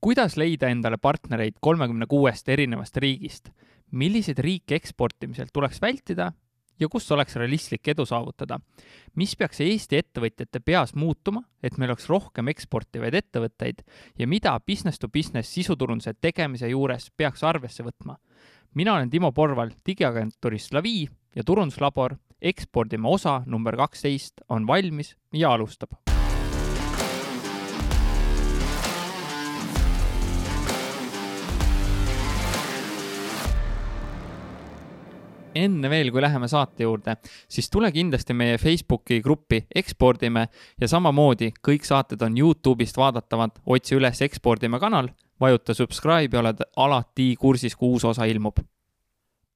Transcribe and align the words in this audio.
kuidas 0.00 0.36
leida 0.38 0.68
endale 0.70 0.98
partnereid 0.98 1.58
kolmekümne 1.60 2.06
kuuest 2.06 2.48
erinevast 2.48 2.96
riigist? 2.96 3.50
milliseid 3.90 4.38
riike 4.44 4.76
eksportimisel 4.76 5.48
tuleks 5.52 5.80
vältida 5.80 6.26
ja 6.80 6.88
kus 6.92 7.06
oleks 7.12 7.36
realistlik 7.40 7.88
edu 7.88 8.04
saavutada? 8.06 8.60
mis 9.16 9.34
peaks 9.36 9.60
Eesti 9.64 9.98
ettevõtjate 9.98 10.60
peas 10.60 10.94
muutuma, 10.94 11.42
et 11.62 11.78
meil 11.78 11.90
oleks 11.90 12.08
rohkem 12.08 12.50
eksportivaid 12.52 13.16
ettevõtteid 13.22 13.82
ja 14.18 14.28
mida 14.28 14.58
business 14.60 14.98
to 14.98 15.08
business 15.08 15.54
sisuturunduse 15.54 16.14
tegemise 16.20 16.68
juures 16.68 17.10
peaks 17.16 17.42
arvesse 17.42 17.82
võtma? 17.82 18.18
mina 18.74 18.94
olen 18.94 19.10
Timo 19.10 19.32
Porval 19.32 19.72
digiagentuurist 19.86 20.70
Slavi 20.70 21.08
ja 21.34 21.42
turunduslabor 21.44 22.18
ekspordime 22.38 23.08
osa 23.08 23.40
number 23.46 23.76
kaksteist 23.76 24.44
on 24.48 24.66
valmis 24.66 25.16
ja 25.32 25.56
alustab 25.56 25.96
enne 35.64 35.90
veel, 35.90 36.12
kui 36.14 36.22
läheme 36.22 36.48
saate 36.48 36.86
juurde, 36.86 37.16
siis 37.48 37.70
tule 37.70 37.90
kindlasti 37.92 38.36
meie 38.36 38.58
Facebooki 38.58 39.20
gruppi 39.24 39.64
Ekspordime 39.74 40.46
ja 40.80 40.88
samamoodi 40.88 41.52
kõik 41.64 41.86
saated 41.88 42.22
on 42.22 42.38
Youtube'ist 42.38 42.98
vaadatavad, 43.00 43.58
otsi 43.66 43.98
üles 43.98 44.22
Ekspordime 44.26 44.80
kanal, 44.80 45.10
vajuta 45.40 45.74
subscribe 45.74 46.36
ja 46.36 46.42
oled 46.42 46.66
alati 46.76 47.34
kursis, 47.38 47.76
kui 47.76 47.96
uus 47.96 48.08
osa 48.08 48.26
ilmub 48.30 48.62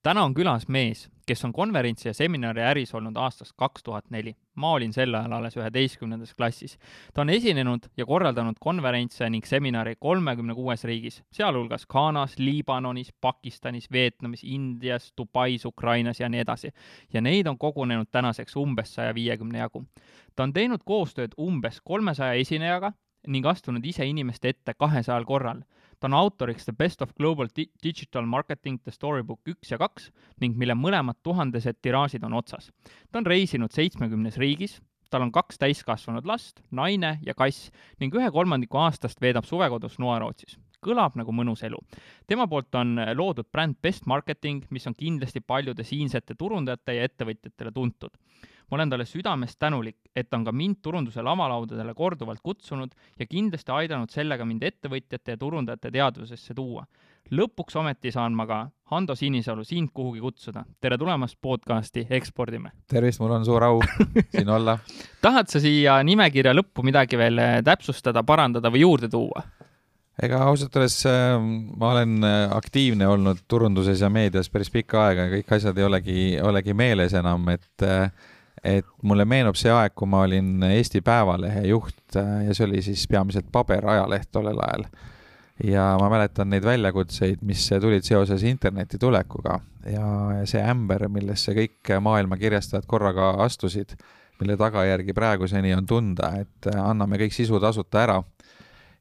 täna 0.02 0.24
on 0.26 0.34
külas 0.34 0.66
mees, 0.68 1.06
kes 1.26 1.44
on 1.46 1.52
konverentsi 1.52 2.08
ja 2.08 2.14
seminari 2.14 2.62
äris 2.66 2.94
olnud 2.94 3.16
aastast 3.16 3.52
kaks 3.56 3.82
tuhat 3.82 4.10
neli. 4.10 4.36
ma 4.54 4.72
olin 4.72 4.92
sel 4.92 5.14
ajal 5.14 5.32
alles 5.32 5.56
üheteistkümnendas 5.56 6.34
klassis. 6.34 6.78
ta 7.14 7.20
on 7.20 7.30
esinenud 7.30 7.86
ja 7.96 8.06
korraldanud 8.06 8.56
konverentse 8.60 9.30
ning 9.30 9.44
seminari 9.46 9.94
kolmekümne 10.00 10.54
kuues 10.54 10.84
riigis, 10.84 11.22
sealhulgas 11.32 11.86
Ghanas, 11.86 12.38
Liibanonis, 12.38 13.12
Pakistanis, 13.20 13.90
Vietnamis, 13.92 14.44
Indias, 14.44 15.12
Dubais, 15.18 15.64
Ukrainas 15.64 16.20
ja 16.20 16.28
nii 16.28 16.40
edasi. 16.40 16.72
ja 17.12 17.20
neid 17.20 17.46
on 17.46 17.58
kogunenud 17.58 18.10
tänaseks 18.10 18.56
umbes 18.56 18.94
saja 18.94 19.14
viiekümne 19.14 19.58
jagu. 19.58 19.84
ta 20.36 20.42
on 20.42 20.52
teinud 20.52 20.80
koostööd 20.84 21.34
umbes 21.38 21.80
kolmesaja 21.80 22.32
esinejaga 22.32 22.92
ning 23.26 23.46
astunud 23.46 23.84
ise 23.84 24.06
inimeste 24.06 24.48
ette 24.48 24.74
kahesajal 24.74 25.24
korral 25.24 25.62
ta 26.02 26.08
on 26.10 26.16
autoriks 26.18 26.64
The 26.66 26.72
Best 26.74 27.02
of 27.02 27.14
Global 27.14 27.46
Digital 27.82 28.26
Marketing 28.26 28.80
The 28.82 28.90
Storybook 28.90 29.46
üks 29.46 29.70
ja 29.70 29.78
kaks 29.78 30.08
ning 30.42 30.56
mille 30.58 30.74
mõlemad 30.74 31.20
tuhandesed 31.22 31.78
tiraažid 31.78 32.24
on 32.26 32.34
otsas. 32.34 32.72
ta 33.12 33.20
on 33.20 33.26
reisinud 33.26 33.70
seitsmekümnes 33.70 34.38
riigis, 34.42 34.80
tal 35.10 35.22
on 35.22 35.30
kaks 35.30 35.62
täiskasvanud 35.62 36.26
last, 36.26 36.58
naine 36.70 37.20
ja 37.22 37.36
kass 37.38 37.70
ning 38.00 38.14
ühe 38.18 38.30
kolmandiku 38.34 38.82
aastast 38.82 39.22
veedab 39.22 39.46
suvekodus 39.46 40.00
Noa-Rootsis. 40.02 40.58
Kõlab 40.82 41.16
nagu 41.18 41.32
mõnus 41.32 41.62
elu. 41.64 41.78
tema 42.26 42.46
poolt 42.46 42.74
on 42.74 42.96
loodud 43.14 43.48
bränd 43.52 43.76
Best 43.82 44.06
Marketing, 44.06 44.64
mis 44.70 44.86
on 44.86 44.94
kindlasti 44.94 45.40
paljude 45.40 45.84
siinsete 45.84 46.34
turundajate 46.34 46.98
ja 46.98 47.04
ettevõtjatele 47.08 47.72
tuntud 47.72 48.18
ma 48.72 48.76
olen 48.76 48.90
talle 48.90 49.04
südamest 49.04 49.58
tänulik, 49.60 49.96
et 50.16 50.30
ta 50.30 50.38
on 50.38 50.46
ka 50.46 50.52
mind 50.52 50.78
turunduse 50.82 51.20
lavalaudadele 51.22 51.92
korduvalt 51.94 52.40
kutsunud 52.40 52.94
ja 53.18 53.26
kindlasti 53.28 53.72
aidanud 53.72 54.08
sellega 54.10 54.46
mind 54.48 54.62
ettevõtjate 54.64 55.34
ja 55.34 55.40
turundajate 55.40 55.90
teadvusesse 55.92 56.54
tuua. 56.56 56.86
lõpuks 57.30 57.76
ometi 57.76 58.10
saan 58.12 58.32
ma 58.32 58.46
ka 58.46 58.70
Hando 58.90 59.14
Sinisalu 59.14 59.64
sind 59.64 59.90
kuhugi 59.94 60.20
kutsuda. 60.20 60.64
tere 60.80 60.98
tulemast 60.98 61.36
podcasti 61.40 62.06
Ekspordime! 62.10 62.70
tervist, 62.88 63.20
mul 63.20 63.30
on 63.30 63.44
suur 63.44 63.64
au 63.64 63.82
siin 64.36 64.48
olla 64.48 64.78
tahad 65.20 65.52
sa 65.52 65.60
siia 65.60 66.02
nimekirja 66.02 66.54
lõppu 66.54 66.82
midagi 66.82 67.18
veel 67.18 67.40
täpsustada, 67.64 68.22
parandada 68.22 68.72
või 68.72 68.80
juurde 68.80 69.08
tuua? 69.08 69.44
Ega 70.20 70.42
ausalt 70.44 70.76
öeldes 70.76 70.98
äh, 71.08 71.38
ma 71.40 71.92
olen 71.94 72.20
äh, 72.26 72.50
aktiivne 72.52 73.08
olnud 73.08 73.46
turunduses 73.48 74.02
ja 74.02 74.10
meedias 74.12 74.50
päris 74.52 74.70
pikka 74.72 75.06
aega 75.06 75.26
ja 75.26 75.32
kõik 75.38 75.56
asjad 75.56 75.78
ei 75.78 75.88
olegi, 75.88 76.20
olegi 76.42 76.76
meeles 76.76 77.16
enam, 77.16 77.48
et 77.54 77.86
äh, 77.86 78.10
et 78.62 78.86
mulle 79.02 79.24
meenub 79.26 79.56
see 79.58 79.72
aeg, 79.74 79.94
kui 79.98 80.06
ma 80.06 80.20
olin 80.22 80.62
Eesti 80.68 81.00
Päevalehe 81.02 81.64
juht 81.66 82.18
äh, 82.20 82.44
ja 82.46 82.54
see 82.54 82.68
oli 82.68 82.82
siis 82.84 83.06
peamiselt 83.10 83.48
paberajaleht 83.52 84.30
tollel 84.30 84.60
ajal. 84.68 84.86
ja 85.64 85.86
ma 86.00 86.10
mäletan 86.12 86.50
neid 86.52 86.64
väljakutseid, 86.66 87.40
mis 87.46 87.64
tulid 87.80 88.04
seoses 88.06 88.44
interneti 88.46 88.98
tulekuga 89.00 89.58
ja 89.88 90.44
see 90.48 90.62
ämber, 90.62 91.08
millesse 91.08 91.56
kõik 91.56 91.96
maailma 92.00 92.36
kirjastajad 92.38 92.86
korraga 92.86 93.32
astusid, 93.44 93.96
mille 94.40 94.56
tagajärgi 94.58 95.14
praeguseni 95.14 95.74
on 95.74 95.86
tunda, 95.86 96.32
et 96.42 96.70
anname 96.74 97.18
kõik 97.24 97.34
sisu 97.34 97.60
tasuta 97.62 98.04
ära 98.04 98.20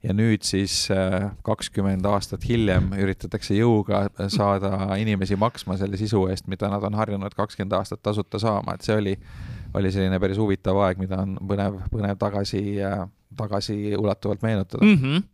ja 0.04 0.14
nüüd 0.18 0.46
siis 0.46 0.88
äh, 0.94 1.30
kakskümmend 1.46 2.06
aastat 2.10 2.46
hiljem 2.50 2.92
üritatakse 2.98 3.56
jõuga 3.58 4.08
saada 4.34 4.96
inimesi 5.02 5.38
maksma 5.40 5.78
selle 5.78 6.00
sisu 6.00 6.26
eest, 6.32 6.48
mida 6.52 6.70
nad 6.72 6.84
on 6.88 6.98
harjunud 6.98 7.36
kakskümmend 7.38 7.76
aastat 7.78 8.02
tasuta 8.04 8.42
saama, 8.42 8.76
et 8.76 8.88
see 8.88 8.98
oli, 8.98 9.18
oli 9.78 9.92
selline 9.94 10.20
päris 10.20 10.42
huvitav 10.42 10.80
aeg, 10.88 11.02
mida 11.02 11.22
on 11.22 11.38
põnev, 11.48 11.78
põnev 11.94 12.18
tagasi, 12.22 12.64
tagasiulatuvalt 13.38 14.48
meenutada 14.48 14.86
mm. 14.86 14.98
-hmm 15.04 15.30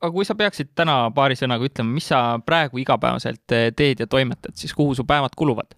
aga 0.00 0.10
kui 0.14 0.24
sa 0.24 0.34
peaksid 0.38 0.70
täna 0.78 1.10
paari 1.14 1.36
sõnaga 1.36 1.66
ütlema, 1.66 1.92
mis 1.92 2.06
sa 2.08 2.38
praegu 2.46 2.78
igapäevaselt 2.78 3.42
teed 3.76 4.00
ja 4.00 4.06
toimetad, 4.06 4.54
siis 4.56 4.74
kuhu 4.74 4.94
su 4.94 5.04
päevad 5.04 5.34
kuluvad? 5.36 5.74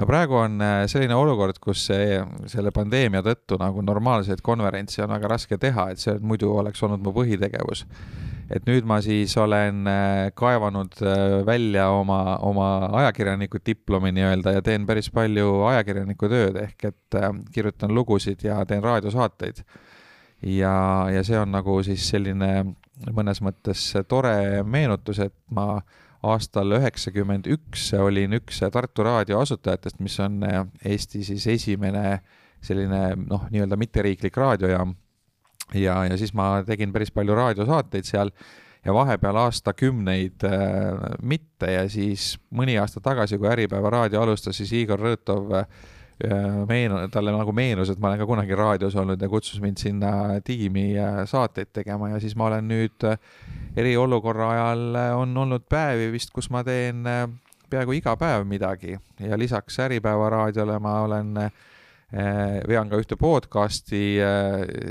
No 0.00 0.06
praegu 0.08 0.38
on 0.40 0.60
äh, 0.64 0.82
selline 0.88 1.16
olukord, 1.16 1.58
kus 1.62 1.84
see, 1.90 2.18
selle 2.50 2.72
pandeemia 2.74 3.20
tõttu 3.24 3.58
nagu 3.60 3.82
normaalseid 3.84 4.40
konverentse 4.44 5.04
on 5.04 5.12
väga 5.12 5.30
raske 5.34 5.58
teha, 5.60 5.90
et 5.92 6.00
see 6.00 6.16
muidu 6.24 6.52
oleks 6.56 6.82
olnud 6.86 7.04
mu 7.04 7.12
põhitegevus. 7.16 7.84
et 8.50 8.64
nüüd 8.66 8.86
ma 8.88 8.98
siis 9.04 9.36
olen 9.38 9.84
äh, 9.86 10.32
kaevanud 10.34 10.96
äh, 11.04 11.36
välja 11.46 11.90
oma, 11.94 12.38
oma 12.46 12.70
ajakirjaniku 13.02 13.60
diplomi 13.66 14.12
nii-öelda 14.16 14.56
ja 14.56 14.62
teen 14.62 14.86
päris 14.88 15.10
palju 15.14 15.62
ajakirjaniku 15.70 16.32
tööd, 16.32 16.58
ehk 16.64 16.90
et 16.90 17.20
kirjutan 17.52 17.94
lugusid 17.94 18.42
ja 18.44 18.64
teen 18.66 18.82
raadiosaateid. 18.82 19.64
ja, 20.42 20.74
ja 21.12 21.24
see 21.24 21.38
on 21.38 21.52
nagu 21.52 21.82
siis 21.84 22.08
selline 22.08 22.54
mõnes 23.16 23.40
mõttes 23.44 23.84
tore 24.08 24.62
meenutus, 24.64 25.20
et 25.20 25.36
ma 25.50 25.80
aastal 26.22 26.76
üheksakümmend 26.76 27.48
üks 27.50 27.90
olin 27.96 28.36
üks 28.40 28.60
Tartu 28.72 29.04
raadio 29.06 29.40
asutajatest, 29.40 30.00
mis 30.04 30.18
on 30.20 30.42
äh, 30.44 30.64
Eesti 30.84 31.24
siis 31.24 31.46
esimene 31.46 32.20
selline 32.60 33.14
noh, 33.16 33.46
nii-öelda 33.50 33.76
mitteriiklik 33.80 34.36
raadiojaam. 34.36 34.94
ja, 35.74 36.04
ja 36.04 36.18
siis 36.18 36.34
ma 36.34 36.62
tegin 36.66 36.92
päris 36.92 37.12
palju 37.14 37.34
raadiosaateid 37.34 38.04
seal 38.04 38.32
ja 38.84 38.94
vahepeal 38.94 39.36
aastakümneid 39.46 40.44
äh, 40.44 41.16
mitte 41.22 41.72
ja 41.72 41.88
siis 41.88 42.34
mõni 42.50 42.76
aasta 42.80 43.00
tagasi, 43.00 43.38
kui 43.38 43.48
Äripäeva 43.48 43.90
raadio 43.90 44.22
alustas, 44.22 44.56
siis 44.56 44.72
Igor 44.76 45.00
Rõõtov 45.00 45.56
äh, 45.56 45.66
meenu-, 46.68 47.00
talle 47.12 47.32
nagu 47.34 47.52
meenus, 47.56 47.90
et 47.92 48.00
ma 48.00 48.10
olen 48.10 48.20
ka 48.20 48.28
kunagi 48.28 48.56
raadios 48.58 48.96
olnud 49.00 49.20
ja 49.22 49.28
kutsus 49.28 49.60
mind 49.62 49.80
sinna 49.80 50.12
tiimi 50.44 50.92
saateid 51.30 51.72
tegema 51.72 52.12
ja 52.12 52.20
siis 52.20 52.36
ma 52.36 52.50
olen 52.50 52.68
nüüd 52.68 53.06
eriolukorra 53.80 54.50
ajal 54.54 54.98
on 55.20 55.36
olnud 55.44 55.66
päevi 55.70 56.10
vist, 56.12 56.34
kus 56.34 56.50
ma 56.52 56.64
teen 56.66 57.06
peaaegu 57.70 57.94
iga 57.94 58.16
päev 58.18 58.44
midagi. 58.50 58.96
Ja 59.22 59.38
lisaks 59.38 59.78
Äripäeva 59.80 60.30
raadiole 60.30 60.78
ma 60.82 60.96
olen 61.06 61.36
vean 62.66 62.90
ka 62.90 62.98
ühte 62.98 63.14
podcasti, 63.16 64.18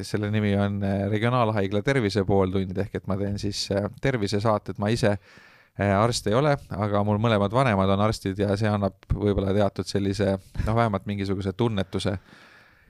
selle 0.08 0.32
nimi 0.32 0.54
on 0.56 0.80
Regionaalhaigla 1.12 1.84
tervise 1.84 2.24
pooltund, 2.24 2.78
ehk 2.80 2.96
et 3.02 3.08
ma 3.12 3.20
teen 3.20 3.36
siis 3.42 3.68
tervisesaated, 4.02 4.80
ma 4.80 4.90
ise 4.96 5.18
Äh, 5.18 5.49
arst 5.80 6.28
ei 6.28 6.36
ole, 6.36 6.56
aga 6.76 7.02
mul 7.08 7.20
mõlemad 7.22 7.54
vanemad 7.56 7.94
on 7.94 8.04
arstid 8.04 8.40
ja 8.42 8.56
see 8.60 8.70
annab 8.70 8.98
võib-olla 9.14 9.54
teatud 9.56 9.88
sellise 9.88 10.34
noh, 10.66 10.76
vähemalt 10.76 11.06
mingisuguse 11.08 11.54
tunnetuse. 11.56 12.18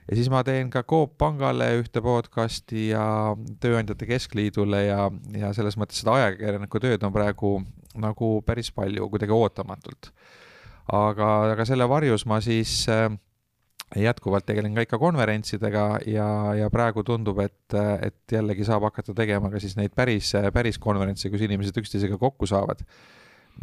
ja 0.08 0.16
siis 0.18 0.30
ma 0.32 0.42
teen 0.44 0.70
ka 0.70 0.82
Coop 0.82 1.16
Pangale 1.18 1.70
ühte 1.78 2.02
podcasti 2.02 2.88
ja 2.88 3.36
Tööandjate 3.62 4.08
Keskliidule 4.10 4.84
ja, 4.88 5.06
ja 5.36 5.52
selles 5.54 5.78
mõttes 5.78 6.02
seda 6.02 6.16
ajakirjaniku 6.18 6.82
tööd 6.82 7.06
on 7.06 7.14
praegu 7.14 7.60
nagu 8.00 8.36
päris 8.46 8.70
palju, 8.74 9.08
kuidagi 9.10 9.34
ootamatult. 9.34 10.12
aga, 10.92 11.30
aga 11.54 11.66
selle 11.68 11.86
varjus 11.88 12.26
ma 12.26 12.40
siis 12.42 12.82
äh, 12.90 13.06
jätkuvalt 13.96 14.46
tegelen 14.46 14.74
ka 14.74 14.84
ikka 14.86 14.98
konverentsidega 14.98 15.84
ja, 16.06 16.28
ja 16.54 16.68
praegu 16.70 17.02
tundub, 17.06 17.40
et, 17.42 17.74
et 18.02 18.32
jällegi 18.32 18.64
saab 18.66 18.86
hakata 18.86 19.14
tegema 19.16 19.50
ka 19.50 19.60
siis 19.62 19.74
neid 19.78 19.94
päris, 19.96 20.32
päris 20.54 20.78
konverentse, 20.78 21.30
kus 21.30 21.42
inimesed 21.46 21.80
üksteisega 21.82 22.18
kokku 22.18 22.46
saavad. 22.46 22.84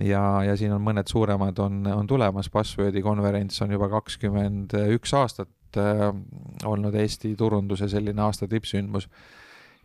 ja, 0.03 0.21
ja 0.43 0.57
siin 0.59 0.73
on 0.75 0.83
mõned 0.83 1.07
suuremad 1.07 1.59
on, 1.63 1.85
on 1.87 2.07
tulemas, 2.07 2.49
Passwordi 2.49 3.01
konverents 3.01 3.61
on 3.63 3.71
juba 3.71 3.89
kakskümmend 3.89 4.75
üks 4.97 5.13
aastat 5.15 5.79
äh, 5.79 6.09
olnud 6.65 6.95
Eesti 6.95 7.35
turunduse 7.35 7.87
selline 7.87 8.21
aasta 8.21 8.47
tippsündmus 8.47 9.07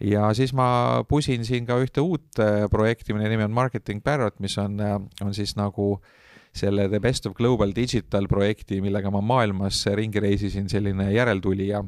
ja 0.02 0.32
siis 0.34 0.52
ma 0.52 1.04
pusin 1.08 1.46
siin 1.46 1.66
ka 1.66 1.78
ühte 1.78 2.02
uut 2.02 2.42
äh, 2.42 2.66
projekti, 2.70 3.14
mille 3.14 3.30
nimi 3.30 3.46
on 3.46 3.54
Marketing 3.54 4.02
Parrot, 4.02 4.40
mis 4.40 4.58
on, 4.58 4.80
äh, 4.82 4.98
on 5.22 5.34
siis 5.34 5.54
nagu 5.56 5.94
äh, 5.94 6.18
selle 6.52 6.88
The 6.88 7.00
Best 7.00 7.26
of 7.26 7.34
Global 7.34 7.72
Digital 7.76 8.28
projekti, 8.28 8.80
millega 8.84 9.10
ma 9.12 9.22
maailmas 9.24 9.86
ringi 9.96 10.20
reisisin, 10.20 10.68
selline 10.68 11.08
järeltulija. 11.12 11.82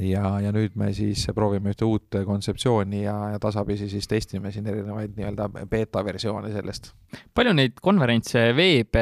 ja, 0.00 0.24
ja 0.40 0.50
nüüd 0.54 0.72
me 0.80 0.86
siis 0.96 1.26
proovime 1.36 1.74
ühte 1.74 1.84
uut 1.84 2.16
kontseptsiooni 2.24 3.02
ja, 3.02 3.16
ja 3.34 3.40
tasapisi 3.42 3.90
siis 3.90 4.06
testime 4.08 4.48
siin 4.52 4.64
erinevaid 4.70 5.18
nii-öelda 5.18 5.50
beeta 5.68 6.00
versioone 6.04 6.48
sellest. 6.54 6.94
palju 7.34 7.52
neid 7.58 7.74
konverentse 7.82 8.46
veeb 8.56 8.96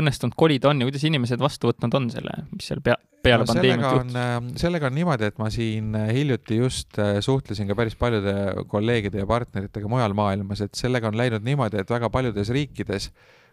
õnnestunud 0.00 0.34
kolida 0.34 0.72
on 0.72 0.82
ja 0.82 0.88
kuidas 0.88 1.04
inimesed 1.06 1.38
vastu 1.38 1.70
võtnud 1.70 1.94
on 1.94 2.10
selle, 2.10 2.34
mis 2.50 2.72
seal 2.72 2.82
pea, 2.82 2.96
peale 3.22 3.44
no, 3.44 3.52
pandeemiat 3.52 3.94
juhtus? 3.98 4.16
Äh, 4.18 4.32
sellega 4.64 4.88
on 4.90 4.98
niimoodi, 4.98 5.28
et 5.30 5.38
ma 5.38 5.50
siin 5.54 5.94
hiljuti 6.10 6.58
just 6.58 6.98
äh, 6.98 7.20
suhtlesin 7.22 7.70
ka 7.70 7.78
päris 7.78 7.94
paljude 8.00 8.34
kolleegide 8.72 9.22
ja 9.22 9.28
partneritega 9.30 9.92
mujal 9.92 10.16
maailmas, 10.18 10.64
et 10.66 10.74
sellega 10.74 11.12
on 11.12 11.20
läinud 11.20 11.46
niimoodi, 11.46 11.84
et 11.84 11.94
väga 11.94 12.10
paljudes 12.10 12.50
riikides 12.50 13.12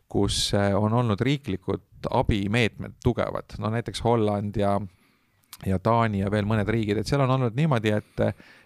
kus 0.09 0.53
äh, 0.57 0.73
on 0.75 0.93
olnud 0.93 1.21
riiklikud 1.21 2.09
abimeetmed 2.15 2.97
tugevad, 3.03 3.57
no 3.59 3.69
näiteks 3.69 4.03
Holland 4.03 4.57
ja 4.57 4.79
ja 5.65 5.79
Taani 5.83 6.21
ja 6.21 6.31
veel 6.31 6.47
mõned 6.47 6.69
riigid, 6.71 7.01
et 7.01 7.09
seal 7.09 7.19
on 7.25 7.33
olnud 7.35 7.57
niimoodi, 7.57 7.91
et, 7.91 8.21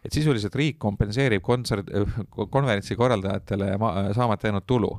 et 0.06 0.14
sisuliselt 0.14 0.54
riik 0.56 0.78
kompenseerib 0.82 1.42
kontsert, 1.42 1.90
konverentsi 2.54 2.96
korraldajatele 2.96 3.72
saamata 4.14 4.48
jäänud 4.48 4.68
tulu. 4.68 4.92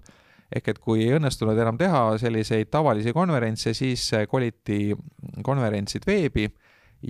ehk 0.54 0.68
et 0.68 0.78
kui 0.78 1.04
ei 1.04 1.14
õnnestunud 1.16 1.58
enam 1.58 1.78
teha 1.78 2.18
selliseid 2.18 2.68
tavalisi 2.70 3.12
konverentse, 3.12 3.72
siis 3.74 4.10
koliti 4.28 4.94
konverentsid 5.42 6.02
veebi 6.06 6.48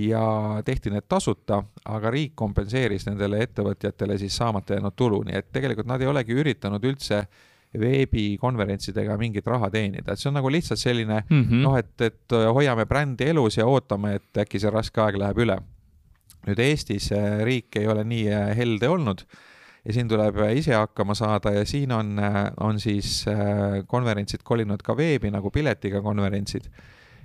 ja 0.04 0.60
tehti 0.64 0.90
need 0.90 1.08
tasuta, 1.08 1.62
aga 1.84 2.10
riik 2.10 2.32
kompenseeris 2.34 3.06
nendele 3.06 3.42
ettevõtjatele 3.42 4.18
siis 4.18 4.36
saamata 4.36 4.74
jäänud 4.74 4.96
tulu, 4.96 5.22
nii 5.24 5.40
et 5.40 5.50
tegelikult 5.52 5.88
nad 5.88 6.00
ei 6.00 6.12
olegi 6.12 6.36
üritanud 6.44 6.84
üldse 6.84 7.18
äh, 7.18 7.42
veebikonverentsidega 7.80 9.16
mingit 9.20 9.46
raha 9.46 9.70
teenida, 9.72 10.12
et 10.12 10.20
see 10.20 10.30
on 10.30 10.38
nagu 10.38 10.50
lihtsalt 10.52 10.80
selline 10.80 11.22
mm 11.22 11.42
-hmm. 11.42 11.62
noh, 11.64 11.76
et, 11.78 11.94
et 12.00 12.36
hoiame 12.54 12.86
brändi 12.86 13.30
elus 13.32 13.58
ja 13.58 13.66
ootame, 13.66 14.14
et 14.20 14.42
äkki 14.44 14.60
see 14.60 14.70
raske 14.70 15.00
aeg 15.00 15.18
läheb 15.18 15.38
üle. 15.46 15.58
nüüd 16.46 16.58
Eestis 16.60 17.10
äh, 17.12 17.40
riik 17.44 17.76
ei 17.76 17.86
ole 17.88 18.04
nii 18.04 18.28
äh, 18.28 18.56
helde 18.56 18.88
olnud 18.88 19.22
ja 19.84 19.92
siin 19.92 20.08
tuleb 20.08 20.36
ise 20.52 20.74
hakkama 20.74 21.14
saada 21.14 21.50
ja 21.50 21.64
siin 21.64 21.92
on, 21.92 22.18
äh, 22.18 22.52
on 22.60 22.80
siis 22.80 23.24
konverentsid 23.86 24.42
kolinud 24.44 24.82
ka 24.82 24.96
veebi 24.96 25.30
nagu 25.30 25.50
piletiga 25.50 26.02
konverentsid. 26.02 26.68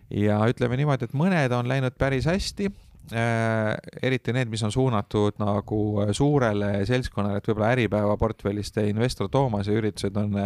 ja 0.10 0.40
ütleme 0.48 0.78
niimoodi, 0.78 1.06
et 1.06 1.13
mõned 1.13 1.51
on 1.51 1.68
läinud 1.68 1.94
päris 1.98 2.25
hästi 2.25 2.72
Äh, 2.72 2.88
eriti 3.12 4.34
need, 4.36 4.50
mis 4.51 4.63
on 4.63 4.72
suunatud 4.72 5.40
nagu 5.42 5.80
äh, 6.04 6.13
suurele 6.13 6.86
seltskonnale, 6.86 7.40
et 7.40 7.50
võib-olla 7.50 7.74
Äripäeva 7.74 8.18
portfellist 8.22 8.78
investor 8.84 9.30
Toomase 9.34 9.74
üritused 9.74 10.18
on, 10.19 10.38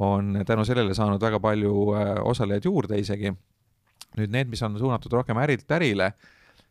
on 0.00 0.42
tänu 0.46 0.64
sellele 0.64 0.96
saanud 0.96 1.22
väga 1.22 1.40
palju 1.42 1.74
äh, 1.94 2.12
osalejaid 2.24 2.68
juurde 2.70 3.00
isegi. 3.00 3.34
nüüd 4.18 4.32
need, 4.34 4.48
mis 4.50 4.62
on 4.66 4.74
suunatud 4.78 5.12
rohkem 5.12 5.38
ärilt 5.38 5.70
ärile, 5.70 6.08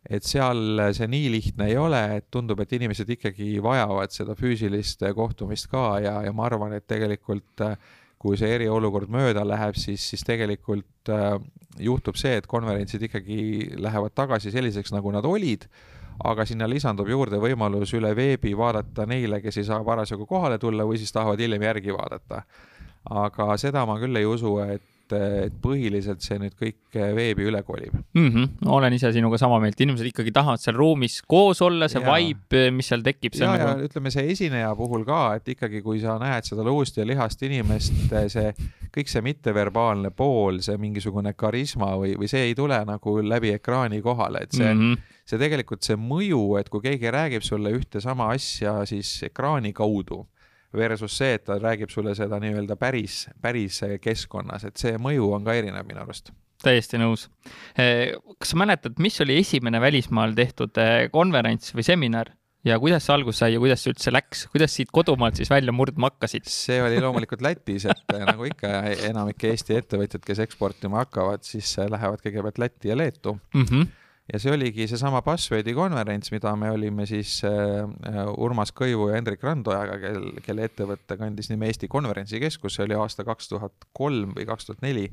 et 0.04 0.26
seal 0.28 0.82
see 0.92 1.06
nii 1.08 1.30
lihtne 1.32 1.70
ei 1.70 1.76
ole, 1.80 2.00
et 2.18 2.26
tundub, 2.30 2.60
et 2.60 2.72
inimesed 2.76 3.08
ikkagi 3.16 3.62
vajavad 3.64 4.12
seda 4.12 4.34
füüsilist 4.36 5.06
kohtumist 5.16 5.70
ka 5.72 6.00
ja, 6.04 6.18
ja 6.26 6.34
ma 6.36 6.44
arvan, 6.50 6.74
et 6.76 6.84
tegelikult 6.90 7.64
äh, 7.64 7.78
kui 8.20 8.36
see 8.36 8.50
eriolukord 8.52 9.08
mööda 9.12 9.46
läheb, 9.48 9.78
siis, 9.80 10.02
siis 10.12 10.24
tegelikult 10.28 11.08
äh, 11.08 11.38
juhtub 11.80 12.18
see, 12.20 12.36
et 12.40 12.48
konverentsid 12.50 13.06
ikkagi 13.08 13.40
lähevad 13.80 14.12
tagasi 14.16 14.52
selliseks, 14.52 14.92
nagu 14.92 15.12
nad 15.14 15.24
olid, 15.24 15.64
aga 16.28 16.44
sinna 16.44 16.68
lisandub 16.68 17.08
juurde 17.08 17.40
võimalus 17.40 17.94
üle 17.96 18.12
veebi 18.16 18.52
vaadata 18.56 19.06
neile, 19.08 19.40
kes 19.40 19.62
ei 19.62 19.68
saa 19.70 19.80
parasjagu 19.86 20.28
kohale 20.28 20.58
tulla 20.60 20.84
või 20.84 21.00
siis 21.00 21.14
tahavad 21.16 21.40
hiljem 21.40 21.64
järgi 21.64 21.96
vaadata. 21.96 22.42
aga 23.10 23.56
seda 23.56 23.86
ma 23.88 23.96
küll 23.98 24.16
ei 24.20 24.26
usu, 24.28 24.58
et 24.60 24.84
et, 25.12 25.46
et 25.46 25.56
põhiliselt 25.62 26.24
see 26.24 26.38
nüüd 26.40 26.54
kõik 26.58 26.98
veebi 27.16 27.46
üle 27.48 27.62
kolib 27.66 27.94
mm. 27.94 28.28
-hmm. 28.28 28.68
olen 28.76 28.96
ise 28.96 29.12
sinuga 29.12 29.38
sama 29.38 29.60
meelt, 29.62 29.80
inimesed 29.80 30.10
ikkagi 30.10 30.32
tahavad 30.34 30.62
seal 30.62 30.76
ruumis 30.78 31.20
koos 31.26 31.62
olla, 31.62 31.88
see 31.88 32.02
ja. 32.02 32.14
vibe, 32.14 32.70
mis 32.74 32.90
seal 32.90 33.04
tekib. 33.06 33.34
ja, 33.38 33.52
nagu... 33.52 33.68
ja 33.68 33.88
ütleme, 33.88 34.12
see 34.14 34.26
esineja 34.32 34.72
puhul 34.78 35.04
ka, 35.08 35.20
et 35.40 35.48
ikkagi, 35.54 35.82
kui 35.82 36.00
sa 36.02 36.18
näed 36.22 36.48
seda 36.48 36.64
luust 36.66 36.98
ja 37.00 37.06
lihast 37.06 37.42
inimest, 37.46 38.14
see 38.32 38.52
kõik 38.90 39.10
see 39.10 39.22
mitteverbaalne 39.22 40.10
pool, 40.10 40.60
see 40.64 40.78
mingisugune 40.80 41.32
karisma 41.38 41.92
või, 42.00 42.16
või 42.18 42.30
see 42.30 42.50
ei 42.50 42.56
tule 42.58 42.78
nagu 42.86 43.16
läbi 43.22 43.54
ekraani 43.54 44.02
kohale, 44.02 44.44
et 44.46 44.56
see 44.56 44.66
mm, 44.66 44.80
-hmm. 44.80 45.14
see 45.24 45.38
tegelikult 45.38 45.86
see 45.86 45.96
mõju, 45.96 46.58
et 46.60 46.68
kui 46.68 46.82
keegi 46.84 47.10
räägib 47.14 47.46
sulle 47.46 47.72
ühte 47.76 48.00
sama 48.00 48.32
asja 48.34 48.80
siis 48.86 49.22
ekraani 49.30 49.72
kaudu 49.72 50.24
versus 50.76 51.16
see, 51.18 51.34
et 51.38 51.44
ta 51.44 51.58
räägib 51.58 51.90
sulle 51.90 52.14
seda 52.14 52.38
nii-öelda 52.42 52.76
päris, 52.80 53.24
päris 53.42 53.80
keskkonnas, 54.02 54.68
et 54.68 54.76
see 54.80 54.94
mõju 55.02 55.32
on 55.34 55.44
ka 55.46 55.56
erinev 55.58 55.88
minu 55.88 56.04
arust 56.04 56.32
täiesti 56.64 57.00
nõus. 57.00 57.28
Eh, 57.78 58.12
kas 58.40 58.52
sa 58.52 58.58
mäletad, 58.60 58.98
mis 59.02 59.16
oli 59.24 59.38
esimene 59.40 59.80
välismaal 59.82 60.34
tehtud 60.36 60.76
eh, 60.80 61.06
konverents 61.12 61.74
või 61.76 61.86
seminar 61.86 62.34
ja 62.66 62.76
kuidas 62.80 63.06
see 63.06 63.14
alguse 63.14 63.40
sai 63.40 63.54
ja 63.54 63.62
kuidas 63.62 63.80
see 63.80 63.94
üldse 63.94 64.12
läks, 64.12 64.42
kuidas 64.52 64.74
siit 64.76 64.90
kodumaalt 64.92 65.40
siis 65.40 65.48
välja 65.48 65.72
murdma 65.72 66.10
hakkasid? 66.10 66.48
see 66.50 66.76
oli 66.84 67.00
loomulikult 67.00 67.40
Lätis, 67.44 67.88
et 67.88 68.16
eh, 68.16 68.26
nagu 68.28 68.44
ikka 68.48 68.74
enamik 69.08 69.48
Eesti 69.48 69.78
ettevõtjad, 69.80 70.24
kes 70.26 70.44
eksportima 70.44 71.00
hakkavad, 71.06 71.46
siis 71.48 71.72
lähevad 71.80 72.20
kõigepealt 72.24 72.60
Lätti 72.60 72.92
ja 72.92 72.98
Leetu 73.00 73.38
mm. 73.54 73.64
-hmm 73.64 73.88
ja 74.30 74.38
see 74.38 74.52
oligi 74.54 74.86
seesama 74.90 75.22
Buzzwordi 75.26 75.74
konverents, 75.74 76.30
mida 76.34 76.52
me 76.58 76.70
olime 76.70 77.06
siis 77.08 77.40
äh, 77.46 77.82
äh, 78.06 78.20
Urmas 78.38 78.72
Kõivu 78.76 79.10
ja 79.10 79.18
Hendrik 79.18 79.42
Randojaga, 79.46 79.98
kel, 80.02 80.26
kelle 80.44 80.68
ettevõte 80.68 81.18
kandis 81.18 81.50
nime 81.50 81.70
Eesti 81.70 81.90
Konverentsikeskus, 81.90 82.76
see 82.76 82.86
oli 82.86 82.98
aasta 82.98 83.26
kaks 83.26 83.50
tuhat 83.50 83.88
kolm 83.96 84.34
või 84.36 84.46
kaks 84.48 84.70
tuhat 84.70 84.84
neli. 84.86 85.08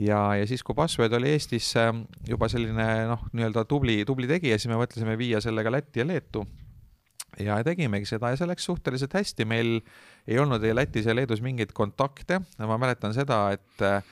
ja, 0.00 0.20
ja 0.38 0.46
siis, 0.48 0.64
kui 0.64 0.76
Buzzword 0.78 1.12
oli 1.20 1.34
Eestis 1.34 1.74
äh, 1.80 1.92
juba 2.28 2.48
selline 2.52 2.88
noh, 3.10 3.28
nii-öelda 3.32 3.66
tubli, 3.68 4.00
tubli 4.08 4.30
tegija, 4.30 4.58
siis 4.58 4.72
me 4.72 4.80
mõtlesime 4.80 5.18
viia 5.20 5.42
selle 5.44 5.64
ka 5.66 5.74
Lätti 5.74 6.00
ja 6.00 6.08
Leetu. 6.08 6.46
ja 7.40 7.58
tegimegi 7.66 8.06
seda 8.06 8.30
ja 8.30 8.38
see 8.38 8.46
läks 8.46 8.64
suhteliselt 8.64 9.14
hästi, 9.14 9.44
meil 9.44 9.80
ei 10.26 10.38
olnud 10.38 10.62
ei 10.64 10.74
Lätis 10.74 11.06
ja 11.10 11.14
Leedus 11.14 11.42
mingeid 11.42 11.72
kontakte, 11.74 12.40
ma 12.58 12.78
mäletan 12.78 13.12
seda, 13.12 13.48
et 13.52 13.82
Eh, 13.82 14.02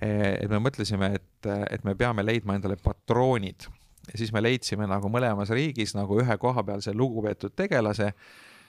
et 0.00 0.50
me 0.50 0.60
mõtlesime, 0.60 1.14
et, 1.16 1.48
et 1.70 1.84
me 1.84 1.94
peame 1.94 2.24
leidma 2.24 2.56
endale 2.58 2.76
patroonid 2.76 3.68
ja 4.12 4.18
siis 4.18 4.32
me 4.32 4.42
leidsime 4.42 4.86
nagu 4.88 5.08
mõlemas 5.12 5.50
riigis 5.54 5.94
nagu 5.96 6.20
ühe 6.22 6.36
kohapealse 6.38 6.94
lugupeetud 6.94 7.56
tegelase. 7.56 8.12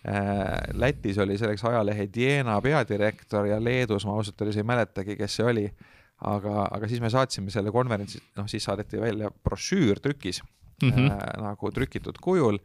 Eh, 0.07 0.73
Lätis 0.77 1.17
oli 1.21 1.37
selleks 1.37 1.63
ajalehe 1.65 2.07
Diena 2.13 2.59
peadirektor 2.61 3.47
ja 3.49 3.57
Leedus 3.61 4.05
ma 4.05 4.15
ausalt 4.17 4.41
öeldes 4.41 4.59
ei 4.61 4.67
mäletagi, 4.67 5.17
kes 5.19 5.39
see 5.39 5.47
oli. 5.51 5.69
aga, 6.17 6.63
aga 6.73 6.87
siis 6.89 6.97
me 6.97 7.11
saatsime 7.13 7.51
selle 7.53 7.69
konverentsi, 7.69 8.17
noh 8.39 8.47
siis 8.49 8.63
saadeti 8.65 8.97
välja 8.97 9.29
brošüür 9.29 9.99
trükis 10.01 10.39
mm 10.81 10.89
-hmm. 10.89 11.41
nagu 11.43 11.71
trükitud 11.71 12.17
kujul 12.21 12.57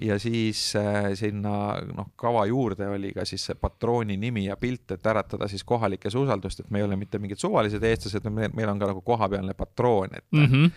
ja 0.00 0.18
siis 0.18 0.76
äh, 0.76 1.10
sinna 1.14 1.52
noh, 1.94 2.10
kava 2.16 2.44
juurde 2.46 2.88
oli 2.88 3.12
ka 3.12 3.24
siis 3.28 3.44
see 3.50 3.56
patrooni 3.60 4.16
nimi 4.20 4.46
ja 4.46 4.56
pilt, 4.56 4.94
et 4.96 5.06
äratada 5.06 5.48
siis 5.48 5.64
kohalikes 5.64 6.14
usaldust, 6.16 6.60
et 6.60 6.70
me 6.70 6.80
ei 6.80 6.86
ole 6.86 6.96
mitte 6.96 7.18
mingid 7.20 7.40
suvalised 7.40 7.84
eestlased, 7.84 8.28
meil 8.32 8.68
on 8.72 8.80
ka 8.80 8.90
nagu 8.92 9.02
kohapealne 9.04 9.54
patroon, 9.54 10.14
et 10.16 10.26
mm 10.32 10.46
-hmm. 10.46 10.70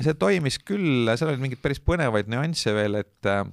see 0.00 0.14
toimis 0.14 0.58
küll, 0.58 1.10
seal 1.16 1.32
oli 1.32 1.42
mingeid 1.42 1.62
päris 1.62 1.80
põnevaid 1.80 2.30
nüansse 2.32 2.74
veel, 2.74 2.94
et 3.04 3.26
äh, 3.26 3.44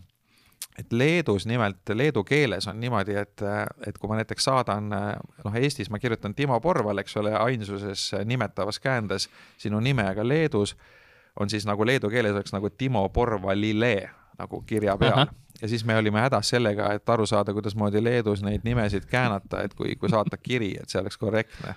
et 0.77 0.93
Leedus 0.93 1.45
nimelt, 1.45 1.89
leedu 1.89 2.23
keeles 2.23 2.67
on 2.67 2.79
niimoodi, 2.79 3.15
et, 3.17 3.41
et 3.87 3.97
kui 3.97 4.09
ma 4.09 4.15
näiteks 4.19 4.43
saadan, 4.43 4.89
noh, 5.43 5.55
Eestis 5.55 5.89
ma 5.89 5.99
kirjutan 5.99 6.35
Timo 6.35 6.59
Porval, 6.61 6.97
eks 6.97 7.17
ole, 7.17 7.33
ainsuses 7.33 8.11
nimetavas 8.25 8.79
käändes 8.79 9.29
sinu 9.57 9.79
nime, 9.79 10.05
aga 10.05 10.27
Leedus 10.27 10.75
on 11.39 11.49
siis 11.49 11.65
nagu 11.65 11.85
leedu 11.85 12.09
keeles 12.09 12.31
oleks 12.31 12.53
nagu 12.53 12.69
Timo 12.69 13.09
Porvalile 13.09 14.09
nagu 14.39 14.61
kirja 14.65 14.97
peal. 14.97 15.27
ja 15.61 15.67
siis 15.67 15.85
me 15.85 15.97
olime 15.97 16.21
hädas 16.21 16.49
sellega, 16.53 16.91
et 16.93 17.09
aru 17.09 17.25
saada, 17.25 17.53
kuidasmoodi 17.53 18.03
Leedus 18.03 18.43
neid 18.45 18.65
nimesid 18.67 19.07
käänata, 19.09 19.63
et 19.65 19.73
kui, 19.73 19.95
kui 19.95 20.09
saata 20.09 20.37
kiri, 20.37 20.75
et 20.81 20.89
see 20.89 21.01
oleks 21.01 21.17
korrektne. 21.17 21.75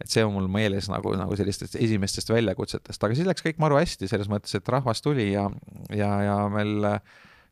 et 0.00 0.12
see 0.12 0.24
on 0.24 0.32
mul 0.34 0.48
meeles 0.52 0.90
nagu, 0.92 1.14
nagu 1.16 1.36
sellistest 1.36 1.78
esimestest 1.80 2.30
väljakutsetest, 2.30 3.04
aga 3.04 3.16
siis 3.16 3.28
läks 3.28 3.44
kõik 3.44 3.62
maru 3.62 3.78
hästi 3.80 4.08
selles 4.08 4.28
mõttes, 4.28 4.54
et 4.54 4.68
rahvas 4.68 5.02
tuli 5.02 5.30
ja, 5.32 5.48
ja, 5.90 6.10
ja 6.22 6.34
meil 6.52 6.84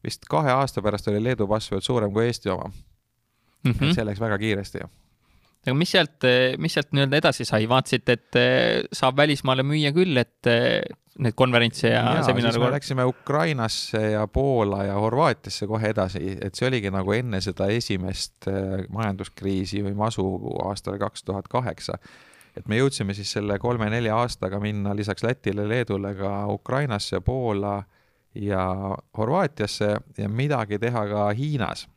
vist 0.05 0.29
kahe 0.31 0.53
aasta 0.53 0.83
pärast 0.85 1.09
oli 1.09 1.23
Leedu 1.25 1.49
password 1.49 1.83
suurem 1.83 2.13
kui 2.13 2.27
Eesti 2.27 2.53
oma 2.53 2.69
mm. 2.69 3.73
-hmm. 3.73 3.95
see 3.95 4.05
läks 4.05 4.21
väga 4.21 4.39
kiiresti 4.39 4.85
ju 4.85 4.91
aga 5.65 5.77
mis 5.79 5.95
sealt, 5.95 6.27
mis 6.61 6.75
sealt 6.77 6.93
nii-öelda 6.93 7.21
edasi 7.23 7.47
sai, 7.49 7.65
vaatasite, 7.71 8.19
et 8.19 8.39
eh, 8.41 8.83
saab 8.93 9.17
välismaale 9.23 9.65
müüa 9.67 9.95
küll, 9.97 10.17
et 10.21 10.51
eh, 10.51 10.83
neid 11.25 11.37
konverentse 11.39 11.89
ja, 11.93 12.03
ja 12.19 12.25
seminare. 12.27 12.59
me 12.59 12.71
läksime 12.75 13.07
Ukrainasse 13.07 14.01
ja 14.17 14.27
Poola 14.27 14.83
ja 14.89 14.99
Horvaatiasse 14.99 15.69
kohe 15.71 15.93
edasi, 15.95 16.37
et 16.43 16.59
see 16.59 16.69
oligi 16.69 16.91
nagu 16.95 17.15
enne 17.17 17.41
seda 17.45 17.69
esimest 17.73 18.49
eh, 18.51 18.85
majanduskriisi 18.93 19.85
või 19.87 19.95
masu 19.99 20.27
aastal 20.67 20.99
kaks 21.01 21.25
tuhat 21.25 21.49
kaheksa. 21.51 21.99
et 22.57 22.69
me 22.69 22.79
jõudsime 22.79 23.15
siis 23.15 23.33
selle 23.35 23.59
kolme-nelja 23.59 24.17
aastaga 24.17 24.61
minna 24.63 24.95
lisaks 24.95 25.25
Lätile, 25.27 25.69
Leedule 25.69 26.15
ka 26.19 26.47
Ukrainasse, 26.53 27.21
Poola 27.21 27.81
ja 28.35 28.67
Horvaatiasse 29.17 29.97
ja 30.19 30.29
midagi 30.29 30.79
teha 30.79 31.07
ka 31.09 31.29
Hiinas 31.35 31.89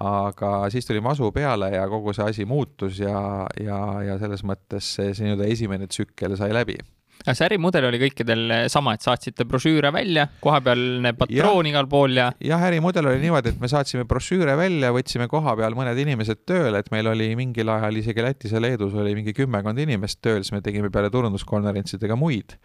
aga 0.00 0.70
siis 0.74 0.86
tuli 0.88 1.02
masu 1.04 1.30
peale 1.32 1.70
ja 1.76 1.86
kogu 1.90 2.14
see 2.16 2.26
asi 2.26 2.44
muutus 2.48 2.98
ja, 2.98 3.46
ja, 3.60 3.78
ja 4.02 4.18
selles 4.18 4.42
mõttes 4.46 4.94
see, 4.96 5.14
see 5.14 5.28
nii-öelda 5.28 5.46
esimene 5.54 5.86
tsükkel 5.86 6.34
sai 6.38 6.50
läbi 6.54 6.78
kas 7.24 7.40
ärimudel 7.46 7.86
oli 7.88 7.98
kõikidel 8.02 8.52
sama, 8.72 8.94
et 8.96 9.04
saatsite 9.04 9.46
brošüüre 9.48 9.88
välja, 9.94 10.26
kohapealne 10.44 11.14
patroon 11.16 11.68
igal 11.70 11.86
pool 11.90 12.18
ja? 12.18 12.26
jah, 12.44 12.62
ärimudel 12.68 13.08
oli 13.08 13.22
niimoodi, 13.22 13.54
et 13.54 13.62
me 13.62 13.70
saatsime 13.70 14.04
brošüüre 14.08 14.56
välja, 14.58 14.90
võtsime 14.94 15.28
koha 15.30 15.54
peal 15.60 15.76
mõned 15.78 15.98
inimesed 16.04 16.42
tööle, 16.48 16.82
et 16.82 16.90
meil 16.92 17.08
oli 17.14 17.30
mingil 17.38 17.70
ajal 17.72 18.02
isegi 18.02 18.24
Lätis 18.24 18.52
ja 18.52 18.60
Leedus 18.60 18.96
oli 18.98 19.14
mingi 19.16 19.32
kümmekond 19.36 19.80
inimest 19.86 20.20
tööl, 20.24 20.42
siis 20.42 20.52
me 20.56 20.60
tegime 20.64 20.90
peale 20.92 21.12
turunduskonverentsidega 21.14 22.18
muid. 22.18 22.58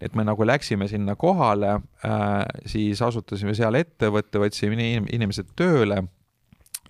et 0.00 0.14
me 0.14 0.24
nagu 0.24 0.44
läksime 0.44 0.88
sinna 0.88 1.16
kohale 1.16 1.78
äh,, 2.04 2.44
siis 2.68 3.02
asutasime 3.02 3.54
seal 3.56 3.74
ettevõtte, 3.74 4.40
võtsime 4.40 4.76
inimesed 5.12 5.52
tööle 5.56 6.04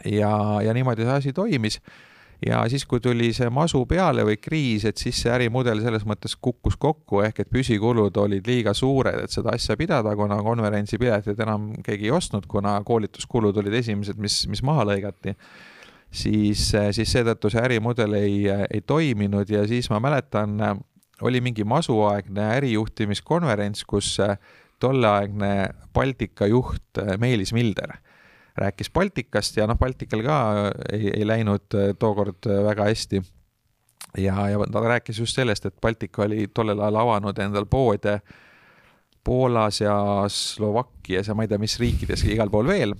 ja, 0.04 0.32
ja 0.62 0.74
niimoodi 0.74 1.06
see 1.06 1.16
asi 1.16 1.32
toimis. 1.32 1.80
Ja 2.44 2.60
siis, 2.68 2.84
kui 2.84 3.00
tuli 3.00 3.30
see 3.32 3.48
masu 3.48 3.80
peale 3.88 4.24
või 4.28 4.36
kriis, 4.36 4.84
et 4.84 5.00
siis 5.00 5.22
see 5.22 5.30
ärimudel 5.32 5.80
selles 5.80 6.04
mõttes 6.04 6.34
kukkus 6.36 6.76
kokku, 6.76 7.22
ehk 7.24 7.40
et 7.40 7.50
püsikulud 7.52 8.16
olid 8.20 8.48
liiga 8.48 8.74
suured, 8.76 9.22
et 9.24 9.32
seda 9.32 9.54
asja 9.56 9.76
pidada, 9.80 10.12
kuna 10.18 10.36
konverentsipileteid 10.44 11.40
enam 11.40 11.70
keegi 11.86 12.10
ei 12.10 12.12
ostnud, 12.12 12.44
kuna 12.50 12.76
koolituskulud 12.84 13.56
olid 13.56 13.78
esimesed, 13.80 14.20
mis, 14.20 14.42
mis 14.52 14.60
maha 14.66 14.84
lõigati. 14.90 15.32
Siis, 16.12 16.68
siis 16.92 17.12
seetõttu 17.12 17.48
see 17.50 17.64
ärimudel 17.64 18.18
ei, 18.20 18.44
ei 18.68 18.84
toiminud 18.84 19.48
ja 19.50 19.64
siis 19.68 19.88
ma 19.90 19.98
mäletan, 20.04 20.60
oli 21.24 21.40
mingi 21.40 21.64
masuaegne 21.64 22.50
ärijuhtimiskonverents, 22.60 23.84
kus 23.88 24.12
tolleaegne 24.80 25.70
Baltika 25.96 26.46
juht 26.52 27.00
Meelis 27.18 27.56
Milder 27.56 27.96
rääkis 28.56 28.90
Baltikast 28.90 29.56
ja 29.56 29.66
noh, 29.68 29.78
Baltikal 29.78 30.22
ka 30.24 30.36
ei, 30.92 31.10
ei 31.12 31.26
läinud 31.26 31.76
äh, 31.76 31.92
tookord 31.98 32.48
äh, 32.48 32.62
väga 32.64 32.88
hästi. 32.90 33.22
ja, 34.18 34.48
ja 34.48 34.66
ta 34.72 34.80
rääkis 34.80 35.18
just 35.18 35.36
sellest, 35.36 35.66
et 35.66 35.80
Baltika 35.80 36.24
oli 36.24 36.48
tollel 36.54 36.80
ajal 36.80 37.00
avanud 37.02 37.38
endal 37.38 37.66
poode 37.66 38.20
Poolas 39.26 39.80
ja 39.80 39.96
Slovakkias 40.30 41.28
ja 41.28 41.34
ma 41.34 41.42
ei 41.42 41.50
tea, 41.50 41.58
mis 41.58 41.80
riikides, 41.82 42.22
igal 42.30 42.50
pool 42.50 42.68
veel. 42.70 42.94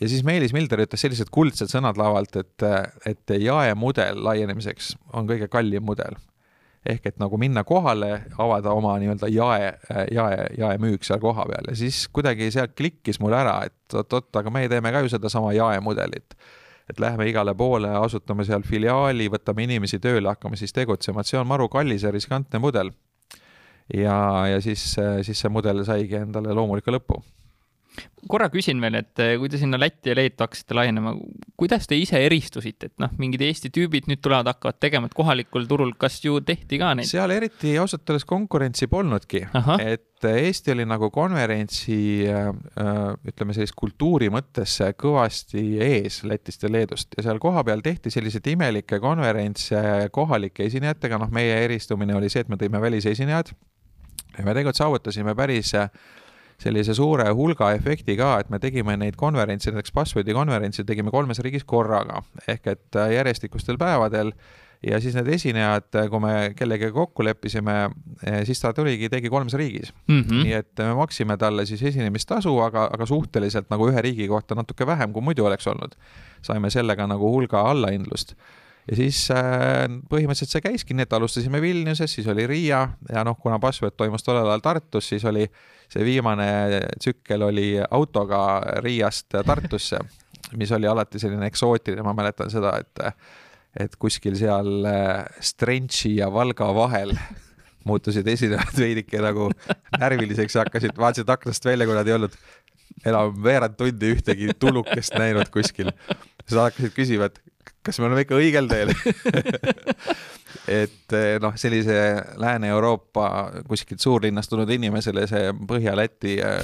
ja 0.00 0.08
siis 0.08 0.24
Meelis 0.24 0.52
Milder 0.52 0.84
ütles 0.84 1.00
sellised 1.00 1.32
kuldsed 1.32 1.72
sõnad 1.72 1.98
lavalt, 1.98 2.36
et, 2.36 2.68
et 3.06 3.36
jaemudel 3.40 4.22
laienemiseks 4.24 4.94
on 5.12 5.26
kõige 5.30 5.48
kallim 5.48 5.86
mudel 5.86 6.18
ehk 6.88 7.06
et 7.08 7.20
nagu 7.20 7.38
minna 7.40 7.64
kohale, 7.64 8.10
avada 8.38 8.74
oma 8.76 8.94
nii-öelda 9.00 9.30
jae, 9.32 9.70
jae, 10.12 10.48
jaemüük 10.58 11.06
seal 11.06 11.20
kohapeal 11.22 11.70
ja 11.70 11.76
siis 11.78 12.04
kuidagi 12.12 12.50
sealt 12.52 12.74
klikkis 12.76 13.20
mul 13.22 13.36
ära, 13.36 13.60
et 13.68 13.96
oot-oot, 13.96 14.28
aga 14.40 14.52
me 14.52 14.66
teeme 14.68 14.92
ka 14.92 15.04
ju 15.04 15.12
sedasama 15.14 15.54
jaemudelit. 15.56 16.36
et 16.90 16.98
lähme 17.00 17.24
igale 17.24 17.54
poole, 17.56 17.88
asutame 17.96 18.44
seal 18.44 18.62
filiaali, 18.62 19.30
võtame 19.32 19.64
inimesi 19.64 19.98
tööle, 19.98 20.28
hakkame 20.28 20.56
siis 20.60 20.72
tegutsema, 20.76 21.22
et 21.22 21.30
see 21.30 21.38
on 21.40 21.48
maru 21.48 21.68
kallis 21.72 22.04
ja 22.04 22.12
riskantne 22.12 22.60
mudel. 22.60 22.92
ja, 23.94 24.18
ja 24.52 24.60
siis, 24.60 24.96
siis 25.22 25.40
see 25.40 25.48
mudel 25.52 25.84
saigi 25.84 26.20
endale 26.20 26.52
loomuliku 26.52 26.92
lõpu 26.92 27.22
korra 28.30 28.48
küsin 28.52 28.80
veel, 28.82 28.98
et 29.02 29.20
eh, 29.22 29.34
kui 29.40 29.50
te 29.52 29.58
sinna 29.60 29.78
Lätti 29.80 30.12
ja 30.12 30.16
Leetu 30.16 30.44
hakkasite 30.44 30.76
laienema, 30.76 31.14
kuidas 31.60 31.88
te 31.90 31.98
ise 31.98 32.20
eristusite, 32.24 32.90
et 32.90 33.02
noh, 33.02 33.12
mingid 33.20 33.44
Eesti 33.44 33.70
tüübid 33.74 34.08
nüüd 34.10 34.22
tulevad, 34.24 34.48
hakkavad 34.54 34.80
tegema, 34.82 35.10
et 35.10 35.16
kohalikul 35.16 35.68
turul, 35.70 35.92
kas 36.00 36.18
ju 36.24 36.40
tehti 36.46 36.80
ka 36.80 36.94
neid? 36.96 37.08
seal 37.10 37.34
eriti 37.34 37.76
ausalt 37.80 38.08
öeldes 38.08 38.26
konkurentsi 38.28 38.88
polnudki, 38.90 39.44
et 39.84 40.24
Eesti 40.24 40.72
oli 40.72 40.86
nagu 40.88 41.10
konverentsi 41.12 41.98
äh, 42.32 42.48
ütleme 43.28 43.56
sellist 43.56 43.76
kultuuri 43.76 44.30
mõttes 44.32 44.78
kõvasti 44.96 45.64
ees 45.84 46.22
Lätist 46.24 46.64
ja 46.64 46.70
Leedust. 46.72 47.12
Ja 47.18 47.26
seal 47.26 47.40
kohapeal 47.42 47.84
tehti 47.84 48.12
selliseid 48.14 48.48
imelikke 48.54 49.02
konverentse 49.04 50.08
kohalike 50.14 50.64
esinejatega, 50.70 51.20
noh, 51.20 51.32
meie 51.34 51.60
eristumine 51.66 52.16
oli 52.16 52.32
see, 52.32 52.46
et 52.46 52.52
me 52.52 52.56
tõime 52.60 52.80
välisesinejad. 52.80 53.52
Ja 54.38 54.42
me 54.42 54.54
tegelikult 54.54 54.80
saavutasime 54.80 55.34
päris 55.38 55.74
sellise 56.62 56.94
suure 56.94 57.28
hulga 57.34 57.72
efekti 57.76 58.16
ka, 58.18 58.38
et 58.40 58.50
me 58.52 58.60
tegime 58.62 58.96
neid 59.00 59.16
konverentse, 59.20 59.72
näiteks 59.74 59.94
Passwordi 59.94 60.36
konverentsi 60.36 60.84
tegime 60.84 61.12
kolmes 61.14 61.40
riigis 61.44 61.64
korraga, 61.68 62.22
ehk 62.48 62.70
et 62.74 63.00
äh, 63.00 63.14
järjestikustel 63.18 63.78
päevadel 63.80 64.32
ja 64.84 65.00
siis 65.00 65.16
need 65.16 65.28
esinejad, 65.36 65.88
äh, 65.98 66.08
kui 66.12 66.22
me 66.22 66.34
kellegagi 66.56 66.92
kokku 66.94 67.24
leppisime, 67.26 67.76
äh, 68.24 68.40
siis 68.48 68.60
ta 68.62 68.72
tuligi, 68.76 69.08
tegi 69.12 69.30
kolmes 69.32 69.54
riigis 69.58 69.92
mm. 70.06 70.20
-hmm. 70.20 70.42
nii 70.42 70.58
et 70.60 70.84
me 70.84 70.94
maksime 70.94 71.36
talle 71.36 71.66
siis 71.66 71.82
esinemistasu, 71.82 72.58
aga, 72.60 72.88
aga 72.92 73.06
suhteliselt 73.06 73.70
nagu 73.70 73.88
ühe 73.90 74.02
riigi 74.02 74.28
kohta 74.28 74.54
natuke 74.54 74.86
vähem, 74.86 75.12
kui 75.12 75.22
muidu 75.22 75.44
oleks 75.44 75.66
olnud. 75.66 75.96
saime 76.42 76.70
sellega 76.70 77.06
nagu 77.06 77.30
hulga 77.30 77.60
allahindlust 77.60 78.34
ja 78.90 78.98
siis 78.98 79.20
äh, 79.32 79.86
põhimõtteliselt 80.10 80.52
see 80.52 80.64
käiski 80.64 80.96
nii, 80.96 81.06
et 81.06 81.16
alustasime 81.16 81.60
Vilniuses, 81.62 82.16
siis 82.18 82.28
oli 82.30 82.46
Riia 82.50 82.82
ja 83.10 83.24
noh, 83.26 83.38
kuna 83.40 83.58
Password 83.62 83.96
toimus 83.96 84.26
tollel 84.26 84.48
ajal 84.50 84.64
Tartus, 84.64 85.08
siis 85.12 85.24
oli 85.28 85.46
see 85.92 86.04
viimane 86.04 86.48
tsükkel 86.98 87.46
oli 87.48 87.68
autoga 87.84 88.42
Riiast 88.84 89.36
Tartusse, 89.46 90.00
mis 90.58 90.72
oli 90.76 90.88
alati 90.90 91.22
selline 91.22 91.48
eksootiline, 91.52 92.04
ma 92.04 92.16
mäletan 92.16 92.52
seda, 92.52 92.76
et 92.80 93.08
et 93.74 93.96
kuskil 93.98 94.36
seal 94.38 94.84
äh, 94.86 95.24
Strentši 95.42 96.12
ja 96.20 96.28
Valga 96.30 96.68
vahel 96.76 97.10
muutusid 97.84 98.28
esinejad 98.30 98.76
veidike 98.78 99.18
nagu 99.22 99.48
närviliseks 99.98 100.54
ja 100.54 100.62
hakkasid, 100.62 100.94
vaatasid 100.98 101.32
aknast 101.34 101.66
välja, 101.66 101.88
kui 101.88 101.96
nad 101.96 102.08
ei 102.08 102.14
olnud 102.16 102.36
enam 103.04 103.34
veerand 103.44 103.76
tundi 103.78 104.12
ühtegi 104.14 104.54
tulukest 104.58 105.16
näinud 105.18 105.50
kuskil. 105.52 105.90
siis 106.44 106.54
nad 106.54 106.68
hakkasid 106.68 106.94
küsima, 106.96 107.28
et 107.28 107.40
kas 107.84 108.00
me 108.00 108.08
oleme 108.08 108.24
ikka 108.24 108.38
õigel 108.40 108.70
teel 108.70 108.94
et 110.68 111.12
eh, 111.12 111.36
noh, 111.42 111.54
sellise 111.60 111.98
Lääne-Euroopa 112.40 113.28
kuskilt 113.68 114.00
suurlinnast 114.00 114.50
tulnud 114.52 114.70
inimesele 114.70 115.26
see 115.28 115.52
Põhja-Läti 115.68 116.38
ja 116.38 116.56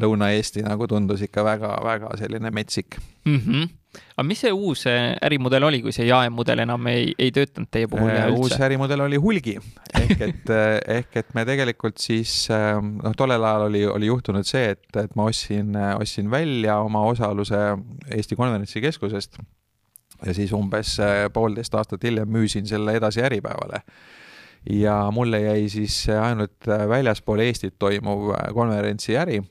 Lõuna-Eesti 0.00 0.64
nagu 0.66 0.88
tundus 0.90 1.24
ikka 1.26 1.44
väga-väga 1.46 2.16
selline 2.20 2.52
metsik 2.54 2.96
mm. 3.24 3.38
-hmm. 3.38 3.68
aga 4.16 4.26
mis 4.26 4.40
see 4.44 4.52
uus 4.52 4.86
eh, 4.90 5.12
ärimudel 5.22 5.68
oli, 5.68 5.82
kui 5.84 5.92
see 5.92 6.08
jaemudel 6.08 6.64
enam 6.64 6.86
ei, 6.92 7.12
ei 7.18 7.32
töötanud 7.32 7.68
teie 7.70 7.90
puhul 7.92 8.08
äh, 8.08 8.26
üldse? 8.28 8.40
uus 8.40 8.66
ärimudel 8.68 9.04
oli 9.04 9.20
hulgi 9.20 9.58
ehk 10.00 10.20
et 10.28 10.52
ehk 10.98 11.16
et 11.16 11.34
me 11.34 11.44
tegelikult 11.48 11.98
siis 12.00 12.48
noh, 12.50 13.16
tollel 13.16 13.44
ajal 13.44 13.68
oli, 13.68 13.86
oli 13.86 14.06
juhtunud 14.06 14.48
see, 14.48 14.70
et, 14.76 14.86
et 14.96 15.16
ma 15.16 15.28
ostsin, 15.28 15.76
ostsin 15.98 16.30
välja 16.30 16.78
oma 16.80 17.04
osaluse 17.10 17.66
Eesti 18.10 18.36
Konverentsikeskusest 18.36 19.42
ja 20.26 20.34
siis 20.34 20.52
umbes 20.52 20.96
äh, 21.00 21.26
poolteist 21.32 21.74
aastat 21.74 22.04
hiljem 22.04 22.28
müüsin 22.28 22.66
selle 22.66 22.96
edasi 22.98 23.22
Äripäevale. 23.22 23.82
ja 24.70 25.10
mulle 25.10 25.40
jäi 25.40 25.68
siis 25.68 26.06
ainult 26.08 26.68
äh, 26.68 26.88
väljaspool 26.88 27.38
Eestit 27.38 27.74
toimuv 27.78 28.30
äh, 28.30 28.54
konverentsiäri 28.54 29.42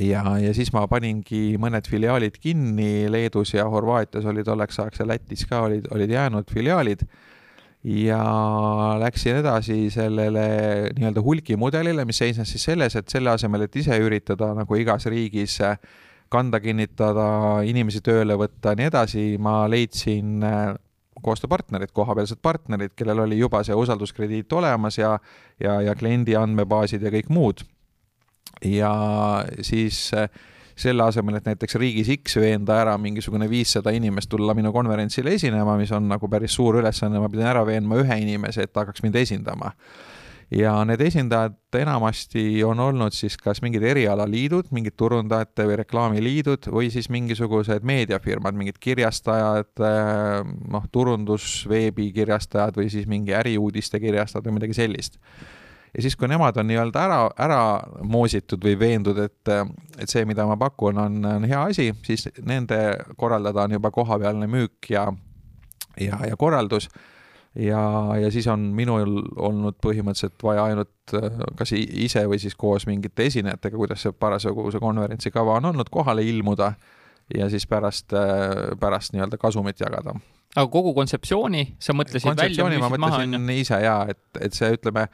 ja, 0.00 0.22
ja 0.38 0.54
siis 0.54 0.72
ma 0.74 0.86
paningi 0.90 1.56
mõned 1.60 1.86
filiaalid 1.88 2.38
kinni, 2.42 3.08
Leedus 3.10 3.54
ja 3.54 3.68
Horvaatias 3.70 4.26
olid 4.28 4.46
tolleks 4.46 4.78
ajaks 4.78 5.02
ja 5.02 5.08
Lätis 5.08 5.46
ka 5.48 5.62
olid, 5.68 5.88
olid 5.94 6.10
jäänud 6.10 6.50
filiaalid. 6.52 7.06
Ja 7.88 8.18
läksin 8.98 9.36
edasi 9.38 9.86
sellele 9.94 10.90
nii-öelda 10.96 11.22
hulgimudelile, 11.22 12.02
mis 12.04 12.18
seisnes 12.18 12.50
siis 12.50 12.64
selles, 12.66 12.96
et 12.98 13.08
selle 13.08 13.30
asemel, 13.30 13.64
et 13.64 13.76
ise 13.78 13.94
üritada 14.02 14.50
nagu 14.58 14.76
igas 14.76 15.06
riigis 15.06 15.60
äh, 15.62 15.78
kanda 16.32 16.60
kinnitada, 16.60 17.28
inimesi 17.66 18.02
tööle 18.04 18.36
võtta 18.38 18.74
ja 18.74 18.80
nii 18.80 18.90
edasi, 18.90 19.24
ma 19.40 19.62
leidsin 19.70 20.44
äh, 20.44 20.74
koostööpartnerid, 21.22 21.92
kohapealsed 21.94 22.40
partnerid, 22.42 22.94
kellel 22.96 23.24
oli 23.24 23.40
juba 23.40 23.62
see 23.66 23.76
usalduskrediit 23.76 24.52
olemas 24.52 25.00
ja 25.00 25.16
ja, 25.60 25.80
ja 25.82 25.96
kliendi 25.98 26.36
andmebaasid 26.38 27.02
ja 27.02 27.12
kõik 27.14 27.32
muud. 27.32 27.64
ja 28.64 28.92
siis 29.62 30.10
äh, 30.14 30.28
selle 30.78 31.02
asemel, 31.02 31.38
et 31.38 31.48
näiteks 31.48 31.74
riigis 31.80 32.10
X 32.20 32.38
veenda 32.38 32.76
ära 32.78 32.94
mingisugune 32.98 33.48
viissada 33.50 33.90
inimest 33.94 34.30
tulla 34.30 34.54
minu 34.54 34.72
konverentsile 34.72 35.34
esinema, 35.34 35.76
mis 35.78 35.92
on 35.92 36.06
nagu 36.08 36.30
päris 36.30 36.54
suur 36.54 36.78
ülesanne, 36.78 37.18
ma 37.18 37.30
pidin 37.32 37.50
ära 37.50 37.64
veenma 37.66 37.98
ühe 37.98 38.20
inimese, 38.22 38.62
et 38.62 38.72
ta 38.72 38.84
hakkaks 38.84 39.02
mind 39.02 39.18
esindama 39.18 39.72
ja 40.50 40.72
need 40.88 41.02
esindajad 41.04 41.56
enamasti 41.76 42.62
on 42.64 42.80
olnud 42.80 43.12
siis 43.12 43.36
kas 43.36 43.60
mingid 43.62 43.84
erialaliidud, 43.84 44.70
mingid 44.72 44.96
turundajate 44.96 45.66
või 45.68 45.76
reklaamiliidud 45.82 46.70
või 46.72 46.88
siis 46.92 47.10
mingisugused 47.12 47.84
meediafirmad, 47.84 48.56
mingid 48.56 48.80
kirjastajad, 48.80 49.74
eh, 49.84 50.50
noh, 50.72 50.88
turundus, 50.92 51.66
veebikirjastajad 51.68 52.80
või 52.80 52.88
siis 52.92 53.06
mingi 53.06 53.36
äriuudiste 53.36 54.00
kirjastajad 54.00 54.48
või 54.48 54.60
midagi 54.60 54.78
sellist. 54.80 55.20
Ja 55.96 56.02
siis, 56.02 56.16
kui 56.16 56.28
nemad 56.28 56.56
on 56.60 56.68
nii-öelda 56.68 57.04
ära, 57.04 57.20
ära 57.40 57.60
moositud 58.04 58.64
või 58.64 58.76
veendud, 58.78 59.18
et, 59.24 59.52
et 59.98 60.08
see, 60.08 60.24
mida 60.28 60.44
ma 60.46 60.56
pakun, 60.60 60.98
on, 61.00 61.16
on 61.24 61.46
hea 61.48 61.62
asi, 61.70 61.88
siis 62.04 62.28
nende 62.44 62.76
korraldada 63.16 63.64
on 63.64 63.76
juba 63.78 63.90
kohapealne 63.90 64.46
müük 64.52 64.90
ja, 64.92 65.06
ja, 65.96 66.20
ja 66.28 66.36
korraldus 66.36 66.90
ja, 67.54 67.82
ja 68.20 68.30
siis 68.30 68.46
on 68.46 68.60
minul 68.76 69.22
olnud 69.36 69.78
põhimõtteliselt 69.84 70.42
vaja 70.42 70.68
ainult 70.70 71.14
äh, 71.16 71.40
kas 71.58 71.72
ise 71.76 72.24
või 72.28 72.40
siis 72.42 72.56
koos 72.58 72.86
mingite 72.86 73.28
esinejatega, 73.30 73.76
kuidas 73.76 74.04
see 74.04 74.12
parasjagu 74.12 74.70
see 74.72 74.82
konverentsi 74.82 75.32
kava 75.34 75.58
on 75.58 75.70
olnud, 75.72 75.90
kohale 75.90 76.24
ilmuda 76.26 76.72
ja 77.36 77.48
siis 77.50 77.66
pärast, 77.66 78.12
äh, 78.12 78.74
pärast 78.80 79.14
nii-öelda 79.14 79.40
kasumit 79.40 79.80
jagada. 79.80 80.14
aga 80.56 80.68
kogu 80.72 80.94
kontseptsiooni 80.94 81.74
sa 81.78 81.96
mõtlesid 81.96 82.28
kontseptsiooni 82.28 82.76
välja, 82.76 82.84
ma 82.88 82.94
mõtlesin 82.96 83.36
maha, 83.40 83.58
ise 83.60 83.80
jaa, 83.84 84.06
et, 84.08 84.22
et 84.40 84.56
see, 84.56 84.70
ütleme, 84.78 85.08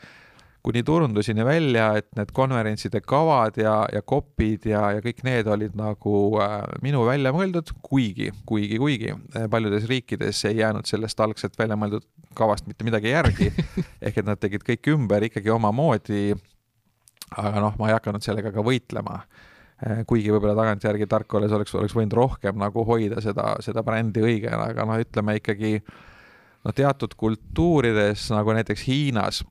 kuni 0.64 0.80
turunduseni 0.82 1.44
välja, 1.44 1.90
et 1.98 2.06
need 2.16 2.30
konverentside 2.32 3.02
kavad 3.04 3.58
ja, 3.60 3.74
ja 3.92 4.00
kopid 4.06 4.64
ja, 4.70 4.86
ja 4.96 5.02
kõik 5.04 5.20
need 5.26 5.48
olid 5.52 5.76
nagu 5.76 6.14
äh, 6.40 6.54
minu 6.84 7.02
välja 7.04 7.34
mõeldud, 7.36 7.74
kuigi, 7.84 8.30
kuigi, 8.48 8.78
kuigi 8.80 9.10
äh, 9.12 9.44
paljudes 9.52 9.84
riikides 9.90 10.40
ei 10.48 10.62
jäänud 10.62 10.88
sellest 10.88 11.20
algselt 11.20 11.58
välja 11.60 11.76
mõeldud 11.76 12.06
kavast 12.38 12.68
mitte 12.70 12.86
midagi 12.88 13.12
järgi 13.12 13.50
ehk 14.06 14.22
et 14.22 14.24
nad 14.24 14.40
tegid 14.40 14.64
kõik 14.64 14.88
ümber 14.94 15.28
ikkagi 15.28 15.52
omamoodi. 15.52 16.32
aga 17.36 17.60
noh, 17.60 17.76
ma 17.78 17.90
ei 17.90 17.98
hakanud 17.98 18.24
sellega 18.24 18.54
ka 18.54 18.64
võitlema 18.64 19.20
äh, 19.20 20.00
kuigi 20.08 20.32
võib-olla 20.32 20.56
tagantjärgi 20.56 21.12
tark 21.12 21.36
olles 21.36 21.52
oleks, 21.52 21.76
oleks 21.76 21.96
võinud 21.98 22.16
rohkem 22.16 22.56
nagu 22.56 22.88
hoida 22.88 23.20
seda, 23.20 23.52
seda 23.60 23.84
brändi 23.84 24.24
õigena, 24.24 24.70
aga 24.72 24.88
noh, 24.88 24.96
ütleme 24.96 25.36
ikkagi 25.42 25.76
no 26.64 26.72
teatud 26.72 27.12
kultuurides 27.20 28.30
nagu 28.32 28.56
näiteks 28.56 28.88
Hiinas 28.88 29.44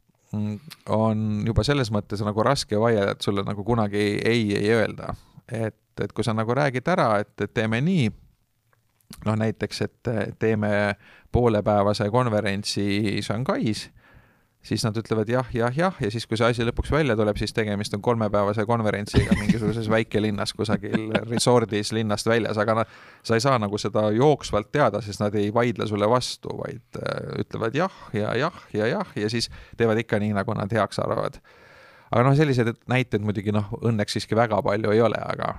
on 0.90 1.44
juba 1.46 1.63
selles 1.63 1.92
mõttes 1.94 2.24
nagu 2.25 2.44
raske 2.46 2.80
vaielda, 2.80 3.16
et 3.16 3.25
sulle 3.25 3.44
nagu 3.46 3.63
kunagi 3.63 4.04
ei, 4.25 4.48
ei 4.58 4.70
öelda. 4.74 5.13
et, 5.52 5.80
et 6.02 6.13
kui 6.13 6.24
sa 6.25 6.34
nagu 6.34 6.54
räägid 6.56 6.88
ära, 6.90 7.20
et 7.22 7.50
teeme 7.54 7.82
nii, 7.82 8.08
noh 9.25 9.36
näiteks, 9.38 9.82
et 9.82 10.13
teeme 10.40 10.96
poolepäevase 11.32 12.10
konverentsi 12.10 13.22
Shanghais 13.22 13.90
siis 14.63 14.84
nad 14.86 14.98
ütlevad 14.98 15.29
jah, 15.29 15.48
jah, 15.53 15.74
jah 15.77 15.98
ja 16.00 16.10
siis, 16.12 16.25
kui 16.27 16.39
see 16.39 16.48
asi 16.48 16.65
lõpuks 16.67 16.91
välja 16.93 17.15
tuleb, 17.20 17.38
siis 17.39 17.53
tegemist 17.55 17.93
on 17.98 18.03
kolmepäevase 18.03 18.65
konverentsiga 18.67 19.36
mingisuguses 19.39 19.89
väikelinnas 19.91 20.53
kusagil 20.58 21.12
resordis 21.27 21.91
linnast 21.96 22.29
väljas, 22.29 22.60
aga 22.62 22.77
noh, 22.79 22.93
sa 23.25 23.38
ei 23.38 23.43
saa 23.43 23.58
nagu 23.62 23.79
seda 23.82 24.08
jooksvalt 24.15 24.72
teada, 24.72 25.01
sest 25.03 25.24
nad 25.24 25.36
ei 25.39 25.51
vaidle 25.53 25.88
sulle 25.89 26.08
vastu, 26.10 26.55
vaid 26.62 27.01
äh, 27.01 27.43
ütlevad 27.43 27.75
jah 27.77 28.00
ja 28.15 28.32
jah 28.39 28.63
ja 28.74 28.88
jah 28.88 29.12
ja 29.20 29.29
siis 29.29 29.51
teevad 29.77 30.00
ikka 30.00 30.22
nii, 30.24 30.32
nagu 30.38 30.55
nad 30.58 30.72
heaks 30.72 31.03
arvavad. 31.03 31.41
aga 32.12 32.24
noh, 32.24 32.38
selliseid 32.38 32.72
näiteid 32.88 33.25
muidugi 33.25 33.51
noh, 33.55 33.67
õnneks 33.84 34.20
siiski 34.20 34.38
väga 34.39 34.62
palju 34.63 34.96
ei 34.96 35.03
ole, 35.03 35.20
aga 35.20 35.58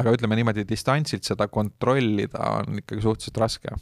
aga 0.00 0.12
ütleme 0.14 0.36
niimoodi, 0.38 0.66
distantsilt 0.68 1.26
seda 1.26 1.46
kontrollida 1.50 2.42
on 2.58 2.82
ikkagi 2.82 3.02
suhteliselt 3.04 3.40
raske 3.42 3.78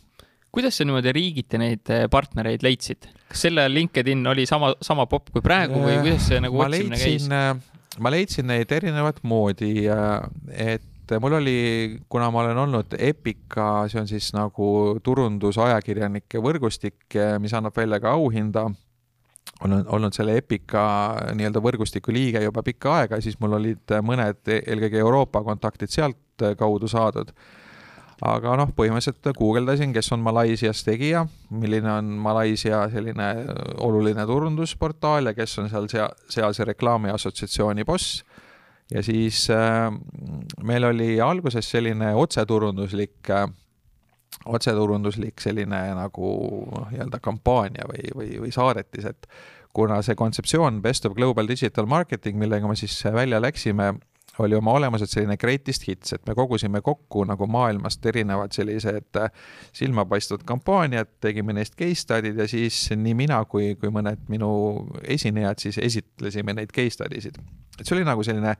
kuidas 0.53 0.79
sa 0.79 0.87
niimoodi 0.87 1.13
riigiti 1.15 1.61
neid 1.61 1.91
eh, 1.93 2.07
partnereid 2.11 2.65
leidsid? 2.65 3.09
kas 3.29 3.47
selle 3.49 3.67
LinkedIn 3.69 4.27
oli 4.31 4.47
sama, 4.49 4.73
sama 4.83 5.07
popp 5.11 5.33
kui 5.35 5.45
praegu 5.45 5.83
või 5.83 5.99
kuidas 6.01 6.29
see 6.31 6.41
nagu 6.43 6.63
otsimine 6.65 7.01
käis? 7.01 7.27
Äh, 7.33 7.53
ma 8.01 8.13
leidsin 8.15 8.49
neid 8.49 8.73
erinevat 8.73 9.21
moodi, 9.29 9.73
et 10.55 11.15
mul 11.21 11.39
oli, 11.41 11.59
kuna 12.09 12.31
ma 12.33 12.45
olen 12.45 12.61
olnud 12.65 12.97
Epica, 12.99 13.87
see 13.89 14.01
on 14.01 14.09
siis 14.11 14.31
nagu 14.37 14.99
turundusajakirjanike 15.05 16.41
võrgustik, 16.45 17.01
äh, 17.17 17.37
mis 17.43 17.55
annab 17.57 17.77
välja 17.77 18.01
ka 18.01 18.15
auhinda, 18.17 18.69
olen 19.65 19.85
olnud 19.91 20.15
selle 20.17 20.39
Epica 20.39 20.83
nii-öelda 21.35 21.61
võrgustiku 21.65 22.15
liige 22.15 22.43
juba 22.45 22.63
pikka 22.65 23.01
aega, 23.01 23.21
siis 23.25 23.37
mul 23.43 23.59
olid 23.59 23.97
mõned 24.07 24.53
eelkõige 24.55 25.01
Euroopa 25.03 25.43
kontaktid 25.45 25.93
sealt 25.93 26.47
kaudu 26.57 26.89
saadud 26.89 27.33
aga 28.27 28.57
noh, 28.59 28.73
põhimõtteliselt 28.75 29.31
guugeldasin, 29.39 29.93
kes 29.95 30.11
on 30.17 30.25
Malaisias 30.25 30.83
tegija, 30.87 31.25
milline 31.55 31.93
on 31.93 32.11
Malaisia 32.23 32.83
selline 32.93 33.29
oluline 33.85 34.27
turundusportaal 34.27 35.31
ja 35.31 35.37
kes 35.37 35.59
on 35.63 35.71
seal 35.71 35.87
sea-, 35.93 36.11
sealse 36.31 36.67
reklaamiassotsiatsiooni 36.73 37.87
boss. 37.87 38.25
ja 38.91 39.03
siis 39.03 39.47
äh, 39.51 39.93
meil 40.65 40.85
oli 40.85 41.21
alguses 41.21 41.71
selline 41.71 42.15
otseturunduslik 42.15 43.31
äh, 43.31 43.47
otseturunduslik 44.47 45.41
selline 45.41 45.81
nagu 45.99 46.33
noh, 46.73 46.91
nii-öelda 46.91 47.21
kampaania 47.23 47.87
või, 47.89 48.11
või, 48.15 48.35
või 48.43 48.53
saadetis, 48.55 49.09
et 49.09 49.31
kuna 49.77 50.01
see 50.03 50.17
kontseptsioon 50.19 50.83
Best 50.83 51.07
of 51.07 51.15
Global 51.15 51.49
Digital 51.49 51.87
Marketing, 51.87 52.39
millega 52.41 52.69
me 52.69 52.77
siis 52.77 52.97
välja 53.15 53.41
läksime, 53.43 53.95
oli 54.45 54.57
oma 54.59 54.73
olemuselt 54.79 55.11
selline 55.11 55.37
greatest 55.37 55.87
hits, 55.89 56.13
et 56.13 56.27
me 56.27 56.35
kogusime 56.35 56.81
kokku 56.85 57.25
nagu 57.29 57.47
maailmast 57.51 58.07
erinevad 58.07 58.55
sellised 58.55 59.19
äh, 59.21 59.31
silmapaistvad 59.73 60.45
kampaaniad, 60.49 61.11
tegime 61.21 61.57
neist 61.57 61.77
case 61.79 62.05
study'd 62.05 62.39
ja 62.39 62.49
siis 62.49 62.91
nii 62.97 63.15
mina 63.19 63.41
kui, 63.45 63.75
kui 63.81 63.93
mõned 63.95 64.29
minu 64.29 64.51
esinejad 65.05 65.65
siis 65.65 65.81
esitlesime 65.83 66.55
neid 66.59 66.75
case 66.75 66.99
study 66.99 67.21
sid. 67.25 67.41
et 67.79 67.87
see 67.87 67.97
oli 67.97 68.07
nagu 68.09 68.25
selline 68.27 68.57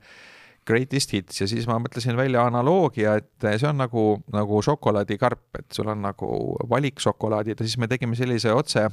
greatest 0.69 1.13
hits 1.15 1.41
ja 1.41 1.47
siis 1.49 1.67
ma 1.67 1.79
mõtlesin 1.81 2.17
välja 2.17 2.43
analoogia, 2.45 3.15
et 3.19 3.49
see 3.57 3.69
on 3.69 3.79
nagu, 3.81 4.05
nagu 4.33 4.61
šokolaadikarp, 4.65 5.45
et 5.59 5.69
sul 5.73 5.89
on 5.89 6.03
nagu 6.05 6.29
valik 6.69 7.01
šokolaadid 7.01 7.59
ja 7.59 7.67
siis 7.67 7.79
me 7.81 7.89
tegime 7.89 8.17
sellise 8.19 8.53
otse 8.53 8.89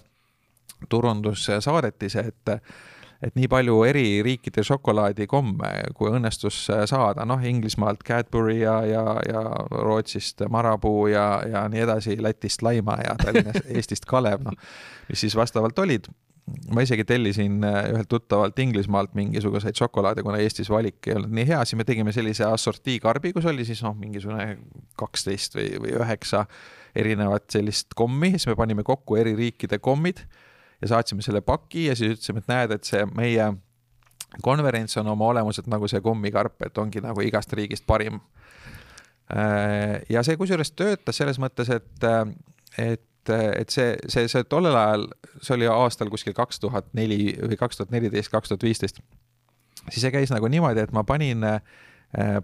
turundussaadetise, 0.93 2.27
et 2.31 2.55
et 3.25 3.37
nii 3.37 3.49
palju 3.51 3.79
eri 3.89 4.05
riikide 4.25 4.65
šokolaadikomme, 4.67 5.71
kui 5.97 6.11
õnnestus 6.13 6.67
saada, 6.69 7.25
noh, 7.29 7.43
Inglismaalt 7.45 8.05
Cadbury 8.07 8.61
ja, 8.61 8.77
ja, 8.89 9.05
ja 9.27 9.43
Rootsist 9.73 10.45
Marabou 10.53 11.07
ja, 11.11 11.27
ja 11.49 11.65
nii 11.73 11.85
edasi, 11.87 12.19
Lätist 12.23 12.65
Laima 12.67 12.99
ja 13.05 13.17
Tallinnast, 13.21 13.65
Eestist 13.75 14.09
Kalev, 14.09 14.45
noh, 14.47 14.57
mis 15.11 15.25
siis 15.25 15.37
vastavalt 15.39 15.79
olid. 15.85 16.11
Ma 16.71 16.85
isegi 16.85 17.03
tellisin 17.03 17.59
ühelt 17.67 18.07
tuttavalt 18.07 18.59
Inglismaalt 18.63 19.17
mingisuguseid 19.19 19.75
šokolaade, 19.75 20.23
kuna 20.23 20.39
Eestis 20.39 20.69
valik 20.71 21.09
ei 21.09 21.17
olnud 21.17 21.33
nii 21.35 21.47
hea, 21.49 21.65
siis 21.67 21.81
me 21.81 21.87
tegime 21.89 22.15
sellise 22.15 22.47
assortii 22.47 23.01
karbi, 23.03 23.33
kus 23.35 23.49
oli 23.51 23.67
siis 23.67 23.83
noh, 23.83 23.97
mingisugune 23.99 24.53
kaksteist 25.01 25.59
või, 25.59 25.73
või 25.83 25.97
üheksa 25.99 26.45
erinevat 26.97 27.51
sellist 27.51 27.97
kommi, 27.99 28.37
siis 28.37 28.47
me 28.53 28.55
panime 28.61 28.87
kokku 28.87 29.19
eri 29.19 29.35
riikide 29.39 29.81
kommid 29.83 30.23
ja 30.83 30.89
saatsime 30.89 31.25
selle 31.25 31.41
paki 31.41 31.87
ja 31.87 31.97
siis 31.97 32.17
ütlesime, 32.17 32.43
et 32.43 32.51
näed, 32.53 32.75
et 32.77 32.89
see 32.89 33.05
meie 33.17 33.51
konverents 34.43 34.97
on 35.01 35.09
oma 35.13 35.31
olemuselt 35.33 35.69
nagu 35.73 35.89
see 35.89 36.03
kommikarp, 36.05 36.61
et 36.67 36.79
ongi 36.79 37.01
nagu 37.05 37.23
igast 37.25 37.53
riigist 37.57 37.87
parim. 37.87 38.21
Äh, 39.33 40.03
ja 40.13 40.23
see 40.27 40.37
kusjuures 40.39 40.73
töötas 40.77 41.19
selles 41.19 41.41
mõttes, 41.43 41.71
et, 41.73 42.07
et, 42.79 43.33
et 43.33 43.73
see, 43.73 43.97
see, 44.13 44.29
see 44.31 44.47
tollel 44.51 44.77
ajal, 44.77 45.09
see 45.41 45.57
oli 45.57 45.71
aastal 45.71 46.13
kuskil 46.13 46.37
kaks 46.37 46.61
tuhat 46.63 46.93
neli 46.95 47.35
või 47.41 47.59
kaks 47.59 47.81
tuhat 47.81 47.95
neliteist, 47.95 48.31
kaks 48.33 48.53
tuhat 48.53 48.67
viisteist, 48.67 49.03
siis 49.89 50.01
see 50.05 50.15
käis 50.15 50.35
nagu 50.35 50.51
niimoodi, 50.53 50.85
et 50.85 50.95
ma 50.95 51.03
panin, 51.07 51.43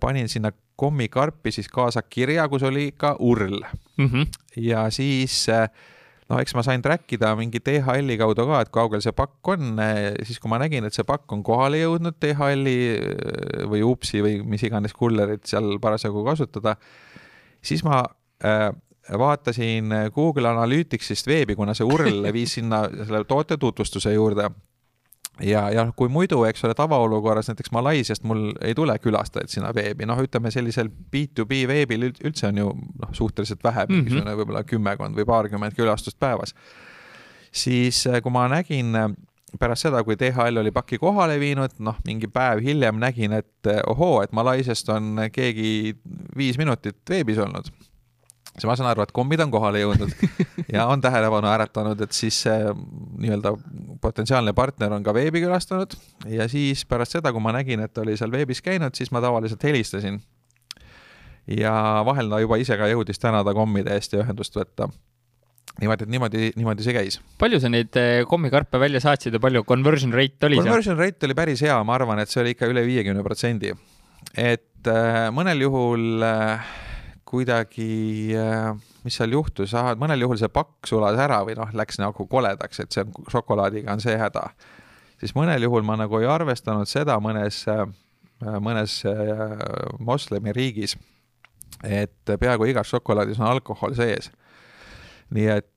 panin 0.00 0.28
sinna 0.30 0.50
kommikarpi 0.82 1.52
siis 1.54 1.68
kaasa 1.70 2.02
kirja, 2.02 2.48
kus 2.50 2.64
oli 2.66 2.90
ka 2.96 3.14
url 3.20 3.60
mm. 3.96 4.06
-hmm. 4.06 4.26
ja 4.56 4.90
siis 4.90 5.48
äh, 5.48 5.68
no 6.32 6.40
eks 6.40 6.54
ma 6.56 6.64
sain 6.64 6.82
track 6.84 7.12
ida 7.16 7.32
mingi 7.38 7.60
DHL-i 7.60 8.16
kaudu 8.20 8.46
ka, 8.48 8.62
et 8.64 8.72
kaugel 8.74 9.02
see 9.04 9.14
pakk 9.16 9.52
on, 9.54 9.82
siis 10.24 10.40
kui 10.40 10.52
ma 10.52 10.60
nägin, 10.62 10.86
et 10.88 10.96
see 10.96 11.06
pakk 11.08 11.32
on 11.36 11.44
kohale 11.46 11.82
jõudnud 11.82 12.16
DHL-i 12.22 12.76
äh, 12.96 13.66
või 13.70 13.84
Upsi 13.86 14.24
või 14.24 14.40
mis 14.54 14.64
iganes 14.66 14.96
kullerit 14.96 15.44
seal 15.50 15.76
parasjagu 15.82 16.24
kasutada, 16.26 16.78
siis 17.62 17.84
ma 17.86 18.00
äh, 18.44 18.70
vaatasin 19.18 19.92
Google 20.14 20.48
Analyticsist 20.52 21.28
veebi, 21.28 21.56
kuna 21.58 21.74
see 21.76 21.86
URL 21.86 22.30
viis 22.36 22.56
sinna 22.58 22.84
selle 22.88 23.24
toote 23.28 23.58
tutvustuse 23.60 24.14
juurde 24.14 24.48
ja, 25.40 25.70
ja 25.70 25.86
kui 25.96 26.10
muidu, 26.12 26.42
eks 26.44 26.64
ole, 26.64 26.74
tavaolukorras 26.76 27.48
näiteks 27.48 27.72
Malaisiast 27.72 28.24
mul 28.28 28.50
ei 28.60 28.74
tule 28.74 28.98
külastajaid 28.98 29.52
sinna 29.52 29.72
veebi, 29.74 30.06
noh, 30.08 30.20
ütleme 30.20 30.52
sellisel 30.52 30.90
B2B 30.90 31.64
veebil 31.68 32.08
üldse 32.12 32.50
on 32.50 32.62
ju 32.62 32.70
noh, 32.76 33.12
suhteliselt 33.16 33.64
vähe 33.64 33.86
mm, 33.86 33.94
mingisugune 33.94 34.30
-hmm. 34.30 34.40
võib-olla 34.42 34.64
kümmekond 34.68 35.18
või 35.18 35.28
paarkümmend 35.28 35.76
külastust 35.78 36.18
päevas. 36.20 36.54
siis 37.52 38.06
äh, 38.06 38.22
kui 38.22 38.32
ma 38.32 38.48
nägin 38.48 38.96
äh, 38.96 39.08
pärast 39.58 39.82
seda, 39.82 40.04
kui 40.04 40.16
DHL 40.16 40.56
oli 40.56 40.70
paki 40.70 40.98
kohale 40.98 41.40
viinud, 41.40 41.70
noh, 41.78 41.96
mingi 42.04 42.28
päev 42.28 42.60
hiljem 42.64 43.00
nägin, 43.00 43.32
et 43.32 43.66
äh, 43.66 43.80
ohoo, 43.86 44.22
et 44.22 44.32
Malaisiast 44.32 44.88
on 44.88 45.16
keegi 45.32 45.96
viis 46.36 46.58
minutit 46.58 47.00
veebis 47.10 47.38
olnud 47.38 47.72
siis 48.56 48.68
ma 48.68 48.76
saan 48.76 48.90
aru, 48.90 49.04
et 49.06 49.14
kommid 49.16 49.40
on 49.44 49.52
kohale 49.52 49.80
jõudnud 49.82 50.12
ja 50.74 50.86
on 50.92 51.00
tähelepanu 51.04 51.48
äratanud, 51.52 52.00
et 52.04 52.16
siis 52.16 52.42
see 52.44 52.58
nii-öelda 53.22 53.54
potentsiaalne 54.04 54.52
partner 54.56 54.92
on 54.96 55.06
ka 55.06 55.14
veebi 55.16 55.42
külastanud 55.44 55.96
ja 56.30 56.48
siis 56.52 56.84
pärast 56.88 57.16
seda, 57.16 57.32
kui 57.32 57.44
ma 57.44 57.54
nägin, 57.56 57.84
et 57.86 58.02
oli 58.02 58.16
seal 58.20 58.32
veebis 58.34 58.62
käinud, 58.64 58.96
siis 58.98 59.12
ma 59.14 59.22
tavaliselt 59.24 59.64
helistasin. 59.64 60.20
ja 61.46 61.72
vahel 62.06 62.28
ta 62.30 62.42
juba 62.42 62.60
ise 62.60 62.76
ka 62.78 62.90
jõudis 62.92 63.18
tänada 63.22 63.54
kommide 63.56 63.96
eest 63.96 64.12
ja 64.12 64.22
ühendust 64.22 64.56
võtta 64.58 64.90
niimoodi, 65.80 66.04
et 66.04 66.12
niimoodi, 66.12 66.52
niimoodi 66.58 66.84
see 66.84 66.94
käis. 66.94 67.18
palju 67.40 67.60
sa 67.62 67.70
neid 67.72 67.96
eh, 67.96 68.22
kommikarpe 68.28 68.78
välja 68.80 69.00
saatsid 69.00 69.32
ja 69.32 69.40
palju 69.40 69.64
conversion 69.64 70.12
rate 70.12 70.46
oli 70.46 70.60
conversion 70.60 70.66
seal? 70.66 70.72
Conversion 70.72 71.00
rate 71.00 71.28
oli 71.28 71.38
päris 71.38 71.64
hea, 71.64 71.78
ma 71.88 71.96
arvan, 71.96 72.20
et 72.20 72.30
see 72.30 72.42
oli 72.44 72.52
ikka 72.56 72.68
üle 72.68 72.84
viiekümne 72.84 73.24
protsendi. 73.24 73.72
et 74.36 74.92
äh, 74.92 75.28
mõnel 75.32 75.64
juhul 75.64 76.26
äh, 76.26 76.72
kuidagi, 77.32 78.34
äh, 78.36 78.74
mis 79.06 79.16
seal 79.16 79.32
juhtus, 79.32 79.72
mõnel 80.00 80.26
juhul 80.26 80.38
see 80.40 80.52
pakk 80.52 80.88
sulas 80.88 81.16
ära 81.20 81.40
või 81.46 81.56
noh, 81.56 81.70
läks 81.76 82.00
nagu 82.02 82.26
koledaks, 82.28 82.82
et 82.82 82.92
see 82.92 83.06
on 83.06 83.30
šokolaadiga 83.32 83.94
on 83.94 84.02
see 84.04 84.18
häda. 84.20 84.50
siis 85.22 85.32
mõnel 85.38 85.64
juhul 85.64 85.84
ma 85.86 85.96
nagu 85.96 86.18
ei 86.20 86.28
arvestanud 86.28 86.90
seda 86.90 87.16
mõnes, 87.24 87.62
äh, 87.72 87.86
mõnes 88.60 89.00
äh, 89.08 89.56
moslemi 89.98 90.52
riigis, 90.52 90.96
et 91.82 92.28
peaaegu 92.28 92.68
igas 92.68 92.92
šokolaadis 92.92 93.40
on 93.40 93.48
alkohol 93.48 93.96
sees. 93.96 94.30
nii 95.32 95.48
et 95.48 95.68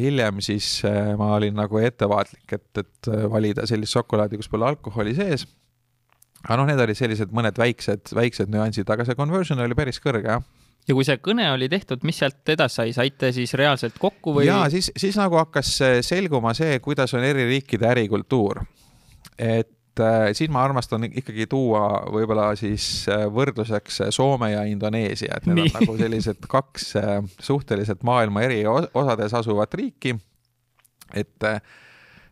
hiljem 0.00 0.40
siis 0.42 0.80
ma 1.18 1.34
olin 1.36 1.54
nagu 1.54 1.78
ettevaatlik, 1.78 2.56
et, 2.56 2.78
et 2.80 3.10
valida 3.30 3.66
sellist 3.68 3.92
šokolaadi, 3.92 4.40
kus 4.40 4.48
pole 4.48 4.66
alkoholi 4.66 5.12
sees. 5.14 5.44
aga 6.42 6.56
noh, 6.56 6.66
need 6.66 6.80
olid 6.80 6.96
sellised 6.96 7.30
mõned 7.30 7.60
väiksed, 7.60 8.16
väiksed 8.16 8.48
nüansid, 8.50 8.88
aga 8.90 9.04
see 9.04 9.14
conversion 9.20 9.60
oli 9.60 9.76
päris 9.76 10.00
kõrge, 10.00 10.32
jah 10.32 10.63
ja 10.88 10.96
kui 10.96 11.06
see 11.06 11.20
kõne 11.24 11.46
oli 11.54 11.68
tehtud, 11.72 12.04
mis 12.06 12.18
sealt 12.20 12.54
edasi 12.54 12.80
sai, 12.80 12.96
saite 12.96 13.32
siis 13.36 13.54
reaalselt 13.58 13.96
kokku 14.00 14.36
või? 14.38 14.48
ja 14.48 14.64
siis, 14.72 14.90
siis 15.00 15.16
nagu 15.20 15.38
hakkas 15.40 15.76
selguma 16.04 16.54
see, 16.56 16.78
kuidas 16.84 17.14
on 17.16 17.24
eri 17.24 17.46
riikide 17.48 17.88
ärikultuur. 17.92 18.64
et 19.38 20.00
äh, 20.00 20.32
siin 20.36 20.52
ma 20.52 20.64
armastan 20.64 21.08
ikkagi 21.08 21.46
tuua 21.50 22.04
võib-olla 22.12 22.50
siis 22.58 23.06
äh, 23.08 23.26
võrdluseks 23.32 24.02
Soome 24.14 24.52
ja 24.52 24.64
Indoneesia, 24.68 25.38
et 25.38 25.48
need 25.48 25.62
Nii. 25.62 25.72
on 25.72 25.80
nagu 25.80 25.96
sellised 26.00 26.44
kaks 26.50 26.90
äh, 27.00 27.16
suhteliselt 27.40 28.04
maailma 28.04 28.44
eri 28.44 28.62
osades 28.66 29.34
asuvat 29.34 29.74
riiki. 29.74 30.16
et 31.14 31.48
äh, 31.48 31.60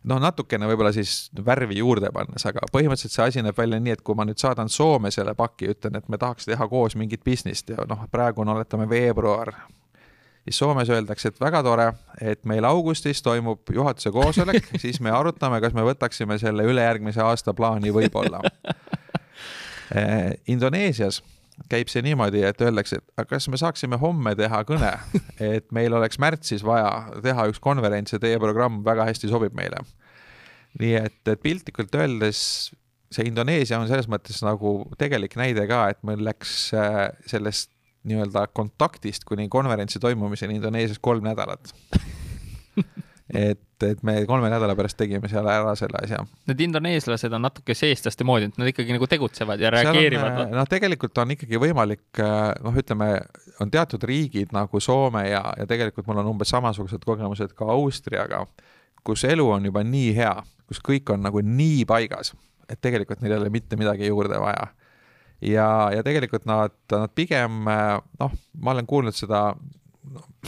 noh, 0.09 0.19
natukene 0.21 0.67
võib-olla 0.69 0.91
siis 0.95 1.29
värvi 1.45 1.77
juurde 1.79 2.11
pannes, 2.13 2.45
aga 2.49 2.65
põhimõtteliselt 2.73 3.15
see 3.15 3.27
asi 3.27 3.43
näeb 3.45 3.57
välja 3.57 3.79
nii, 3.79 3.95
et 3.97 4.03
kui 4.05 4.17
ma 4.17 4.25
nüüd 4.27 4.41
saadan 4.41 4.71
Soome 4.71 5.11
selle 5.13 5.35
paki, 5.37 5.71
ütlen, 5.75 5.97
et 5.99 6.09
me 6.11 6.19
tahaks 6.21 6.49
teha 6.49 6.67
koos 6.71 6.97
mingit 6.99 7.23
business't 7.25 7.71
ja 7.73 7.87
noh, 7.89 8.05
praegu 8.11 8.43
on, 8.43 8.53
oletame, 8.55 8.87
veebruar, 8.89 9.53
siis 10.43 10.59
Soomes 10.59 10.91
öeldakse, 10.91 11.31
et 11.31 11.39
väga 11.41 11.63
tore, 11.63 11.89
et 12.21 12.43
meil 12.49 12.65
augustis 12.67 13.23
toimub 13.23 13.69
juhatuse 13.73 14.11
koosolek, 14.11 14.71
siis 14.83 14.99
me 15.03 15.13
arutame, 15.15 15.61
kas 15.63 15.75
me 15.77 15.85
võtaksime 15.87 16.39
selle 16.41 16.67
ülejärgmise 16.67 17.23
aasta 17.23 17.55
plaani 17.55 17.93
võib-olla 17.95 18.43
eh,. 19.95 20.33
Indoneesias 20.51 21.21
käib 21.69 21.91
see 21.91 22.03
niimoodi, 22.05 22.43
et 22.47 22.61
öeldakse, 22.61 22.99
et 23.01 23.27
kas 23.29 23.47
me 23.51 23.59
saaksime 23.59 23.99
homme 24.01 24.35
teha 24.39 24.63
kõne, 24.67 24.93
et 25.55 25.67
meil 25.75 25.93
oleks 25.93 26.19
märtsis 26.21 26.65
vaja 26.65 27.19
teha 27.23 27.47
üks 27.51 27.61
konverents 27.63 28.15
ja 28.15 28.21
teie 28.21 28.39
programm 28.41 28.81
väga 28.85 29.07
hästi 29.09 29.31
sobib 29.31 29.55
meile. 29.57 29.83
nii 30.81 30.95
et, 30.97 31.19
et 31.29 31.41
piltlikult 31.41 31.93
öeldes 31.95 32.73
see 33.13 33.27
Indoneesia 33.29 33.77
on 33.77 33.87
selles 33.89 34.09
mõttes 34.09 34.41
nagu 34.45 34.79
tegelik 34.97 35.37
näide 35.37 35.67
ka, 35.69 35.85
et 35.93 36.01
meil 36.07 36.23
läks 36.25 36.71
äh, 36.77 37.05
sellest 37.29 37.69
nii-öelda 38.09 38.47
kontaktist 38.57 39.23
kuni 39.27 39.47
konverentsi 39.51 40.01
toimumiseni 40.03 40.57
Indoneesias 40.57 40.99
kolm 40.99 41.23
nädalat 41.23 41.71
et, 43.33 43.85
et 43.87 44.03
me 44.05 44.15
kolme 44.29 44.49
nädala 44.51 44.75
pärast 44.77 44.97
tegime 44.99 45.29
seal 45.31 45.47
ära 45.49 45.73
selle 45.79 45.99
asja. 46.03 46.21
Need 46.49 46.61
indoneeslased 46.67 47.33
on 47.33 47.43
natuke 47.45 47.75
seestlaste 47.77 48.25
moodi, 48.27 48.49
et 48.51 48.59
nad 48.61 48.69
ikkagi 48.69 48.95
nagu 48.95 49.07
tegutsevad 49.09 49.61
ja 49.61 49.71
reageerivad. 49.73 50.53
noh, 50.53 50.69
tegelikult 50.69 51.17
on 51.23 51.35
ikkagi 51.35 51.61
võimalik, 51.61 52.05
äh, 52.21 52.53
noh, 52.63 52.77
ütleme, 52.83 53.09
on 53.63 53.73
teatud 53.73 54.05
riigid 54.09 54.53
nagu 54.55 54.81
Soome 54.83 55.25
ja, 55.29 55.43
ja 55.59 55.67
tegelikult 55.69 56.07
mul 56.09 56.21
on 56.23 56.31
umbes 56.35 56.53
samasugused 56.53 57.03
kogemused 57.05 57.55
ka 57.57 57.67
Austriaga, 57.75 58.45
kus 59.03 59.25
elu 59.27 59.49
on 59.57 59.67
juba 59.71 59.83
nii 59.87 60.13
hea, 60.17 60.35
kus 60.69 60.79
kõik 60.83 61.11
on 61.13 61.25
nagu 61.25 61.43
nii 61.43 61.83
paigas, 61.89 62.33
et 62.69 62.79
tegelikult 62.81 63.21
neil 63.21 63.35
ei 63.35 63.41
ole 63.41 63.53
mitte 63.53 63.77
midagi 63.79 64.07
juurde 64.07 64.39
vaja 64.39 64.71
ja, 65.43 65.67
ja 65.95 66.03
tegelikult 66.05 66.45
nad, 66.49 66.75
nad 66.91 67.11
pigem 67.15 67.67
äh, 67.67 67.97
noh, 68.19 68.35
ma 68.59 68.75
olen 68.75 68.87
kuulnud 68.87 69.15
seda 69.17 69.51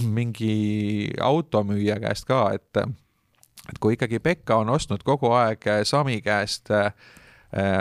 mingi 0.03 1.09
automüüja 1.21 1.99
käest 2.03 2.27
ka, 2.27 2.49
et, 2.55 2.81
et 3.69 3.79
kui 3.79 3.95
ikkagi 3.95 4.19
Pekka 4.23 4.59
on 4.63 4.69
ostnud 4.73 5.03
kogu 5.07 5.31
aeg 5.35 5.63
Sami 5.87 6.19
käest 6.25 6.71
äh, 6.71 6.91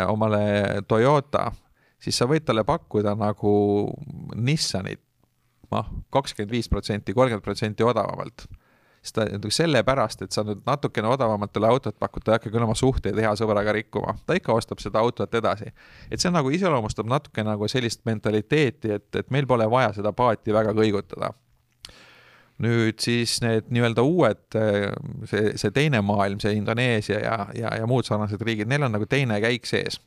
omale 0.09 0.83
Toyota, 0.89 1.51
siis 1.99 2.19
sa 2.19 2.29
võid 2.31 2.47
talle 2.47 2.65
pakkuda 2.67 3.17
nagu 3.19 3.55
Nissanit, 4.37 5.03
noh, 5.73 5.89
kakskümmend 6.15 6.53
viis 6.55 6.71
protsenti, 6.71 7.15
kolmkümmend 7.17 7.45
protsenti 7.45 7.87
odavamalt. 7.87 8.47
Sest 9.05 9.19
ta 9.19 9.25
nagu 9.29 9.51
sellepärast, 9.53 10.23
et 10.25 10.33
sa 10.33 10.41
nüüd 10.47 10.63
natukene 10.65 11.11
odavamat 11.13 11.51
talle 11.53 11.69
autot 11.69 11.97
pakud, 12.01 12.25
ta 12.25 12.33
ei 12.33 12.39
hakka 12.39 12.53
küll 12.55 12.65
oma 12.65 12.77
suhteid 12.79 13.19
hea 13.21 13.35
sõbraga 13.37 13.75
rikkuma, 13.77 14.15
ta 14.25 14.37
ikka 14.39 14.55
ostab 14.57 14.81
seda 14.81 15.03
autot 15.05 15.35
edasi. 15.37 15.75
et 16.09 16.23
see 16.23 16.33
nagu 16.33 16.49
iseloomustab 16.49 17.11
natuke 17.11 17.45
nagu 17.45 17.69
sellist 17.69 18.01
mentaliteeti, 18.09 18.95
et, 18.97 19.09
et 19.13 19.35
meil 19.35 19.47
pole 19.47 19.69
vaja 19.69 19.93
seda 19.99 20.15
paati 20.17 20.57
väga 20.57 20.73
kõigutada 20.73 21.35
nüüd 22.63 23.01
siis 23.03 23.41
need 23.43 23.71
nii-öelda 23.75 24.03
uued, 24.07 24.43
see, 25.31 25.55
see 25.59 25.75
teine 25.75 26.01
maailm, 26.07 26.39
see 26.43 26.55
Indoneesia 26.55 27.21
ja, 27.23 27.39
ja, 27.57 27.73
ja 27.81 27.89
muud 27.91 28.07
sarnased 28.07 28.43
riigid, 28.47 28.71
neil 28.71 28.87
on 28.87 28.95
nagu 28.95 29.09
teine 29.11 29.41
käik 29.43 29.67
sees. 29.67 29.99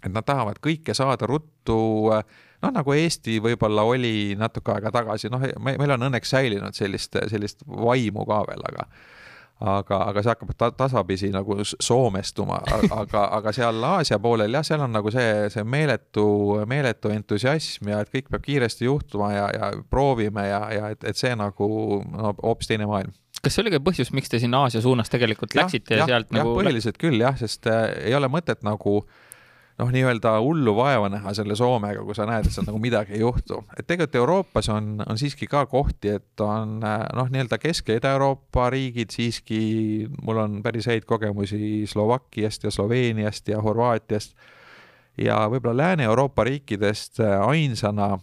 et 0.00 0.12
nad 0.12 0.24
tahavad 0.24 0.56
kõike 0.64 0.94
saada 0.96 1.28
ruttu, 1.28 2.08
noh, 2.08 2.72
nagu 2.72 2.94
Eesti 2.96 3.36
võib-olla 3.44 3.84
oli 3.84 4.34
natuke 4.38 4.72
aega 4.72 4.90
tagasi, 4.94 5.28
noh, 5.30 5.42
meil 5.60 5.96
on 5.96 6.08
õnneks 6.08 6.32
säilinud 6.32 6.74
sellist, 6.74 7.18
sellist 7.28 7.66
vaimu 7.68 8.24
ka 8.26 8.40
veel, 8.48 8.64
aga 8.72 8.88
aga, 9.60 9.98
aga 10.08 10.22
see 10.22 10.32
hakkab 10.32 10.52
ta 10.56 10.70
tasapisi 10.72 11.30
nagu 11.34 11.58
soomestuma, 11.68 12.60
aga, 12.96 13.24
aga 13.38 13.52
seal 13.52 13.84
Aasia 13.84 14.18
poolel 14.22 14.56
jah, 14.56 14.64
seal 14.66 14.84
on 14.86 14.94
nagu 14.96 15.12
see, 15.12 15.48
see 15.52 15.64
meeletu, 15.64 16.26
meeletu 16.70 17.12
entusiasm 17.14 17.92
ja 17.92 18.00
et 18.00 18.12
kõik 18.12 18.30
peab 18.32 18.44
kiiresti 18.46 18.88
juhtuma 18.88 19.32
ja, 19.34 19.48
ja 19.54 19.72
proovime 19.90 20.46
ja, 20.48 20.62
ja 20.74 20.92
et, 20.94 21.04
et 21.04 21.20
see 21.20 21.34
nagu 21.36 21.70
no 22.10 22.34
hoopis 22.42 22.72
teine 22.72 22.88
maailm 22.90 23.12
kas 23.40 23.56
see 23.56 23.64
oli 23.64 23.72
ka 23.72 23.80
põhjus, 23.84 24.12
miks 24.16 24.32
te 24.32 24.40
sinna 24.40 24.64
Aasia 24.66 24.82
suunas 24.84 25.12
tegelikult 25.12 25.54
läksite 25.56 25.96
ja, 25.96 26.04
ja 26.04 26.12
sealt 26.14 26.32
ja, 26.32 26.42
nagu? 26.42 26.56
põhiliselt 26.58 27.00
küll 27.00 27.20
jah, 27.20 27.36
sest 27.40 27.68
äh, 27.70 27.88
ei 28.10 28.16
ole 28.16 28.28
mõtet 28.32 28.64
nagu 28.66 29.00
äh, 29.00 29.28
noh, 29.80 29.90
nii-öelda 29.94 30.34
hullu 30.44 30.74
vaeva 30.76 31.08
näha 31.12 31.32
selle 31.36 31.56
Soomega, 31.56 32.02
kui 32.04 32.14
sa 32.16 32.26
näed, 32.28 32.46
et 32.46 32.54
seal 32.54 32.66
nagu 32.68 32.78
midagi 32.82 33.16
ei 33.16 33.22
juhtu. 33.22 33.62
et 33.78 33.86
tegelikult 33.86 34.18
Euroopas 34.20 34.68
on, 34.72 34.92
on 35.06 35.18
siiski 35.18 35.48
ka 35.50 35.64
kohti, 35.70 36.14
et 36.20 36.44
on 36.44 36.78
noh, 36.82 37.32
nii-öelda 37.32 37.58
Kesk- 37.62 37.92
ja 37.92 38.00
Ida-Euroopa 38.00 38.68
riigid 38.74 39.14
siiski, 39.14 39.60
mul 40.22 40.42
on 40.44 40.60
päris 40.62 40.88
häid 40.90 41.08
kogemusi 41.08 41.86
Slovakkiast 41.90 42.64
ja 42.64 42.70
Sloveeniast 42.74 43.48
ja 43.48 43.62
Horvaatiast 43.62 44.36
ja 45.18 45.42
võib-olla 45.50 45.76
Lääne-Euroopa 45.84 46.44
riikidest 46.44 47.20
ainsana, 47.24 48.18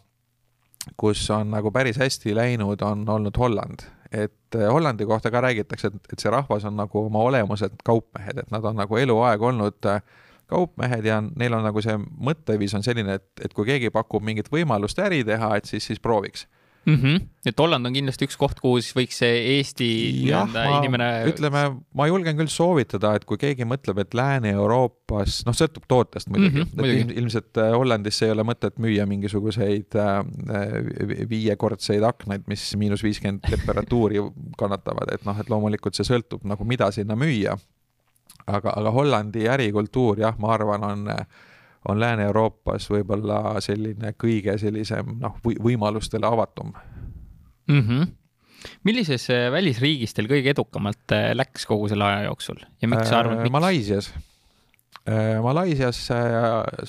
kus 0.97 1.25
on 1.33 1.51
nagu 1.51 1.71
päris 1.71 1.99
hästi 1.99 2.35
läinud, 2.35 2.81
on 2.81 3.07
olnud 3.09 3.37
Holland 3.37 3.87
et 4.11 4.55
Hollandi 4.55 5.05
kohta 5.05 5.31
ka 5.31 5.41
räägitakse, 5.43 5.89
et, 5.91 6.13
et 6.13 6.21
see 6.21 6.31
rahvas 6.31 6.63
on 6.65 6.77
nagu 6.79 7.01
oma 7.09 7.19
olemuselt 7.27 7.81
kaupmehed, 7.83 8.39
et 8.39 8.51
nad 8.55 8.63
on 8.63 8.77
nagu 8.79 8.97
eluaeg 8.97 9.41
olnud 9.43 9.89
äh, 9.91 9.99
kaupmehed 10.47 11.05
ja 11.05 11.21
neil 11.21 11.57
on 11.57 11.65
nagu 11.67 11.81
see 11.83 11.97
mõtteviis 11.99 12.75
on 12.77 12.85
selline, 12.85 13.19
et, 13.19 13.27
et 13.43 13.53
kui 13.53 13.67
keegi 13.67 13.91
pakub 13.93 14.23
mingit 14.23 14.51
võimalust 14.53 14.99
äri 15.03 15.23
teha, 15.27 15.55
et 15.57 15.69
siis, 15.69 15.85
siis 15.91 15.99
prooviks 16.03 16.47
mm. 16.87 16.95
-hmm. 16.95 17.27
et 17.45 17.59
Holland 17.59 17.85
on 17.85 17.93
kindlasti 17.93 18.25
üks 18.27 18.37
koht, 18.39 18.59
kuhu 18.63 18.79
siis 18.81 18.95
võiks 18.95 19.19
see 19.21 19.35
Eesti 19.57 19.87
nii-öelda 20.21 20.63
inimene. 20.77 21.09
ütleme, 21.31 21.63
ma 21.93 22.07
julgen 22.07 22.39
küll 22.39 22.51
soovitada, 22.51 23.13
et 23.17 23.25
kui 23.27 23.39
keegi 23.41 23.67
mõtleb, 23.67 24.01
et 24.03 24.17
Lääne-Euroopas, 24.17 25.41
noh, 25.47 25.57
sõltub 25.57 25.87
tootest 25.87 26.31
muidugi 26.31 26.63
mm, 26.63 26.71
-hmm, 26.73 27.01
et 27.11 27.15
ilmselt 27.17 27.61
äh, 27.61 27.71
Hollandis 27.75 28.21
ei 28.23 28.33
ole 28.35 28.45
mõtet 28.47 28.79
müüa 28.83 29.07
mingisuguseid 29.09 29.99
äh, 29.99 30.19
viiekordseid 31.29 32.03
aknaid, 32.03 32.47
mis 32.47 32.69
miinus 32.79 33.03
viiskümmend 33.03 33.43
temperatuuri 33.49 34.23
kannatavad, 34.57 35.13
et 35.13 35.25
noh, 35.27 35.39
et 35.39 35.49
loomulikult 35.49 35.95
see 35.95 36.07
sõltub 36.07 36.47
nagu, 36.47 36.67
mida 36.67 36.91
sinna 36.95 37.19
müüa 37.19 37.57
aga, 38.47 38.73
aga 38.75 38.91
Hollandi 38.95 39.47
ärikultuur 39.51 40.19
jah, 40.23 40.37
ma 40.39 40.53
arvan, 40.55 40.83
on, 40.83 41.09
on 41.87 41.99
Lääne-Euroopas 41.99 42.89
võib-olla 42.91 43.59
selline 43.63 44.13
kõige 44.19 44.57
sellisem 44.57 45.17
noh, 45.21 45.39
võimalustele 45.43 46.27
avatum 46.27 46.73
mm. 47.67 47.81
-hmm 47.81 48.07
millises 48.83 49.29
äh, 49.29 49.51
välisriigis 49.53 50.15
teil 50.15 50.29
kõige 50.29 50.53
edukamalt 50.53 51.13
äh, 51.15 51.31
läks 51.37 51.67
kogu 51.69 51.89
selle 51.91 52.07
aja 52.07 52.25
jooksul 52.27 52.63
ja 52.81 52.89
miks 52.89 53.11
sa 53.11 53.21
arvad, 53.21 53.41
miks? 53.43 53.53
Malaisias. 53.53 54.09
Äh, 55.07 55.37
Malaisias 55.43 55.99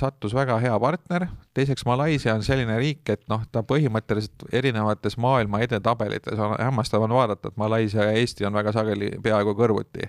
sattus 0.00 0.34
väga 0.34 0.58
hea 0.62 0.74
partner, 0.80 1.28
teiseks 1.54 1.86
Malaisia 1.86 2.34
on 2.34 2.46
selline 2.46 2.78
riik, 2.80 3.04
et 3.14 3.26
noh, 3.30 3.44
ta 3.52 3.62
põhimõtteliselt 3.66 4.48
erinevates 4.52 5.18
maailma 5.20 5.62
edetabelites 5.66 6.40
on 6.40 6.56
hämmastav 6.58 7.04
on 7.06 7.14
vaadata, 7.18 7.52
et 7.52 7.60
Malaisia 7.60 8.08
ja 8.08 8.16
Eesti 8.18 8.48
on 8.48 8.58
väga 8.58 8.74
sageli 8.74 9.12
peaaegu 9.22 9.54
kõrvuti 9.58 10.08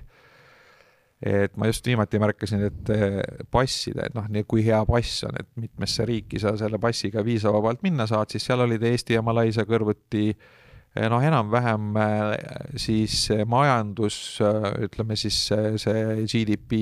et 1.20 1.58
ma 1.60 1.68
just 1.68 1.86
viimati 1.88 2.20
märkasin, 2.20 2.64
et 2.70 2.92
eh, 2.96 3.18
passide, 3.52 4.08
et 4.08 4.16
noh, 4.16 4.28
kui 4.48 4.64
hea 4.64 4.80
pass 4.88 5.26
on, 5.28 5.36
et 5.40 5.50
mitmesse 5.60 6.06
riiki 6.08 6.40
sa 6.40 6.56
selle 6.60 6.80
passiga 6.80 7.24
viisavabalt 7.26 7.84
minna 7.84 8.08
saad, 8.08 8.32
siis 8.32 8.48
seal 8.48 8.64
olid 8.64 8.84
Eesti 8.88 9.18
ja 9.18 9.24
Malaisia 9.26 9.66
kõrvuti 9.68 10.30
eh, 10.32 11.10
noh, 11.12 11.20
enam-vähem 11.20 12.00
eh, 12.00 12.32
siis 12.80 13.18
majandus, 13.52 14.40
ütleme 14.88 15.20
siis 15.20 15.42
see 15.52 16.08
GDP 16.24 16.80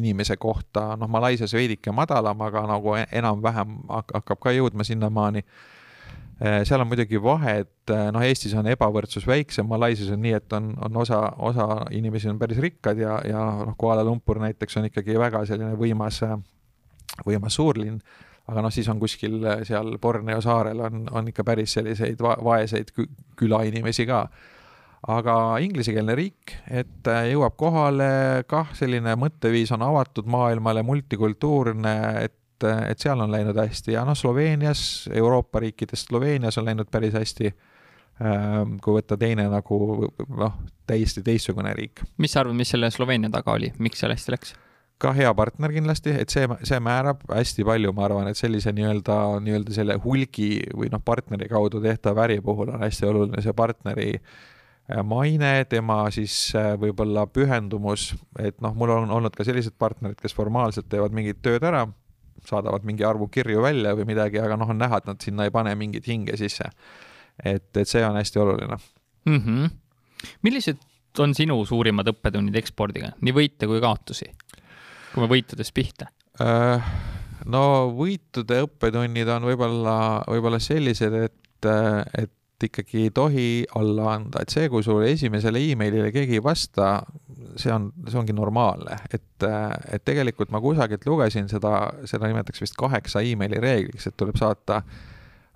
inimese 0.00 0.38
kohta, 0.40 0.94
noh, 0.96 1.10
Malaisias 1.12 1.52
veidike 1.52 1.92
madalam, 1.92 2.40
aga 2.48 2.64
nagu 2.72 2.96
enam-vähem 3.04 3.78
hakkab 3.92 4.40
ka 4.48 4.56
jõudma 4.56 4.88
sinnamaani 4.88 5.44
seal 6.38 6.82
on 6.82 6.88
muidugi 6.90 7.20
vahe, 7.22 7.58
et 7.62 7.92
äh, 7.94 8.08
noh, 8.14 8.24
Eestis 8.26 8.54
on 8.58 8.66
ebavõrdsus 8.70 9.26
väiksem, 9.28 9.68
Malaisias 9.70 10.10
on 10.14 10.22
nii, 10.24 10.34
et 10.40 10.56
on, 10.56 10.72
on 10.82 10.96
osa, 11.04 11.20
osa 11.38 11.68
inimesi 11.94 12.30
on 12.30 12.40
päris 12.40 12.58
rikkad 12.62 12.98
ja, 12.98 13.20
ja 13.28 13.44
noh, 13.62 13.76
Kuala 13.78 14.04
Lumpur 14.04 14.40
näiteks 14.42 14.80
on 14.80 14.88
ikkagi 14.90 15.18
väga 15.20 15.44
selline 15.46 15.76
võimas, 15.78 16.20
võimas 17.26 17.58
suurlinn, 17.60 18.00
aga 18.50 18.64
noh, 18.66 18.74
siis 18.74 18.88
on 18.90 18.98
kuskil 19.02 19.38
seal 19.68 19.94
Borneo 20.02 20.40
saarel 20.44 20.82
on, 20.88 21.06
on 21.14 21.30
ikka 21.30 21.46
päris 21.46 21.76
selliseid 21.78 22.20
va 22.22 22.34
vaeseid 22.42 22.90
külainimesi 23.38 24.08
ka. 24.10 24.26
Aga 25.14 25.58
inglisekeelne 25.60 26.14
riik, 26.16 26.54
et 26.72 27.08
äh, 27.12 27.26
jõuab 27.34 27.58
kohale, 27.60 28.06
kah 28.48 28.70
selline 28.74 29.12
mõtteviis 29.20 29.70
on 29.76 29.84
avatud 29.84 30.26
maailmale, 30.32 30.80
multikultuurne, 30.82 31.98
et 32.24 32.38
et 32.62 33.02
seal 33.02 33.20
on 33.20 33.32
läinud 33.32 33.58
hästi 33.58 33.96
ja 33.96 34.04
noh, 34.06 34.16
Sloveenias, 34.18 35.08
Euroopa 35.12 35.60
riikidest 35.64 36.08
Sloveenias 36.08 36.58
on 36.58 36.68
läinud 36.68 36.90
päris 36.90 37.16
hästi. 37.16 37.54
Ähm, 38.22 38.76
kui 38.78 38.94
võtta 38.94 39.16
teine 39.18 39.48
nagu 39.50 39.76
noh, 40.38 40.52
täiesti 40.86 41.24
teistsugune 41.26 41.72
riik. 41.74 42.04
mis 42.22 42.30
sa 42.30 42.44
arvad, 42.44 42.54
mis 42.54 42.70
selle 42.70 42.86
Sloveenia 42.94 43.26
taga 43.34 43.56
oli, 43.56 43.72
miks 43.82 43.98
seal 43.98 44.14
hästi 44.14 44.34
läks? 44.36 44.54
ka 45.02 45.12
hea 45.16 45.30
partner 45.34 45.72
kindlasti, 45.74 46.14
et 46.22 46.32
see, 46.32 46.46
see 46.66 46.78
määrab 46.82 47.24
hästi 47.32 47.66
palju, 47.66 47.92
ma 47.96 48.06
arvan, 48.06 48.30
et 48.30 48.38
sellise 48.38 48.72
nii-öelda, 48.76 49.16
nii-öelda 49.44 49.74
selle 49.74 49.96
hulgi 50.04 50.50
või 50.70 50.90
noh, 50.92 51.02
partneri 51.04 51.48
kaudu 51.50 51.82
tehtav 51.82 52.20
äri 52.24 52.38
puhul 52.44 52.70
on 52.74 52.84
hästi 52.84 53.08
oluline 53.10 53.42
see 53.44 53.56
partneri 53.56 54.08
äh, 54.14 55.02
maine, 55.02 55.52
tema 55.70 56.04
siis 56.14 56.36
äh, 56.58 56.72
võib-olla 56.80 57.26
pühendumus, 57.26 58.12
et 58.38 58.60
noh, 58.64 58.76
mul 58.78 58.94
on 58.94 59.12
olnud 59.18 59.34
ka 59.36 59.46
sellised 59.46 59.76
partnerid, 59.78 60.20
kes 60.22 60.36
formaalselt 60.36 60.88
teevad 60.92 61.16
mingit 61.16 61.42
tööd 61.44 61.66
ära, 61.66 61.88
saadavad 62.48 62.86
mingi 62.86 63.06
arvu 63.06 63.28
kirju 63.32 63.62
välja 63.64 63.94
või 63.98 64.08
midagi, 64.12 64.40
aga 64.42 64.58
noh, 64.60 64.70
on 64.74 64.80
näha, 64.80 65.00
et 65.00 65.08
nad 65.10 65.20
sinna 65.24 65.46
ei 65.46 65.54
pane 65.54 65.74
mingit 65.78 66.06
hinge 66.10 66.36
sisse. 66.40 66.70
et, 67.44 67.70
et 67.76 67.88
see 67.88 68.04
on 68.06 68.16
hästi 68.16 68.38
oluline 68.38 68.76
mm. 69.24 69.38
-hmm. 69.38 69.70
millised 70.42 70.78
on 71.18 71.34
sinu 71.34 71.64
suurimad 71.66 72.08
õppetunnid 72.10 72.56
ekspordiga, 72.56 73.12
nii 73.20 73.34
võite 73.34 73.66
kui 73.70 73.80
kaotusi? 73.80 74.30
kui 75.14 75.22
me 75.22 75.28
võitudest 75.30 75.74
pihta? 75.74 76.08
Äh, 76.42 76.86
no 77.46 77.90
võitude 77.94 78.64
õppetunnid 78.66 79.28
on 79.30 79.46
võib-olla, 79.50 79.96
võib-olla 80.30 80.58
sellised, 80.62 81.14
et, 81.14 81.68
et 82.18 82.66
ikkagi 82.68 83.06
ei 83.06 83.12
tohi 83.14 83.48
alla 83.78 84.14
anda, 84.16 84.42
et 84.42 84.52
see, 84.54 84.68
kui 84.72 84.82
sul 84.86 85.04
esimesele 85.06 85.62
emailile 85.72 86.10
keegi 86.14 86.38
ei 86.38 86.44
vasta, 86.44 86.96
see 87.56 87.72
on, 87.72 87.90
see 88.08 88.18
ongi 88.20 88.34
normaalne, 88.36 88.96
et, 89.14 89.46
et 89.92 90.04
tegelikult 90.04 90.52
ma 90.54 90.60
kusagilt 90.62 91.06
lugesin 91.06 91.48
seda, 91.50 91.90
seda 92.08 92.30
nimetatakse 92.30 92.64
vist 92.64 92.78
kaheksa 92.78 93.22
emaili 93.24 93.60
reegliks, 93.62 94.08
et 94.08 94.16
tuleb 94.16 94.38
saata 94.40 94.82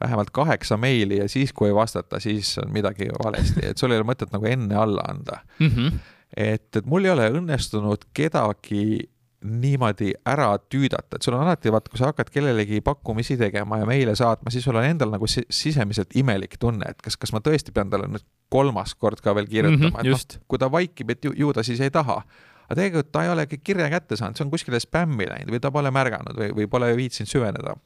vähemalt 0.01 0.31
kaheksa 0.31 0.77
meili 0.77 1.19
ja 1.19 1.29
siis, 1.29 1.53
kui 1.53 1.69
ei 1.69 1.75
vastata, 1.75 2.21
siis 2.21 2.53
on 2.63 2.73
midagi 2.73 3.09
valesti, 3.25 3.67
et 3.71 3.79
sul 3.79 3.93
ei 3.93 3.99
ole 3.99 4.07
mõtet 4.07 4.33
nagu 4.35 4.47
enne 4.47 4.79
alla 4.79 5.05
anda 5.09 5.41
mm. 5.59 5.67
-hmm. 5.67 5.99
et, 6.37 6.77
et 6.77 6.87
mul 6.87 7.05
ei 7.05 7.11
ole 7.11 7.31
õnnestunud 7.41 8.11
kedagi 8.15 9.09
niimoodi 9.45 10.11
ära 10.27 10.49
tüüdata, 10.59 11.17
et 11.17 11.23
sul 11.23 11.37
on 11.37 11.45
alati, 11.45 11.71
vaata, 11.71 11.91
kui 11.93 12.01
sa 12.01 12.11
hakkad 12.11 12.31
kellelegi 12.35 12.81
pakkumisi 12.85 13.37
tegema 13.39 13.79
ja 13.79 13.87
meile 13.87 14.15
saatma, 14.19 14.51
siis 14.51 14.67
sul 14.67 14.77
on 14.81 14.87
endal 14.87 15.13
nagu 15.15 15.29
sisemiselt 15.31 16.17
imelik 16.19 16.57
tunne, 16.59 16.91
et 16.91 17.03
kas, 17.05 17.17
kas 17.21 17.33
ma 17.35 17.43
tõesti 17.45 17.75
pean 17.75 17.93
talle 17.93 18.09
nüüd 18.11 18.25
kolmas 18.51 18.97
kord 18.99 19.23
ka 19.23 19.35
veel 19.39 19.47
kirjutama 19.47 19.93
mm, 19.93 19.95
-hmm, 19.95 20.07
et 20.07 20.39
noh, 20.39 20.47
kui 20.51 20.59
ta 20.59 20.71
vaikib, 20.73 21.13
et 21.15 21.25
ju, 21.25 21.35
ju 21.37 21.53
ta 21.55 21.63
siis 21.63 21.81
ei 21.81 21.91
taha. 21.95 22.23
aga 22.69 22.81
tegelikult 22.81 23.13
ta 23.13 23.23
ei 23.25 23.31
olegi 23.31 23.59
kirja 23.59 23.91
kätte 23.91 24.17
saanud, 24.17 24.37
see 24.37 24.45
on 24.45 24.51
kuskile 24.51 24.81
spämmi 24.81 25.29
läinud 25.29 25.55
või 25.55 25.61
ta 25.61 25.71
pole 25.71 25.91
märganud 25.91 26.37
või, 26.37 26.51
või 26.57 26.67
pole 26.67 26.97
viitsinud 26.97 27.31
süveneda. 27.31 27.77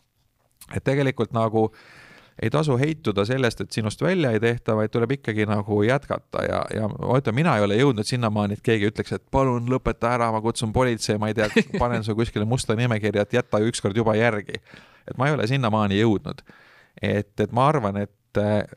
et 0.74 0.84
tegelikult 0.84 1.32
nagu 1.32 1.68
äh, 1.68 2.01
ei 2.42 2.50
tasu 2.50 2.76
heituda 2.78 3.24
sellest, 3.24 3.60
et 3.60 3.72
sinust 3.72 4.02
välja 4.02 4.32
ei 4.34 4.40
tehta, 4.40 4.74
vaid 4.76 4.90
tuleb 4.90 5.14
ikkagi 5.18 5.46
nagu 5.46 5.82
jätkata 5.86 6.44
ja, 6.48 6.62
ja 6.74 6.88
ma 6.90 7.18
ütlen, 7.20 7.36
mina 7.38 7.54
ei 7.56 7.66
ole 7.66 7.76
jõudnud 7.78 8.08
sinnamaani, 8.08 8.58
et 8.58 8.64
keegi 8.66 8.88
ütleks, 8.90 9.14
et 9.14 9.22
palun 9.30 9.68
lõpeta 9.70 10.10
ära, 10.16 10.32
ma 10.34 10.40
kutsun 10.42 10.72
politsei, 10.74 11.20
ma 11.22 11.30
ei 11.30 11.36
tea, 11.38 11.46
panen 11.82 12.02
su 12.04 12.16
kuskile 12.18 12.46
musta 12.48 12.74
nimekirja, 12.78 13.22
et 13.22 13.38
jäta 13.38 13.62
ükskord 13.62 13.96
juba 13.96 14.16
järgi. 14.18 14.58
et 15.06 15.18
ma 15.18 15.28
ei 15.28 15.36
ole 15.36 15.46
sinnamaani 15.46 16.00
jõudnud. 16.00 16.42
et, 17.02 17.32
et 17.40 17.52
ma 17.52 17.68
arvan, 17.68 18.02
et 18.02 18.10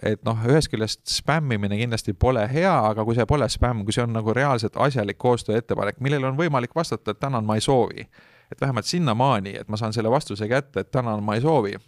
et 0.04 0.20
noh, 0.28 0.42
ühest 0.52 0.68
küljest 0.68 1.00
spämmimine 1.08 1.78
kindlasti 1.80 2.12
pole 2.12 2.42
hea, 2.52 2.74
aga 2.90 3.06
kui 3.08 3.16
see 3.16 3.24
pole 3.26 3.48
spämm, 3.48 3.86
kui 3.88 3.96
see 3.96 4.04
on 4.04 4.12
nagu 4.12 4.34
reaalselt 4.36 4.76
asjalik 4.76 5.16
koostööettepanek, 5.24 6.02
millele 6.04 6.28
on 6.28 6.36
võimalik 6.36 6.76
vastata, 6.76 7.16
et 7.16 7.22
tänan, 7.24 7.48
ma 7.48 7.56
ei 7.56 7.64
soovi. 7.64 8.04
et 8.52 8.62
vähemalt 8.62 8.86
sinnamaani, 8.86 9.56
et 9.58 9.70
ma 9.72 9.78
saan 9.78 9.94
selle 9.94 10.12
vastuse 10.12 10.46
kätte, 10.48 10.84
et 10.84 10.92
tänan, 10.92 11.24
ma 11.24 11.40
ei 11.40 11.42
soovi, 11.42 11.80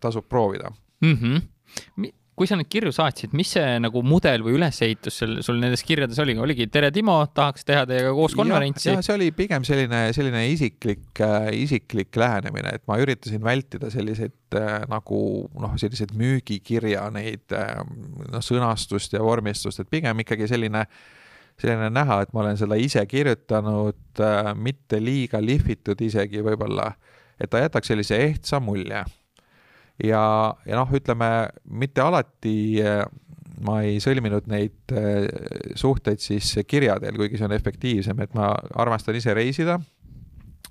tasub 0.00 0.24
proovida 0.28 0.70
mm. 1.00 1.16
-hmm. 1.16 2.12
kui 2.36 2.44
sa 2.44 2.56
neid 2.58 2.68
kirju 2.68 2.90
saatsid, 2.92 3.32
mis 3.32 3.48
see 3.54 3.78
nagu 3.80 4.02
mudel 4.04 4.42
või 4.44 4.58
ülesehitus 4.58 5.16
sul, 5.22 5.38
sul 5.44 5.56
nendes 5.56 5.80
kirjades 5.88 6.18
oli, 6.20 6.34
oligi 6.36 6.66
tere, 6.68 6.90
Timo, 6.92 7.16
tahaks 7.34 7.64
teha 7.64 7.86
teiega 7.88 8.12
koos 8.16 8.36
konverentsi? 8.36 8.92
see 9.00 9.14
oli 9.14 9.30
pigem 9.32 9.64
selline, 9.64 10.02
selline 10.16 10.44
isiklik 10.52 11.22
äh,, 11.24 11.48
isiklik 11.64 12.16
lähenemine, 12.16 12.76
et 12.76 12.84
ma 12.88 13.00
üritasin 13.00 13.44
vältida 13.44 13.90
selliseid 13.92 14.60
äh, 14.60 14.84
nagu 14.92 15.20
noh, 15.56 15.76
selliseid 15.80 16.12
müügikirja 16.16 17.08
neid 17.16 17.56
äh, 17.56 17.80
noh, 18.32 18.44
sõnastust 18.44 19.16
ja 19.16 19.24
vormistust, 19.24 19.80
et 19.80 19.92
pigem 19.92 20.24
ikkagi 20.26 20.48
selline 20.52 20.84
selline 21.56 21.88
näha, 21.88 22.20
et 22.20 22.32
ma 22.36 22.42
olen 22.42 22.58
seda 22.60 22.76
ise 22.76 23.00
kirjutanud 23.08 24.20
äh,, 24.20 24.52
mitte 24.52 25.00
liiga 25.00 25.40
lihvitud 25.40 26.00
isegi 26.04 26.44
võib-olla, 26.44 26.92
et 27.40 27.48
ta 27.48 27.64
jätaks 27.64 27.94
sellise 27.94 28.20
ehtsa 28.28 28.60
mulje 28.60 29.06
ja, 30.04 30.24
ja 30.66 30.78
noh, 30.78 30.92
ütleme 30.96 31.30
mitte 31.64 32.04
alati 32.04 32.56
eh, 32.82 33.02
ma 33.64 33.80
ei 33.86 33.98
sõlminud 34.02 34.48
neid 34.52 34.94
eh, 34.96 35.26
suhteid 35.78 36.22
siis 36.22 36.52
kirja 36.68 36.98
teel, 37.02 37.16
kuigi 37.18 37.40
see 37.40 37.48
on 37.48 37.56
efektiivsem, 37.56 38.20
et 38.24 38.36
ma 38.36 38.52
armastan 38.76 39.16
ise 39.18 39.34
reisida 39.36 39.78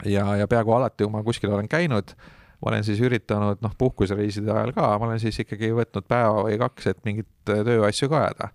ja, 0.06 0.26
ja 0.40 0.48
peaaegu 0.50 0.76
alati, 0.78 1.04
kui 1.04 1.14
ma 1.14 1.24
kuskil 1.26 1.54
olen 1.54 1.70
käinud, 1.72 2.16
ma 2.62 2.72
olen 2.72 2.86
siis 2.88 3.02
üritanud 3.04 3.62
noh, 3.66 3.76
puhkusereiside 3.78 4.54
ajal 4.54 4.74
ka, 4.78 4.94
ma 5.00 5.10
olen 5.10 5.22
siis 5.22 5.40
ikkagi 5.44 5.74
võtnud 5.76 6.08
päeva 6.10 6.46
või 6.46 6.60
kaks, 6.62 6.92
et 6.92 7.06
mingeid 7.08 7.30
tööasju 7.46 8.12
ka 8.12 8.26
ajada 8.26 8.52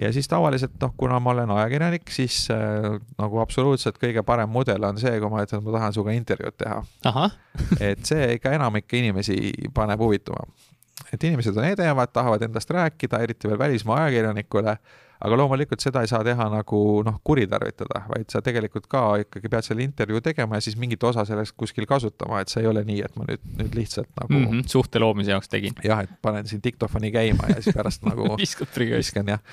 ja 0.00 0.12
siis 0.12 0.28
tavaliselt 0.28 0.78
noh, 0.80 0.94
kuna 0.96 1.20
ma 1.20 1.34
olen 1.34 1.50
ajakirjanik, 1.50 2.08
siis 2.12 2.46
äh, 2.54 2.88
nagu 3.18 3.42
absoluutselt 3.42 4.00
kõige 4.00 4.24
parem 4.26 4.50
mudel 4.52 4.84
on 4.88 4.98
see, 5.00 5.12
kui 5.20 5.32
ma 5.32 5.44
ütlen, 5.44 5.60
et 5.60 5.68
ma 5.68 5.76
tahan 5.76 5.96
sinuga 5.96 6.16
intervjuud 6.16 6.56
teha. 6.60 6.80
et 7.90 8.02
see 8.08 8.34
ikka 8.38 8.54
enamikku 8.56 9.00
inimesi 9.00 9.36
paneb 9.74 10.00
huvituma. 10.00 10.46
et 11.12 11.24
inimesed 11.24 11.56
on 11.56 11.64
edevad, 11.66 12.12
tahavad 12.12 12.42
endast 12.46 12.70
rääkida, 12.70 13.18
eriti 13.24 13.48
veel 13.48 13.58
välismaa 13.58 14.04
ajakirjanikule, 14.04 14.76
aga 15.20 15.36
loomulikult 15.36 15.82
seda 15.82 16.04
ei 16.04 16.08
saa 16.08 16.20
teha 16.24 16.46
nagu 16.52 16.80
noh, 17.04 17.16
kuritarvitada, 17.24 18.04
vaid 18.08 18.30
sa 18.32 18.40
tegelikult 18.44 18.86
ka 18.88 19.02
ikkagi 19.24 19.50
pead 19.52 19.66
selle 19.66 19.84
intervjuu 19.84 20.20
tegema 20.24 20.56
ja 20.56 20.64
siis 20.64 20.78
mingit 20.80 21.02
osa 21.04 21.26
sellest 21.28 21.56
kuskil 21.60 21.88
kasutama, 21.88 22.40
et 22.40 22.52
see 22.52 22.62
ei 22.62 22.70
ole 22.70 22.84
nii, 22.86 23.02
et 23.04 23.18
ma 23.20 23.26
nüüd, 23.28 23.42
nüüd 23.58 23.76
lihtsalt 23.80 24.12
nagu 24.20 24.32
mm 24.32 24.46
-hmm, 24.46 24.70
suhte 24.70 25.02
loomise 25.02 25.34
jaoks 25.34 25.48
tegin. 25.48 25.74
jah, 25.84 26.04
et 26.06 26.14
panen 26.22 26.46
siin 26.46 26.62
diktofoni 26.64 27.12
käima 27.12 27.50
ja 27.52 27.60
siis 27.60 27.76
pärast 27.76 28.06
nagu 28.06 28.36
viskan 28.40 29.34
jah 29.34 29.44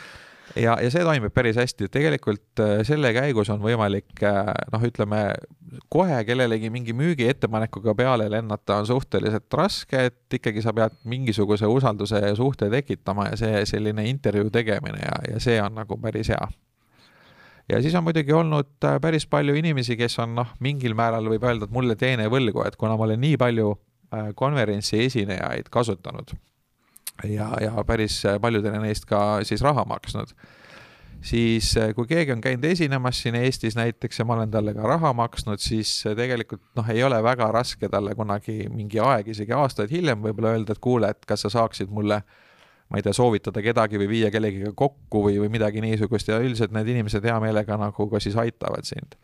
ja, 0.55 0.77
ja 0.81 0.91
see 0.91 1.03
toimib 1.05 1.33
päris 1.35 1.57
hästi, 1.59 1.89
tegelikult 1.91 2.61
äh, 2.63 2.81
selle 2.87 3.11
käigus 3.15 3.49
on 3.53 3.61
võimalik 3.63 4.21
äh, 4.25 4.51
noh, 4.73 4.83
ütleme 4.87 5.21
kohe 5.91 6.19
kellelegi 6.27 6.69
mingi 6.73 6.95
müügiettepanekuga 6.97 7.95
peale 7.97 8.29
lennata 8.31 8.79
on 8.81 8.87
suhteliselt 8.87 9.53
raske, 9.53 10.07
et 10.11 10.37
ikkagi 10.39 10.63
sa 10.63 10.73
pead 10.77 10.95
mingisuguse 11.09 11.67
usalduse 11.67 12.21
ja 12.23 12.35
suhte 12.35 12.69
tekitama 12.73 13.29
ja 13.31 13.39
see 13.39 13.65
selline 13.69 14.07
intervjuu 14.09 14.51
tegemine 14.53 15.03
ja, 15.03 15.19
ja 15.33 15.43
see 15.43 15.59
on 15.63 15.75
nagu 15.81 15.99
päris 16.01 16.31
hea. 16.33 16.47
ja 17.69 17.81
siis 17.81 17.95
on 17.95 18.07
muidugi 18.07 18.33
olnud 18.33 18.71
äh, 18.85 18.99
päris 19.01 19.27
palju 19.27 19.55
inimesi, 19.59 19.97
kes 19.99 20.19
on 20.23 20.35
noh, 20.41 20.55
mingil 20.59 20.95
määral 20.95 21.27
võib 21.27 21.43
öelda, 21.43 21.67
et 21.67 21.75
mulle 21.75 21.99
teene 21.99 22.31
võlgu, 22.31 22.63
et 22.67 22.79
kuna 22.79 22.95
ma 22.95 23.09
olen 23.09 23.21
nii 23.21 23.37
palju 23.37 23.75
konverentsi 24.39 25.01
esinejaid 25.03 25.67
kasutanud 25.67 26.29
ja, 27.23 27.49
ja 27.61 27.83
päris 27.87 28.21
paljudele 28.41 28.83
neist 28.83 29.05
ka 29.09 29.39
siis 29.47 29.61
raha 29.65 29.85
maksnud 29.89 30.35
siis 31.21 31.71
eh, 31.77 31.93
kui 31.95 32.07
keegi 32.07 32.33
on 32.33 32.41
käinud 32.41 32.65
esinemas 32.67 33.21
siin 33.21 33.35
Eestis 33.35 33.75
näiteks 33.77 34.19
ja 34.19 34.25
ma 34.25 34.35
olen 34.37 34.51
talle 34.51 34.73
ka 34.73 34.87
raha 34.87 35.13
maksnud, 35.17 35.61
siis 35.61 35.91
eh, 36.05 36.15
tegelikult 36.17 36.63
noh, 36.77 36.89
ei 36.93 37.03
ole 37.03 37.19
väga 37.23 37.49
raske 37.53 37.89
talle 37.89 38.15
kunagi 38.15 38.67
mingi 38.73 39.01
aeg, 39.03 39.31
isegi 39.33 39.55
aastaid 39.55 39.93
hiljem 39.93 40.21
võib-olla 40.23 40.55
öelda, 40.55 40.75
et 40.75 40.83
kuule, 40.83 41.11
et 41.13 41.25
kas 41.29 41.45
sa 41.45 41.53
saaksid 41.53 41.93
mulle 41.93 42.21
ma 42.87 42.99
ei 42.99 43.03
tea, 43.03 43.15
soovitada 43.15 43.61
kedagi 43.63 43.99
või 43.99 44.11
viia 44.13 44.31
kellegiga 44.31 44.71
kokku 44.77 45.25
või, 45.25 45.39
või 45.41 45.51
midagi 45.51 45.83
niisugust 45.83 46.29
ja 46.31 46.39
üldiselt 46.39 46.71
need 46.75 46.87
inimesed 46.93 47.25
hea 47.25 47.35
meelega 47.43 47.75
nagu 47.79 48.07
ka 48.11 48.21
siis 48.23 48.37
aitavad 48.39 48.87
sind. 48.87 49.17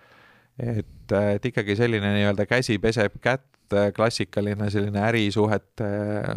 Et, 0.59 1.15
et 1.35 1.45
ikkagi 1.45 1.75
selline 1.79 2.13
nii-öelda 2.17 2.45
käsi 2.49 2.77
peseb 2.81 3.17
kätt 3.21 3.53
Äh, 3.73 3.91
klassikaline 3.95 4.69
selline 4.69 5.01
ärisuhete 5.07 5.85
äh, 5.85 6.33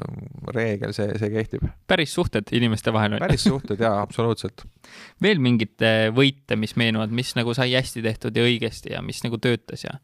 reegel, 0.55 0.92
see, 0.96 1.09
see 1.18 1.31
kehtib. 1.33 1.64
päris 1.88 2.14
suhted 2.14 2.48
inimeste 2.57 2.92
vahel. 2.94 3.18
päris 3.20 3.44
suhted 3.44 3.81
jaa, 3.83 4.00
absoluutselt. 4.02 4.64
veel 5.24 5.42
mingeid 5.42 5.85
äh, 5.85 6.07
võite, 6.14 6.57
mis 6.61 6.76
meenuvad, 6.81 7.12
mis 7.16 7.35
nagu 7.37 7.55
sai 7.57 7.74
hästi 7.74 8.05
tehtud 8.05 8.37
ja 8.37 8.46
õigesti 8.46 8.94
ja 8.94 9.02
mis 9.05 9.20
nagu 9.26 9.40
töötas 9.42 9.85
ja 9.85 9.98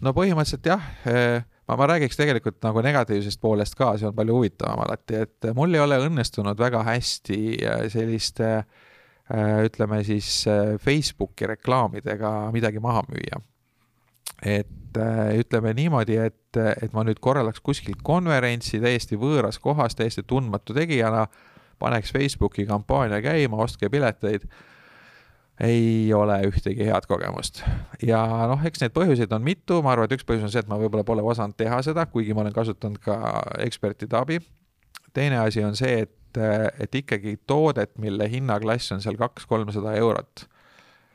no 0.00 0.14
põhimõtteliselt 0.16 0.70
jah 0.72 0.88
ma, 1.68 1.76
ma 1.76 1.90
räägiks 1.92 2.18
tegelikult 2.18 2.58
nagu 2.64 2.82
negatiivsest 2.84 3.40
poolest 3.42 3.76
ka, 3.78 3.92
see 4.00 4.08
on 4.08 4.16
palju 4.16 4.38
huvitavam 4.40 4.82
alati, 4.86 5.20
et 5.26 5.50
mul 5.54 5.76
ei 5.76 5.84
ole 5.84 6.00
õnnestunud 6.08 6.58
väga 6.58 6.82
hästi 6.88 7.40
selliste 7.92 8.54
ütleme 9.30 10.00
siis 10.02 10.42
Facebooki 10.82 11.46
reklaamidega 11.46 12.32
midagi 12.54 12.82
maha 12.82 13.04
müüa 13.06 13.38
et 14.42 14.96
äh, 14.96 15.38
ütleme 15.38 15.74
niimoodi, 15.76 16.16
et, 16.16 16.56
et 16.56 16.92
ma 16.96 17.04
nüüd 17.06 17.20
korraldaks 17.22 17.60
kuskil 17.64 17.98
konverentsi 18.04 18.80
täiesti 18.82 19.18
võõras 19.20 19.60
kohas, 19.60 19.96
täiesti 19.98 20.24
tundmatu 20.26 20.74
tegijana, 20.76 21.26
paneks 21.80 22.12
Facebooki 22.12 22.66
kampaania 22.68 23.20
käima, 23.24 23.60
ostke 23.60 23.90
pileteid 23.92 24.48
ei 25.60 26.08
ole 26.16 26.38
ühtegi 26.48 26.86
head 26.88 27.04
kogemust. 27.08 27.62
ja 28.00 28.22
noh, 28.48 28.62
eks 28.64 28.80
neid 28.80 28.94
põhjuseid 28.96 29.32
on 29.36 29.44
mitu, 29.44 29.82
ma 29.84 29.92
arvan, 29.92 30.08
et 30.08 30.16
üks 30.16 30.24
põhjus 30.28 30.46
on 30.46 30.52
see, 30.52 30.62
et 30.64 30.70
ma 30.70 30.80
võib-olla 30.80 31.04
pole 31.04 31.24
osanud 31.24 31.56
teha 31.56 31.82
seda, 31.84 32.06
kuigi 32.08 32.36
ma 32.36 32.46
olen 32.46 32.56
kasutanud 32.56 33.00
ka 33.04 33.18
ekspertide 33.66 34.16
abi. 34.16 34.40
Teine 35.12 35.38
asi 35.42 35.64
on 35.64 35.76
see, 35.76 36.06
et, 36.06 36.40
et 36.80 36.94
ikkagi 36.94 37.38
toodet, 37.46 37.92
mille 37.98 38.28
hinnaklass 38.30 38.92
on 38.94 39.02
seal 39.02 39.18
kaks-kolmsada 39.20 39.94
eurot, 39.98 40.46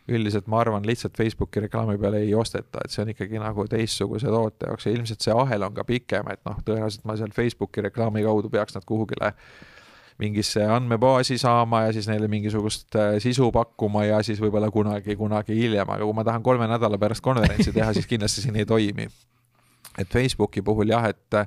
üldiselt 0.08 0.50
ma 0.52 0.60
arvan, 0.62 0.86
lihtsalt 0.86 1.18
Facebooki 1.18 1.64
reklaami 1.66 1.98
peale 1.98 2.20
ei 2.22 2.34
osteta, 2.38 2.84
et 2.84 2.94
see 2.94 3.02
on 3.04 3.14
ikkagi 3.16 3.40
nagu 3.42 3.66
teistsuguse 3.70 4.30
toote 4.30 4.70
jaoks 4.70 4.86
ja 4.86 4.94
ilmselt 4.94 5.26
see 5.26 5.34
ahel 5.34 5.66
on 5.66 5.74
ka 5.78 5.86
pikem, 5.88 6.28
et 6.34 6.44
noh, 6.46 6.60
tõenäoliselt 6.68 7.08
ma 7.10 7.16
seal 7.18 7.34
Facebooki 7.34 7.86
reklaami 7.88 8.26
kaudu 8.26 8.52
peaks 8.54 8.78
nad 8.78 8.86
kuhugile 8.86 9.32
mingisse 10.22 10.64
andmebaasi 10.64 11.38
saama 11.38 11.82
ja 11.88 11.94
siis 11.94 12.08
neile 12.08 12.28
mingisugust 12.32 12.96
äh, 12.96 13.16
sisu 13.20 13.50
pakkuma 13.52 14.06
ja 14.06 14.22
siis 14.24 14.40
võib-olla 14.40 14.70
kunagi, 14.72 15.16
kunagi 15.20 15.58
hiljem, 15.58 15.90
aga 15.92 16.06
kui 16.06 16.16
ma 16.16 16.24
tahan 16.24 16.44
kolme 16.44 16.70
nädala 16.72 17.00
pärast 17.02 17.24
konverentsi 17.26 17.74
teha, 17.76 17.92
siis 17.98 18.08
kindlasti 18.08 18.46
siin 18.46 18.56
ei 18.62 18.66
toimi. 18.66 19.10
et 19.98 20.08
Facebooki 20.12 20.62
puhul 20.62 20.92
jah, 20.92 21.10
et 21.10 21.40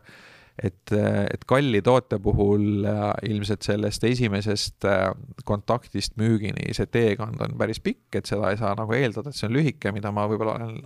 et, 0.63 0.93
et 0.93 1.45
kalli 1.47 1.81
toote 1.85 2.19
puhul 2.23 2.87
ilmselt 3.29 3.67
sellest 3.67 4.05
esimesest 4.05 4.87
äh, 4.89 5.13
kontaktist 5.49 6.17
müügini 6.19 6.73
see 6.77 6.89
teekond 6.91 7.41
on 7.45 7.55
päris 7.61 7.81
pikk, 7.85 8.19
et 8.21 8.31
seda 8.31 8.51
ei 8.53 8.59
saa 8.61 8.75
nagu 8.79 8.95
eeldada, 8.97 9.31
et 9.31 9.39
see 9.39 9.49
on 9.49 9.57
lühike, 9.59 9.93
mida 9.95 10.13
ma 10.15 10.27
võib-olla 10.31 10.57
olen, 10.59 10.77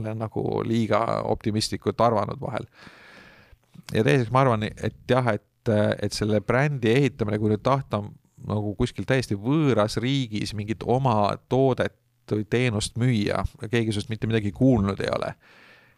olen 0.00 0.20
nagu 0.24 0.44
liiga 0.66 1.00
optimistlikult 1.30 2.00
arvanud 2.04 2.42
vahel. 2.42 2.68
ja 3.94 4.04
teiseks 4.06 4.32
ma 4.34 4.44
arvan, 4.44 4.66
et 4.66 5.00
jah, 5.10 5.34
et, 5.34 5.72
et 6.02 6.12
selle 6.12 6.42
brändi 6.44 6.90
ehitamine, 6.92 7.38
kui 7.38 7.54
nüüd 7.54 7.64
tahta 7.64 8.02
nagu 8.44 8.74
kuskil 8.76 9.06
täiesti 9.08 9.36
võõras 9.40 9.96
riigis 10.02 10.52
mingit 10.56 10.82
oma 10.84 11.34
toodet 11.48 11.96
või 12.32 12.46
teenust 12.48 12.96
müüa, 13.00 13.44
keegi 13.68 13.92
sinust 13.92 14.10
mitte 14.12 14.28
midagi 14.28 14.52
kuulnud 14.52 15.00
ei 15.00 15.10
ole, 15.12 15.34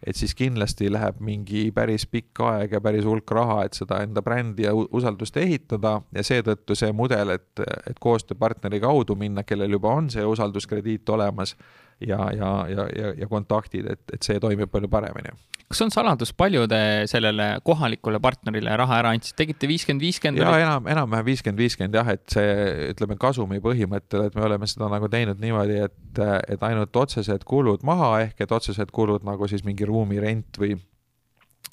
et 0.07 0.17
siis 0.17 0.35
kindlasti 0.37 0.91
läheb 0.93 1.21
mingi 1.25 1.71
päris 1.75 2.07
pikk 2.11 2.41
aeg 2.45 2.77
ja 2.77 2.81
päris 2.81 3.05
hulk 3.05 3.31
raha, 3.31 3.63
et 3.65 3.79
seda 3.79 4.03
enda 4.05 4.23
brändi 4.23 4.67
ja 4.67 4.75
usaldust 4.75 5.37
ehitada 5.41 6.01
ja 6.15 6.25
seetõttu 6.27 6.77
see 6.77 6.93
mudel, 6.93 7.33
et, 7.39 7.65
et 7.89 7.99
koostööpartneri 8.01 8.81
kaudu 8.81 9.17
minna, 9.17 9.47
kellel 9.47 9.79
juba 9.79 9.95
on 9.97 10.11
see 10.13 10.25
usalduskrediit 10.25 11.09
olemas 11.09 11.57
ja, 12.01 12.31
ja, 12.37 12.53
ja, 12.69 12.89
ja, 12.97 13.13
ja 13.23 13.29
kontaktid, 13.29 13.87
et, 13.91 14.03
et 14.13 14.23
see 14.23 14.41
toimib 14.43 14.71
palju 14.73 14.89
paremini 14.93 15.35
kas 15.67 15.83
on 15.83 15.91
saladus, 15.91 16.31
palju 16.37 16.67
te 16.71 16.79
sellele 17.11 17.47
kohalikule 17.67 18.21
partnerile 18.23 18.75
raha 18.79 19.01
ära 19.01 19.13
andsite, 19.15 19.35
tegite 19.41 19.67
viiskümmend, 19.67 20.05
viiskümmend? 20.05 20.43
ja 20.43 20.53
enam, 20.63 20.87
enam-vähem 20.93 21.27
viiskümmend, 21.27 21.63
viiskümmend 21.63 21.99
jah, 21.99 22.11
et 22.15 22.23
see 22.31 22.53
ütleme 22.93 23.17
kasumi 23.19 23.59
põhimõttel, 23.65 24.29
et 24.29 24.37
me 24.39 24.45
oleme 24.47 24.69
seda 24.71 24.91
nagu 24.93 25.11
teinud 25.11 25.43
niimoodi, 25.43 25.81
et, 25.89 26.21
et 26.55 26.69
ainult 26.69 27.01
otsesed 27.03 27.47
kulud 27.49 27.83
maha 27.87 28.13
ehk 28.29 28.47
et 28.47 28.55
otsesed 28.55 28.93
kulud 28.95 29.27
nagu 29.27 29.51
siis 29.51 29.67
mingi 29.67 29.89
ruumi 29.89 30.23
rent 30.23 30.61
või 30.63 30.77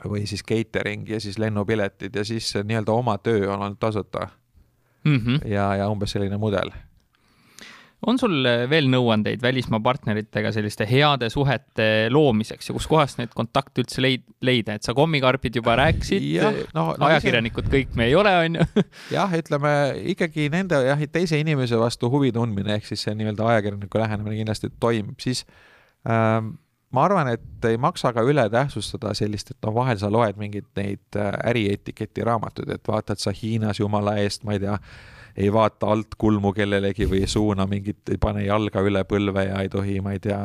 või 0.10 0.26
siis 0.28 0.42
catering 0.44 1.06
ja 1.14 1.20
siis 1.22 1.38
lennupiletid 1.38 2.16
ja 2.18 2.24
siis 2.26 2.50
nii-öelda 2.58 2.96
oma 2.96 3.20
töö 3.22 3.46
on 3.54 3.62
olnud 3.62 3.78
tasuta 3.80 4.26
mm. 5.04 5.20
-hmm. 5.20 5.48
ja, 5.48 5.76
ja 5.76 5.90
umbes 5.90 6.12
selline 6.12 6.38
mudel 6.42 6.74
on 8.08 8.20
sul 8.20 8.46
eh, 8.48 8.64
veel 8.70 8.88
nõuandeid 8.92 9.42
välismaa 9.44 9.80
partneritega 9.84 10.52
selliste 10.56 10.88
heade 10.90 11.30
suhete 11.34 11.88
loomiseks 12.14 12.70
ja 12.70 12.76
kuskohast 12.76 13.20
neid 13.20 13.34
kontakte 13.36 13.84
üldse 13.84 14.04
leid-, 14.04 14.26
leida, 14.44 14.78
et 14.78 14.88
sa 14.88 14.96
kommikarpid 14.98 15.60
juba 15.60 15.78
rääkisid, 15.80 16.26
no, 16.76 16.90
no, 16.98 17.10
ajakirjanikud 17.10 17.70
see... 17.70 17.76
kõik 17.78 17.96
me 18.00 18.10
ei 18.10 18.18
ole, 18.20 18.34
on 18.48 18.60
ju. 18.60 18.88
jah, 19.18 19.38
ütleme 19.40 19.76
ikkagi 20.16 20.50
nende 20.54 20.82
jah, 20.88 21.06
teise 21.12 21.40
inimese 21.40 21.80
vastu 21.80 22.12
huvi 22.14 22.34
tundmine 22.36 22.78
ehk 22.78 22.90
siis 22.90 23.06
see 23.08 23.16
nii-öelda 23.20 23.48
ajakirjaniku 23.54 24.04
lähenemine 24.04 24.42
kindlasti 24.42 24.74
toimib, 24.84 25.16
siis 25.24 25.46
ähm, 26.10 26.56
ma 26.94 27.08
arvan, 27.08 27.32
et 27.34 27.68
ei 27.68 27.80
maksa 27.82 28.14
ka 28.14 28.24
üle 28.28 28.46
tähtsustada 28.52 29.16
sellist, 29.18 29.54
et 29.54 29.66
noh, 29.66 29.74
vahel 29.76 29.98
sa 30.02 30.12
loed 30.14 30.38
mingeid 30.42 30.70
neid 30.78 31.20
äh, 31.20 31.34
ärietiketi 31.50 32.26
raamatuid, 32.28 32.76
et 32.76 32.88
vaatad 32.88 33.22
sa 33.22 33.34
Hiinas 33.34 33.82
jumala 33.82 34.18
eest, 34.22 34.46
ma 34.48 34.58
ei 34.58 34.64
tea 34.64 34.78
ei 35.38 35.50
vaata 35.54 35.90
alt 35.94 36.16
kulmu 36.20 36.54
kellelegi 36.54 37.08
või 37.10 37.24
ei 37.24 37.30
suuna 37.30 37.66
mingit, 37.70 38.04
ei 38.14 38.20
pane 38.22 38.46
jalga 38.46 38.84
üle 38.86 39.04
põlve 39.10 39.48
ja 39.48 39.62
ei 39.66 39.72
tohi, 39.74 39.98
ma 40.06 40.14
ei 40.14 40.22
tea, 40.22 40.40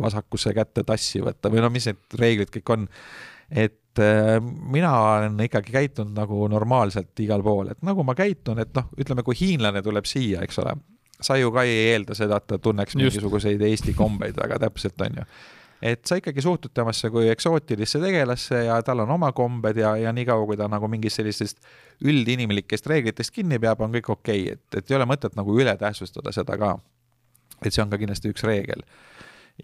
vasakusse 0.00 0.54
kätte 0.56 0.84
tassi 0.86 1.20
võtta 1.24 1.52
või 1.52 1.64
no 1.64 1.70
mis 1.72 1.88
need 1.90 2.18
reeglid 2.20 2.52
kõik 2.54 2.74
on. 2.76 2.88
et 3.50 4.00
äh, 4.00 4.38
mina 4.72 4.92
olen 5.00 5.36
ikkagi 5.44 5.72
käitunud 5.72 6.16
nagu 6.16 6.48
normaalselt 6.48 7.20
igal 7.20 7.44
pool, 7.44 7.74
et 7.74 7.82
nagu 7.84 8.04
ma 8.04 8.16
käitun, 8.16 8.58
et 8.64 8.72
noh, 8.74 8.88
ütleme, 8.98 9.22
kui 9.22 9.36
hiinlane 9.38 9.82
tuleb 9.84 10.08
siia, 10.08 10.40
eks 10.42 10.58
ole, 10.64 10.72
sa 11.20 11.36
ju 11.36 11.52
ka 11.52 11.66
ei 11.68 11.92
eelda 11.92 12.16
seda, 12.16 12.40
et 12.40 12.48
ta 12.48 12.58
tunneks 12.58 12.96
mingisuguseid 12.96 13.60
Eesti 13.62 13.94
kombeid 13.94 14.40
väga 14.40 14.58
täpselt, 14.66 14.96
on 15.04 15.20
ju 15.20 15.28
et 15.82 16.04
sa 16.06 16.18
ikkagi 16.20 16.42
suhtud 16.44 16.72
temasse 16.74 17.10
kui 17.10 17.28
eksootilisse 17.32 18.00
tegelasse 18.02 18.64
ja 18.66 18.80
tal 18.82 19.04
on 19.04 19.10
oma 19.16 19.32
kombed 19.32 19.76
ja, 19.80 19.94
ja 20.00 20.12
niikaua, 20.12 20.46
kui 20.46 20.58
ta 20.60 20.68
nagu 20.70 20.88
mingist 20.88 21.20
sellistest 21.20 21.60
üldinimlikest 22.04 22.86
reeglitest 22.90 23.34
kinni 23.34 23.58
peab, 23.62 23.82
on 23.84 23.94
kõik 23.94 24.10
okei 24.16 24.46
okay., 24.46 24.58
et, 24.58 24.78
et 24.80 24.90
ei 24.90 24.98
ole 24.98 25.08
mõtet 25.08 25.36
nagu 25.38 25.58
üle 25.58 25.76
tähtsustada 25.80 26.32
seda 26.32 26.58
ka. 26.60 26.76
et 27.64 27.72
see 27.72 27.82
on 27.82 27.90
ka 27.90 27.98
kindlasti 28.00 28.32
üks 28.32 28.44
reegel 28.44 28.82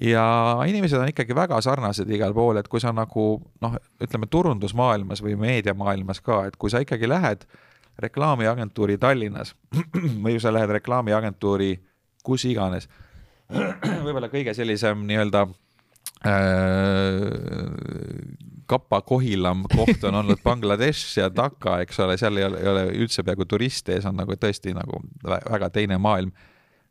ja 0.01 0.25
inimesed 0.66 1.01
on 1.01 1.09
ikkagi 1.11 1.35
väga 1.35 1.59
sarnased 1.61 2.11
igal 2.11 2.35
pool, 2.35 2.61
et 2.61 2.68
kui 2.68 2.81
sa 2.81 2.92
nagu 2.94 3.27
noh, 3.61 3.75
ütleme 4.03 4.29
turundusmaailmas 4.31 5.23
või 5.25 5.35
meediamaailmas 5.40 6.23
ka, 6.23 6.44
et 6.46 6.57
kui 6.57 6.70
sa 6.70 6.83
ikkagi 6.85 7.09
lähed 7.11 7.46
reklaamiagentuuri 8.01 8.99
Tallinnas 8.99 9.55
või 10.25 10.38
sa 10.40 10.53
lähed 10.55 10.70
reklaamiagentuuri 10.79 11.73
kus 12.23 12.44
iganes, 12.49 12.88
võib-olla 14.05 14.31
kõige 14.33 14.55
sellisem 14.55 15.03
nii-öelda 15.09 15.46
Äh, 16.20 16.33
kapakohilam 18.68 19.62
koht 19.72 20.04
on 20.04 20.14
olnud 20.20 20.42
Bangladesh 20.44 21.18
ja 21.18 21.30
Dhaka, 21.33 21.78
eks 21.80 22.00
ole, 22.04 22.18
seal 22.20 22.37
ei 22.37 22.44
ole, 22.44 22.59
ei 22.61 22.68
ole 22.68 22.83
üldse 22.92 23.24
peaaegu 23.24 23.46
turiste 23.48 23.96
ja 23.96 24.02
see 24.04 24.11
on 24.12 24.20
nagu 24.20 24.37
tõesti 24.37 24.74
nagu 24.76 25.00
väga 25.24 25.70
teine 25.72 25.98
maailm. 25.98 26.33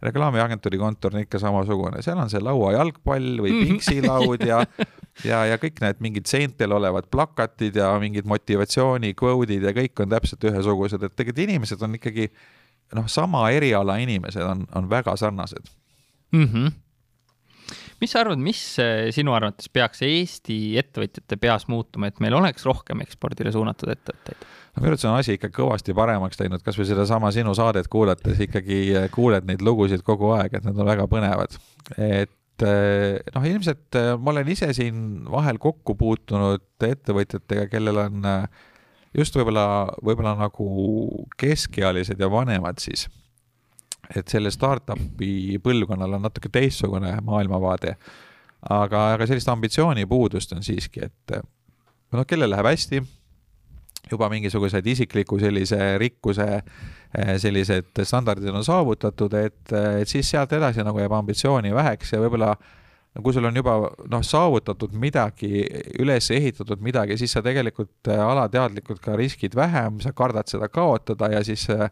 reklaamiagentuuri 0.01 0.77
kontor 0.79 1.13
on 1.13 1.21
ikka 1.21 1.39
samasugune, 1.43 2.01
seal 2.01 2.17
on 2.17 2.29
see 2.31 2.41
lauajalgpall 2.41 3.43
või 3.43 3.53
mhm. 3.53 3.67
pinksilaud 3.67 4.47
ja 4.47 4.63
ja, 5.29 5.43
ja 5.45 5.61
kõik 5.61 5.77
need 5.83 6.01
mingid 6.01 6.31
seintel 6.31 6.73
olevad 6.73 7.11
plakatid 7.11 7.75
ja 7.75 7.91
mingid 8.01 8.25
motivatsiooni 8.25 9.13
quote'id 9.19 9.69
ja 9.69 9.75
kõik 9.75 9.99
on 10.01 10.09
täpselt 10.09 10.49
ühesugused, 10.49 11.03
et 11.03 11.15
tegelikult 11.15 11.45
inimesed 11.45 11.85
on 11.85 11.99
ikkagi 12.01 12.31
noh, 12.97 13.05
sama 13.11 13.45
eriala 13.53 13.99
inimesed 14.01 14.41
on, 14.41 14.65
on 14.73 14.89
väga 14.89 15.15
sarnased 15.19 15.69
mm. 16.33 16.45
-hmm 16.45 16.77
mis 18.01 18.13
sa 18.13 18.23
arvad, 18.23 18.39
mis 18.41 18.61
eh, 18.81 19.09
sinu 19.15 19.33
arvates 19.35 19.69
peaks 19.73 20.03
Eesti 20.05 20.59
ettevõtjate 20.79 21.37
peas 21.41 21.67
muutuma, 21.71 22.09
et 22.09 22.19
meil 22.23 22.35
oleks 22.37 22.65
rohkem 22.67 23.03
ekspordile 23.05 23.53
suunatud 23.55 23.91
ettevõtteid? 23.93 24.47
no 24.75 24.83
minu 24.83 24.91
arvates 24.91 25.07
on 25.09 25.17
asi 25.17 25.35
ikka 25.37 25.51
kõvasti 25.55 25.95
paremaks 25.97 26.39
läinud, 26.41 26.63
kasvõi 26.65 26.87
sedasama 26.89 27.31
sinu 27.35 27.55
saadet 27.57 27.89
kuulates 27.91 28.41
ikkagi 28.47 28.81
eh, 28.95 29.07
kuuled 29.13 29.47
neid 29.49 29.63
lugusid 29.65 30.05
kogu 30.07 30.33
aeg, 30.37 30.57
et 30.57 30.67
need 30.67 30.79
on 30.79 30.89
väga 30.89 31.07
põnevad. 31.11 31.59
et 31.97 32.65
eh, 32.65 33.19
noh, 33.35 33.47
ilmselt 33.53 34.01
ma 34.19 34.35
olen 34.35 34.55
ise 34.55 34.71
siin 34.77 35.05
vahel 35.29 35.61
kokku 35.61 35.97
puutunud 35.99 36.89
ettevõtjatega, 36.89 37.67
kellel 37.71 38.03
on 38.07 38.27
just 39.15 39.35
võib-olla, 39.35 39.65
võib-olla 40.05 40.35
nagu 40.39 40.67
keskealised 41.39 42.19
ja 42.19 42.29
vanemad 42.31 42.79
siis 42.83 43.07
et 44.15 44.27
selle 44.27 44.51
startup'i 44.51 45.59
põlvkonnal 45.63 46.17
on 46.17 46.25
natuke 46.25 46.49
teistsugune 46.49 47.13
maailmavaade. 47.25 47.95
aga, 48.69 49.13
aga 49.13 49.27
sellist 49.27 49.47
ambitsioonipuudust 49.47 50.53
on 50.53 50.63
siiski, 50.63 51.05
et 51.05 51.37
noh, 52.11 52.25
kellel 52.27 52.49
läheb 52.51 52.67
hästi, 52.67 53.01
juba 54.11 54.29
mingisugused 54.29 54.87
isikliku 54.87 55.39
sellise 55.39 55.97
rikkuse 56.01 56.47
eh, 56.57 57.37
sellised 57.37 58.03
standardid 58.03 58.51
on 58.53 58.65
saavutatud, 58.65 59.33
et, 59.39 59.73
et 60.01 60.09
siis 60.09 60.29
sealt 60.29 60.53
edasi 60.57 60.83
nagu 60.83 60.99
jääb 60.99 61.15
ambitsiooni 61.19 61.73
väheks 61.75 62.13
ja 62.13 62.21
võib-olla 62.23 62.55
kui 63.23 63.33
sul 63.33 63.47
on 63.49 63.55
juba 63.57 63.75
noh, 64.11 64.23
saavutatud 64.23 64.93
midagi, 64.99 65.63
üles 65.99 66.29
ehitatud 66.31 66.81
midagi, 66.85 67.17
siis 67.19 67.33
sa 67.35 67.43
tegelikult 67.45 68.11
eh, 68.11 68.21
alateadlikult 68.23 69.01
ka 69.03 69.17
riskid 69.19 69.57
vähem, 69.57 69.99
sa 70.03 70.13
kardad 70.15 70.49
seda 70.51 70.69
kaotada 70.71 71.31
ja 71.33 71.43
siis 71.45 71.67
äh, 71.73 71.89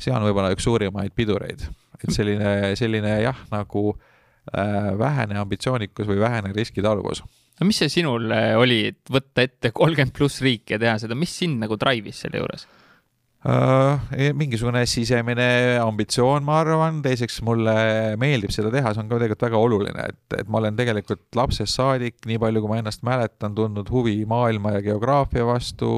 see 0.00 0.14
on 0.14 0.24
võib-olla 0.24 0.52
üks 0.54 0.66
suurimaid 0.66 1.14
pidureid, 1.16 1.66
et 2.00 2.14
selline, 2.14 2.72
selline 2.78 3.16
jah, 3.22 3.44
nagu 3.52 3.90
äh, 3.92 4.90
vähene 4.98 5.38
ambitsioonikus 5.42 6.08
või 6.08 6.20
vähene 6.22 6.54
riskitaluvus. 6.56 7.22
no 7.60 7.68
mis 7.68 7.80
see 7.82 7.92
sinul 7.92 8.30
äh, 8.34 8.54
oli, 8.58 8.82
et 8.94 9.12
võtta 9.12 9.44
ette 9.46 9.74
kolmkümmend 9.76 10.16
pluss 10.16 10.42
riiki 10.44 10.76
ja 10.76 10.82
teha 10.82 10.98
seda, 11.04 11.18
mis 11.18 11.34
sind 11.42 11.60
nagu 11.62 11.78
drive'is 11.80 12.24
selle 12.24 12.42
juures? 12.42 12.66
Uh,. 13.44 14.00
mingisugune 14.36 14.82
sisemine 14.90 15.78
ambitsioon, 15.82 16.44
ma 16.46 16.60
arvan, 16.60 17.00
teiseks 17.04 17.40
mulle 17.46 17.74
meeldib 18.20 18.52
seda 18.54 18.72
teha, 18.74 18.92
see 18.94 19.02
on 19.02 19.10
ka 19.10 19.18
tegelikult 19.20 19.46
väga 19.48 19.62
oluline, 19.64 20.06
et, 20.12 20.20
et 20.42 20.52
ma 20.52 20.60
olen 20.60 20.78
tegelikult 20.78 21.24
lapsest 21.38 21.78
saadik, 21.78 22.18
nii 22.28 22.38
palju 22.42 22.62
kui 22.62 22.72
ma 22.72 22.80
ennast 22.82 23.04
mäletan, 23.06 23.56
tundnud 23.56 23.90
huvi 23.92 24.18
maailma 24.28 24.76
ja 24.76 24.84
geograafia 24.84 25.48
vastu, 25.48 25.90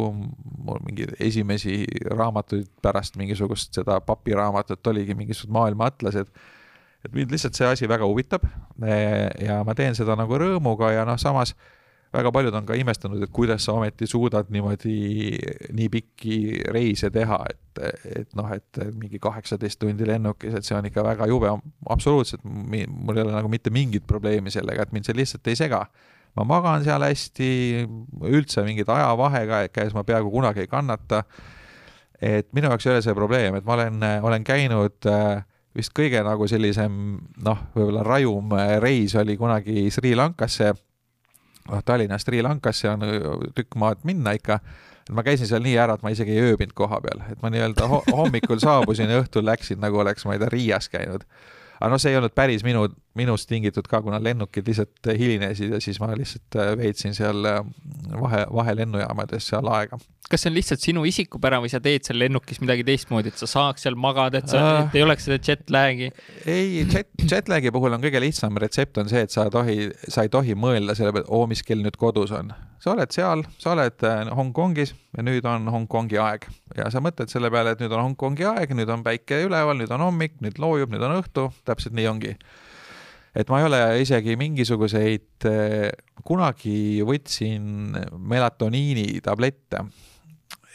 mul 0.62 0.82
mingeid 0.86 1.16
esimesi 1.20 1.82
raamatuid 2.14 2.70
pärast 2.82 3.18
mingisugust 3.20 3.74
seda 3.80 4.00
papiraamatut 4.06 4.92
oligi 4.92 5.18
mingisugused 5.18 5.54
maailmaatlased 5.54 6.34
et 7.02 7.14
mind 7.14 7.32
lihtsalt 7.34 7.58
see 7.58 7.66
asi 7.66 7.88
väga 7.90 8.06
huvitab. 8.06 8.44
Ja 9.42 9.60
ma 9.66 9.74
teen 9.78 9.96
seda 9.98 10.16
nagu 10.18 10.38
rõõmuga 10.38 10.92
ja 10.94 11.06
noh, 11.08 11.18
samas 11.20 11.56
väga 12.12 12.32
paljud 12.32 12.54
on 12.54 12.66
ka 12.68 12.76
imestanud, 12.76 13.22
et 13.24 13.32
kuidas 13.32 13.64
sa 13.66 13.76
ometi 13.78 14.06
suudad 14.06 14.50
niimoodi 14.52 14.96
nii 15.72 15.88
pikki 15.92 16.38
reise 16.74 17.10
teha, 17.12 17.38
et, 17.50 17.82
et 18.20 18.34
noh, 18.36 18.50
et 18.52 18.80
mingi 18.98 19.20
kaheksateist 19.22 19.80
tundi 19.80 20.06
lennukis, 20.08 20.54
et 20.58 20.68
see 20.68 20.76
on 20.76 20.88
ikka 20.88 21.04
väga 21.06 21.28
jube, 21.30 21.54
absoluutselt, 21.90 22.44
mul 22.44 23.16
ei 23.16 23.24
ole 23.24 23.32
nagu 23.36 23.52
mitte 23.52 23.72
mingit 23.72 24.04
probleemi 24.08 24.52
sellega, 24.52 24.84
et 24.84 24.92
mind 24.92 25.08
see 25.08 25.16
lihtsalt 25.16 25.52
ei 25.52 25.58
sega. 25.58 25.86
ma 26.36 26.44
magan 26.48 26.84
seal 26.84 27.02
hästi, 27.04 27.48
üldse 28.24 28.62
mingit 28.64 28.88
ajavahe 28.88 29.68
käes 29.68 29.92
ma 29.92 30.04
peaaegu 30.04 30.30
kunagi 30.32 30.64
ei 30.64 30.68
kannata. 30.68 31.24
et 32.20 32.52
minu 32.52 32.68
jaoks 32.68 32.86
ei 32.86 32.92
ole 32.92 33.02
see 33.02 33.14
probleem, 33.14 33.56
et 33.56 33.64
ma 33.64 33.74
olen, 33.74 34.04
olen 34.22 34.44
käinud 34.44 35.08
äh, 35.10 35.42
vist 35.74 35.92
kõige 35.96 36.20
nagu 36.24 36.46
sellisem 36.48 36.94
noh, 37.44 37.66
võib-olla 37.74 38.04
rajum 38.04 38.52
reis 38.84 39.14
oli 39.16 39.36
kunagi 39.40 39.90
Sri 39.90 40.14
Lankasse 40.14 40.72
Tallinnast 41.84 42.26
Sri 42.26 42.42
Lankasse 42.42 42.90
on 42.90 43.04
tükk 43.54 43.76
maad 43.78 44.02
minna 44.08 44.34
ikka, 44.36 44.58
et 45.02 45.14
ma 45.14 45.24
käisin 45.26 45.48
seal 45.50 45.62
nii 45.64 45.76
ära, 45.78 45.96
et 45.98 46.04
ma 46.04 46.12
isegi 46.14 46.34
ei 46.34 46.52
ööbinud 46.52 46.74
koha 46.78 47.00
peal, 47.04 47.22
et 47.32 47.42
ma 47.42 47.50
nii-öelda 47.52 47.88
hommikul 48.18 48.62
saabusin 48.62 49.10
ja 49.10 49.22
õhtul 49.22 49.46
läksin, 49.46 49.80
nagu 49.82 50.02
oleks, 50.02 50.26
ma 50.26 50.36
ei 50.36 50.42
tea, 50.42 50.52
Riias 50.52 50.88
käinud. 50.92 51.26
aga 51.80 51.90
noh, 51.90 52.02
see 52.02 52.12
ei 52.12 52.18
olnud 52.20 52.34
päris 52.34 52.62
minu, 52.66 52.86
minust 53.18 53.48
tingitud 53.50 53.88
ka, 53.90 54.02
kuna 54.04 54.20
lennukid 54.22 54.68
lihtsalt 54.68 55.12
hilinesid 55.18 55.74
ja 55.74 55.80
siis 55.84 56.00
ma 56.00 56.12
lihtsalt 56.16 56.58
äh, 56.58 56.72
veetsin 56.80 57.16
seal 57.16 57.44
äh, 57.48 57.60
vahe, 58.20 58.46
vahelennujaamades 58.52 59.52
seal 59.52 59.68
aega 59.72 60.00
kas 60.32 60.44
see 60.44 60.50
on 60.50 60.56
lihtsalt 60.56 60.84
sinu 60.84 61.04
isikupära 61.08 61.58
või 61.60 61.70
sa 61.72 61.80
teed 61.82 62.06
seal 62.06 62.16
lennukis 62.22 62.60
midagi 62.62 62.86
teistmoodi, 62.88 63.32
et 63.32 63.40
sa 63.40 63.48
saaks 63.50 63.84
seal 63.84 63.98
magada, 64.00 64.40
et 64.40 64.48
sa 64.52 64.62
uh,, 64.62 64.70
et 64.86 64.96
ei 64.96 65.04
oleks 65.04 65.26
seda 65.28 65.38
jet 65.42 65.72
lag'i? 65.74 66.08
ei, 66.48 66.84
jet, 66.86 67.10
jet 67.20 67.50
lag'i 67.52 67.72
puhul 67.74 67.96
on 67.96 68.02
kõige 68.04 68.22
lihtsam 68.22 68.56
retsept 68.62 69.02
on 69.02 69.12
see, 69.12 69.24
et 69.26 69.34
sa 69.34 69.48
tohi, 69.52 69.90
sa 70.08 70.24
ei 70.24 70.32
tohi 70.32 70.56
mõelda 70.58 70.96
selle 70.98 71.12
peale, 71.12 71.28
oo, 71.28 71.44
mis 71.50 71.64
kell 71.66 71.84
nüüd 71.84 71.98
kodus 72.00 72.32
on. 72.38 72.54
sa 72.82 72.94
oled 72.94 73.12
seal, 73.14 73.44
sa 73.60 73.74
oled 73.76 74.08
Hongkongis 74.38 74.94
ja 75.18 75.26
nüüd 75.26 75.46
on 75.48 75.68
Hongkongi 75.74 76.20
aeg 76.22 76.48
ja 76.78 76.88
sa 76.90 77.04
mõtled 77.04 77.32
selle 77.32 77.52
peale, 77.52 77.76
et 77.76 77.84
nüüd 77.84 77.92
on 77.92 78.06
Hongkongi 78.08 78.48
aeg, 78.54 78.72
nüüd 78.78 78.90
on 78.94 79.04
päike 79.04 79.44
üleval, 79.44 79.76
nüüd 79.82 79.92
on 79.92 80.08
hommik, 80.08 80.40
nüüd 80.44 80.62
loojub, 80.62 80.94
nüüd 80.94 81.04
on 81.04 81.18
õhtu, 81.20 81.50
täpselt 81.68 81.98
nii 81.98 82.08
ongi 82.08 82.36
et 83.34 83.48
ma 83.48 83.60
ei 83.60 83.66
ole 83.68 83.80
isegi 84.02 84.36
mingisuguseid, 84.40 85.46
äh, 85.48 85.88
kunagi 86.24 87.02
võtsin 87.06 87.96
melatoniini 88.18 89.20
tablette 89.24 89.84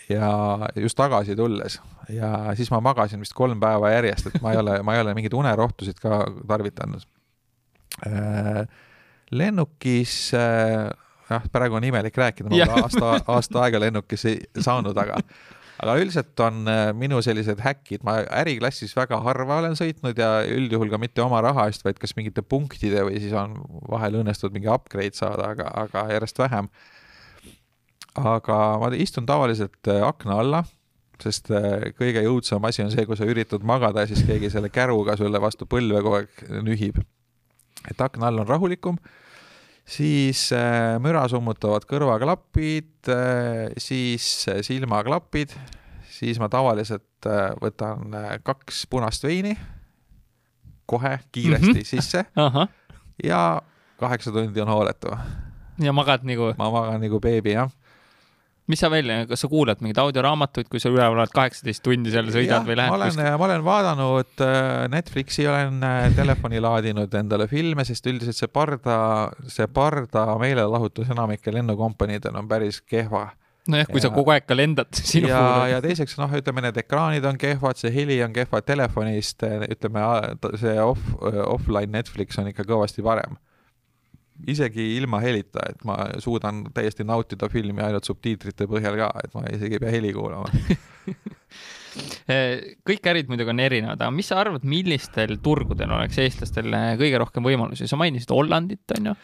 ja 0.10 0.32
just 0.76 0.98
tagasi 0.98 1.36
tulles 1.38 1.80
ja 2.10 2.56
siis 2.56 2.72
ma 2.72 2.82
magasin 2.84 3.22
vist 3.24 3.36
kolm 3.38 3.60
päeva 3.60 3.92
järjest, 3.92 4.32
et 4.32 4.42
ma 4.44 4.54
ei 4.54 4.62
ole, 4.62 4.80
ma 4.86 4.96
ei 4.96 5.04
ole 5.04 5.16
mingeid 5.18 5.36
unerohtusid 5.38 6.00
ka 6.02 6.24
tarvitanud 6.48 7.04
äh,. 8.08 8.64
lennukis 9.32 10.32
jah, 10.34 11.48
praegu 11.52 11.78
on 11.78 11.84
imelik 11.84 12.18
rääkida, 12.18 12.50
ma 12.50 12.66
pole 12.66 12.84
aasta, 12.84 13.14
aasta 13.36 13.64
aega 13.66 13.82
lennukis 13.84 14.26
ei 14.32 14.40
saanud, 14.60 14.98
aga 14.98 15.20
aga 15.78 15.96
üldiselt 16.02 16.40
on 16.42 16.68
äh, 16.72 16.90
minu 16.98 17.22
sellised 17.26 17.62
häkid, 17.62 18.04
ma 18.08 18.20
äriklassis 18.42 18.96
väga 18.98 19.22
harva 19.26 19.62
olen 19.62 19.78
sõitnud 19.78 20.18
ja 20.18 20.42
üldjuhul 20.50 20.90
ka 20.94 21.00
mitte 21.02 21.24
oma 21.24 21.42
raha 21.46 21.68
eest, 21.70 21.86
vaid 21.86 22.00
kas 22.02 22.16
mingite 22.18 22.42
punktide 22.42 23.06
või 23.08 23.22
siis 23.22 23.36
on 23.38 23.60
vahel 23.90 24.22
õnnestunud 24.24 24.58
mingi 24.58 24.72
upgrade 24.74 25.18
saada, 25.18 25.54
aga, 25.54 25.70
aga 25.86 26.08
järjest 26.16 26.42
vähem 26.42 26.72
aga 28.18 28.58
ma 28.82 28.90
istun 28.98 29.28
tavaliselt 29.30 29.90
äh, 29.92 30.02
akna 30.06 30.40
alla, 30.42 30.64
sest 31.22 31.52
äh, 31.54 31.90
kõige 31.98 32.24
jõudsam 32.26 32.66
asi 32.68 32.84
on 32.84 32.92
see, 32.94 33.06
kui 33.06 33.18
sa 33.18 33.28
üritad 33.30 33.66
magada 33.66 34.04
ja 34.04 34.10
siis 34.10 34.24
keegi 34.26 34.52
selle 34.54 34.72
käruga 34.74 35.18
sulle 35.18 35.42
vastu 35.42 35.70
põlve 35.70 36.02
kogu 36.02 36.22
aeg 36.22 36.44
nühib. 36.66 37.02
et 37.88 38.02
akna 38.02 38.28
all 38.28 38.42
on 38.42 38.48
rahulikum, 38.48 38.98
siis 39.88 40.50
äh, 40.56 40.98
müra 41.04 41.24
summutavad 41.32 41.88
kõrvaklapid, 41.88 43.08
siis 43.80 44.28
silmaklapid, 44.68 45.54
siis 46.12 46.42
ma 46.44 46.50
tavaliselt 46.52 47.28
võtan 47.62 48.12
kaks 48.44 48.84
punast 48.92 49.24
veini 49.24 49.56
kohe 50.88 51.20
kiiresti 51.32 51.72
mm 51.72 51.80
-hmm. 51.80 51.86
sisse 51.88 52.26
ja 53.24 53.62
kaheksa 54.00 54.32
tundi 54.32 54.62
on 54.62 54.68
hooletu. 54.68 55.18
ja 55.80 55.94
magad 55.94 56.24
nagu? 56.24 56.54
ma 56.58 56.70
magan 56.72 57.02
nagu 57.02 57.20
beebi, 57.20 57.52
jah 57.52 57.72
mis 58.72 58.82
sa 58.84 58.90
veel, 58.92 59.10
kas 59.30 59.44
sa 59.44 59.50
kuulad 59.52 59.80
mingeid 59.84 60.00
audioraamatuid, 60.02 60.68
kui 60.72 60.82
sa 60.84 60.92
üleval 60.92 61.16
oled 61.16 61.34
kaheksateist 61.36 61.84
tundi 61.86 62.12
seal 62.12 62.28
sõidad 62.34 62.60
ja, 62.60 62.68
või 62.68 62.78
lähed 62.80 62.92
ma 62.92 63.00
olen, 63.00 63.22
ma 63.40 63.48
olen 63.48 63.66
vaadanud 63.66 64.44
äh, 64.44 64.84
Netflixi, 64.92 65.48
olen 65.48 65.80
äh, 65.88 66.08
telefoni 66.18 66.60
laadinud 66.64 67.16
endale 67.20 67.48
filme, 67.52 67.86
sest 67.88 68.12
üldiselt 68.12 68.40
see 68.40 68.52
parda, 68.52 69.00
see 69.52 69.68
parda 69.72 70.28
meelelahutus 70.42 71.14
enamikel 71.16 71.56
lennukompaniidel 71.60 72.36
on 72.40 72.50
päris 72.52 72.82
kehva. 72.84 73.30
Nojah, 73.68 73.88
kui 73.88 74.00
ja, 74.00 74.06
sa 74.06 74.14
kogu 74.16 74.32
aeg 74.32 74.46
ka 74.48 74.56
lendad 74.56 75.00
sinu 75.14 75.32
ja, 75.32 75.42
ja 75.72 75.82
teiseks 75.84 76.20
noh, 76.20 76.32
ütleme 76.40 76.64
need 76.68 76.80
ekraanid 76.84 77.26
on 77.28 77.40
kehvad, 77.40 77.80
see 77.80 77.92
heli 77.96 78.20
on 78.24 78.36
kehva, 78.36 78.62
telefonist 78.68 79.48
ütleme 79.48 80.04
see 80.60 80.76
off, 80.84 81.04
offline 81.48 81.96
Netflix 81.96 82.40
on 82.40 82.52
ikka 82.52 82.68
kõvasti 82.68 83.04
parem 83.04 83.40
isegi 84.48 84.90
ilma 84.98 85.20
helita, 85.24 85.64
et 85.72 85.84
ma 85.88 85.98
suudan 86.24 86.66
täiesti 86.76 87.06
nautida 87.08 87.50
filmi 87.50 87.84
ainult 87.84 88.08
subtiitrite 88.08 88.68
põhjal 88.70 89.00
ka, 89.00 89.10
et 89.24 89.34
ma 89.38 89.48
isegi 89.54 89.80
ei 89.80 89.84
pea 89.84 89.96
heli 89.96 90.14
kuulama 90.16 90.52
kõik 92.88 93.10
ärid 93.10 93.32
muidugi 93.32 93.54
on 93.54 93.64
erinevad, 93.64 94.02
aga 94.02 94.14
mis 94.14 94.30
sa 94.30 94.42
arvad, 94.44 94.66
millistel 94.68 95.38
turgudel 95.44 95.94
oleks 95.96 96.20
eestlastel 96.22 96.70
kõige 97.00 97.22
rohkem 97.24 97.46
võimalusi, 97.48 97.90
sa 97.90 98.00
mainisid 98.00 98.34
Hollandit, 98.36 98.86
on 98.98 99.12
ju? 99.12 99.18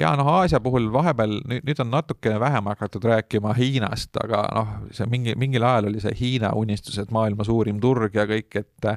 ja 0.00 0.12
noh, 0.18 0.28
Aasia 0.40 0.60
puhul 0.62 0.88
vahepeal 0.92 1.38
nüüd, 1.46 1.62
nüüd 1.68 1.80
on 1.84 1.92
natukene 1.92 2.40
vähem 2.42 2.70
hakatud 2.72 3.06
rääkima 3.06 3.54
Hiinast, 3.56 4.16
aga 4.24 4.42
noh, 4.56 4.72
see 4.96 5.06
mingi, 5.10 5.36
mingil 5.38 5.66
ajal 5.66 5.92
oli 5.92 6.02
see 6.02 6.16
Hiina 6.18 6.52
unistus, 6.58 6.98
et 7.02 7.12
maailma 7.14 7.46
suurim 7.46 7.78
turg 7.82 8.16
ja 8.16 8.26
kõik, 8.28 8.50
et 8.58 8.90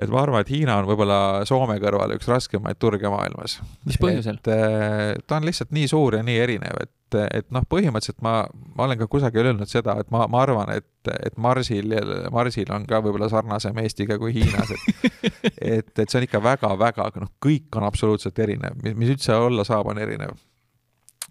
et 0.00 0.12
ma 0.12 0.22
arvan, 0.24 0.40
et 0.44 0.50
Hiina 0.52 0.78
on 0.80 0.88
võib-olla 0.88 1.18
Soome 1.48 1.76
kõrval 1.82 2.14
üks 2.16 2.28
raskemaid 2.30 2.80
turge 2.80 3.10
maailmas. 3.12 3.58
mis 3.88 3.98
põhjusel? 4.00 4.40
Eh, 4.52 5.20
ta 5.26 5.38
on 5.38 5.48
lihtsalt 5.48 5.74
nii 5.76 5.90
suur 5.90 6.16
ja 6.18 6.22
nii 6.26 6.38
erinev, 6.40 6.80
et, 6.84 7.18
et 7.40 7.48
noh, 7.54 7.66
põhimõtteliselt 7.68 8.22
ma, 8.24 8.34
ma 8.76 8.86
olen 8.86 9.00
ka 9.00 9.10
kusagil 9.10 9.50
öelnud 9.50 9.70
seda, 9.70 9.98
et 10.00 10.10
ma, 10.14 10.26
ma 10.30 10.42
arvan, 10.46 10.72
et, 10.74 10.88
et 11.12 11.36
Marsil, 11.40 11.94
Marsil 12.32 12.72
on 12.74 12.86
ka 12.88 13.02
võib-olla 13.04 13.30
sarnasem 13.32 13.78
Eestiga 13.84 14.18
kui 14.20 14.34
Hiinas, 14.38 14.72
et 14.76 15.30
et, 15.60 15.92
et 15.98 16.06
see 16.08 16.20
on 16.20 16.26
ikka 16.26 16.40
väga-väga, 16.44 17.10
noh, 17.20 17.32
kõik 17.42 17.78
on 17.78 17.86
absoluutselt 17.88 18.38
erinev, 18.42 18.78
mis 18.84 19.12
üldse 19.12 19.36
olla 19.36 19.64
saab, 19.68 19.92
on 19.92 20.00
erinev. 20.00 20.36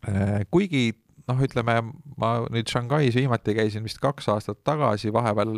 Eh, 0.07 0.41
kuigi 0.51 0.91
noh, 1.29 1.41
ütleme 1.45 1.75
ma 2.19 2.31
nüüd 2.51 2.69
Shanghais 2.69 3.17
viimati 3.17 3.55
käisin 3.57 3.85
vist 3.85 4.01
kaks 4.03 4.29
aastat 4.33 4.63
tagasi, 4.67 5.13
vahepeal 5.13 5.53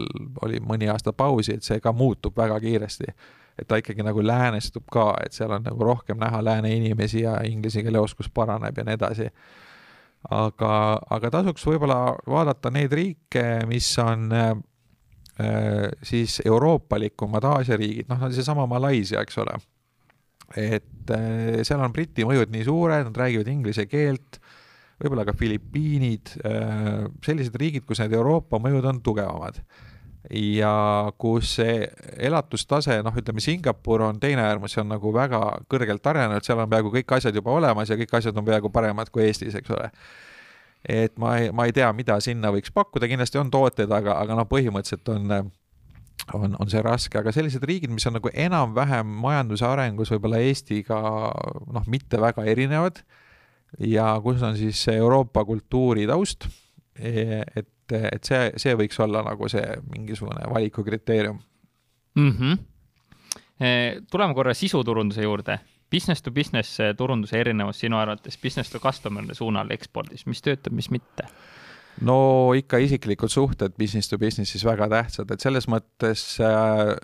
oli 0.46 0.62
mõni 0.64 0.90
aasta 0.92 1.14
pausi, 1.16 1.56
et 1.58 1.68
see 1.68 1.82
ka 1.84 1.94
muutub 1.96 2.38
väga 2.38 2.60
kiiresti. 2.64 3.14
et 3.60 3.68
ta 3.68 3.78
ikkagi 3.78 4.02
nagu 4.02 4.24
läänestub 4.24 4.88
ka, 4.90 5.12
et 5.26 5.36
seal 5.36 5.52
on 5.52 5.64
nagu 5.64 5.84
rohkem 5.86 6.18
näha 6.18 6.40
lääne 6.44 6.72
inimesi 6.74 7.22
ja 7.22 7.36
inglise 7.46 7.84
keele 7.84 8.00
oskus 8.00 8.30
paraneb 8.30 8.78
ja 8.78 8.84
nii 8.88 8.98
edasi. 8.98 9.30
aga, 10.30 10.74
aga 11.10 11.32
tasuks 11.32 11.66
võib-olla 11.66 12.16
vaadata 12.28 12.72
neid 12.72 12.94
riike, 12.94 13.66
mis 13.68 13.90
on 14.00 14.32
äh, 14.32 14.56
siis 16.04 16.42
euroopalikumad 16.46 17.44
Aasia 17.44 17.78
riigid, 17.78 18.10
noh, 18.10 18.28
seesama 18.32 18.68
Malaisia, 18.68 19.22
eks 19.22 19.38
ole. 19.38 19.60
et 20.56 21.14
äh, 21.16 21.62
seal 21.64 21.80
on 21.80 21.94
Briti 21.94 22.26
mõjud 22.28 22.52
nii 22.52 22.66
suured, 22.68 23.06
nad 23.08 23.18
räägivad 23.18 23.48
inglise 23.48 23.86
keelt 23.86 24.41
võib-olla 25.02 25.26
ka 25.28 25.36
Filipiinid, 25.38 26.36
äh, 26.46 27.06
sellised 27.26 27.56
riigid, 27.60 27.86
kus 27.88 28.02
need 28.04 28.14
Euroopa 28.18 28.60
mõjud 28.62 28.86
on 28.94 29.02
tugevamad. 29.02 29.64
ja 30.38 31.12
kus 31.18 31.56
see 31.58 31.88
elatustase, 32.22 33.00
noh, 33.02 33.16
ütleme 33.18 33.42
Singapur 33.42 34.04
on 34.06 34.20
teine 34.22 34.44
äärmus, 34.46 34.76
see 34.76 34.84
on 34.84 34.92
nagu 34.94 35.12
väga 35.14 35.40
kõrgelt 35.68 36.06
arenenud, 36.08 36.46
seal 36.46 36.62
on 36.62 36.70
peaaegu 36.70 36.92
kõik 36.94 37.16
asjad 37.18 37.36
juba 37.36 37.56
olemas 37.58 37.90
ja 37.90 37.98
kõik 37.98 38.14
asjad 38.20 38.38
on 38.38 38.46
peaaegu 38.46 38.70
paremad 38.70 39.10
kui 39.10 39.26
Eestis, 39.26 39.58
eks 39.58 39.74
ole 39.74 39.90
et 40.88 41.18
ma 41.18 41.34
ei, 41.38 41.50
ma 41.52 41.66
ei 41.66 41.74
tea, 41.74 41.90
mida 41.94 42.20
sinna 42.22 42.52
võiks 42.54 42.70
pakkuda, 42.74 43.10
kindlasti 43.10 43.42
on 43.42 43.50
tooteid, 43.54 43.90
aga, 43.92 44.20
aga 44.22 44.38
noh, 44.38 44.48
põhimõtteliselt 44.50 45.10
on 45.14 45.52
on, 46.38 46.56
on 46.60 46.70
see 46.70 46.82
raske, 46.86 47.18
aga 47.18 47.34
sellised 47.34 47.64
riigid, 47.68 47.92
mis 47.94 48.06
on 48.08 48.18
nagu 48.20 48.30
enam-vähem 48.30 49.10
majanduse 49.24 49.66
arengus 49.68 50.14
võib-olla 50.14 50.42
Eestiga 50.46 51.00
noh, 51.02 51.88
mitte 51.90 52.22
väga 52.22 52.46
erinevad 52.46 53.02
ja 53.80 54.20
kus 54.24 54.42
on 54.44 54.58
siis 54.58 54.88
Euroopa 54.88 55.46
kultuuri 55.46 56.08
taust, 56.08 56.48
e, 57.00 57.42
et 57.56 57.70
et, 57.92 58.24
see, 58.24 58.52
see 58.62 58.76
võiks 58.80 59.00
olla 59.04 59.24
nagu 59.26 59.50
see 59.52 59.66
mingisugune 59.92 60.46
valikukriteerium 60.54 61.40
mm. 62.16 62.32
-hmm. 62.32 62.58
tuleme 64.12 64.34
korra 64.34 64.54
sisuturunduse 64.54 65.24
juurde. 65.24 65.60
Business 65.92 66.22
to 66.22 66.32
business 66.32 66.78
turunduse 66.98 67.40
erinevus 67.40 67.80
sinu 67.80 67.98
arvates 67.98 68.38
business 68.38 68.72
to 68.72 68.80
customer'ide 68.80 69.34
suunal 69.36 69.72
ekspordis, 69.72 70.26
mis 70.26 70.42
töötab, 70.42 70.74
mis 70.74 70.90
mitte? 70.90 71.28
No 72.02 72.18
ikka 72.58 72.80
isiklikud 72.82 73.32
suhted 73.32 73.78
business 73.78 74.10
to 74.10 74.18
business'is 74.22 74.66
väga 74.66 74.90
tähtsad, 74.92 75.32
et 75.32 75.44
selles 75.44 75.68
mõttes 75.72 76.26
äh, 76.44 76.96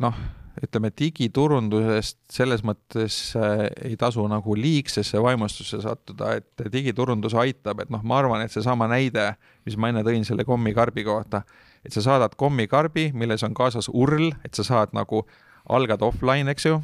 noh 0.00 0.16
ütleme, 0.60 0.90
digiturundusest 0.96 2.18
selles 2.32 2.62
mõttes 2.66 3.16
äh, 3.38 3.66
ei 3.86 3.96
tasu 4.00 4.24
nagu 4.28 4.54
liigsesse 4.58 5.20
vaimustusse 5.22 5.80
sattuda, 5.84 6.34
et 6.40 6.64
digiturundus 6.72 7.36
aitab, 7.38 7.80
et 7.84 7.92
noh, 7.92 8.02
ma 8.04 8.18
arvan, 8.20 8.44
et 8.44 8.52
seesama 8.52 8.88
näide, 8.90 9.30
mis 9.68 9.78
ma 9.80 9.92
enne 9.92 10.04
tõin 10.06 10.26
selle 10.26 10.44
kommikarbi 10.48 11.04
kohta, 11.06 11.44
et 11.86 11.94
sa 11.96 12.04
saadad 12.04 12.36
kommikarbi, 12.40 13.10
milles 13.16 13.44
on 13.46 13.54
kaasas 13.56 13.88
url, 13.92 14.32
et 14.44 14.58
sa 14.58 14.66
saad 14.66 14.96
nagu, 14.96 15.24
algad 15.70 16.02
offline, 16.04 16.50
eks 16.52 16.66
ju, 16.66 16.80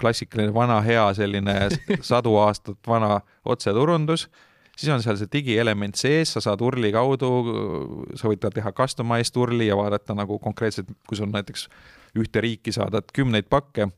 klassikaline 0.00 0.52
vana 0.54 0.80
hea 0.84 1.04
selline 1.16 1.54
sadu 2.12 2.36
aastat 2.42 2.80
vana 2.88 3.20
otseturundus, 3.44 4.28
siis 4.76 4.92
on 4.92 5.02
seal 5.02 5.18
see 5.20 5.30
digielement 5.32 5.98
sees, 5.98 6.34
sa 6.34 6.42
saad 6.44 6.62
urli 6.64 6.90
kaudu, 6.94 7.30
sa 8.18 8.30
võid 8.30 8.44
teha 8.54 8.72
customized 8.76 9.36
urli 9.40 9.68
ja 9.70 9.78
vaadata 9.78 10.16
nagu 10.18 10.38
konkreetselt, 10.42 10.90
kui 11.08 11.18
sul 11.18 11.30
näiteks 11.32 11.68
ühte 12.20 12.42
riiki 12.42 12.74
saadad 12.74 13.08
kümneid 13.14 13.48
pakke, 13.50 13.88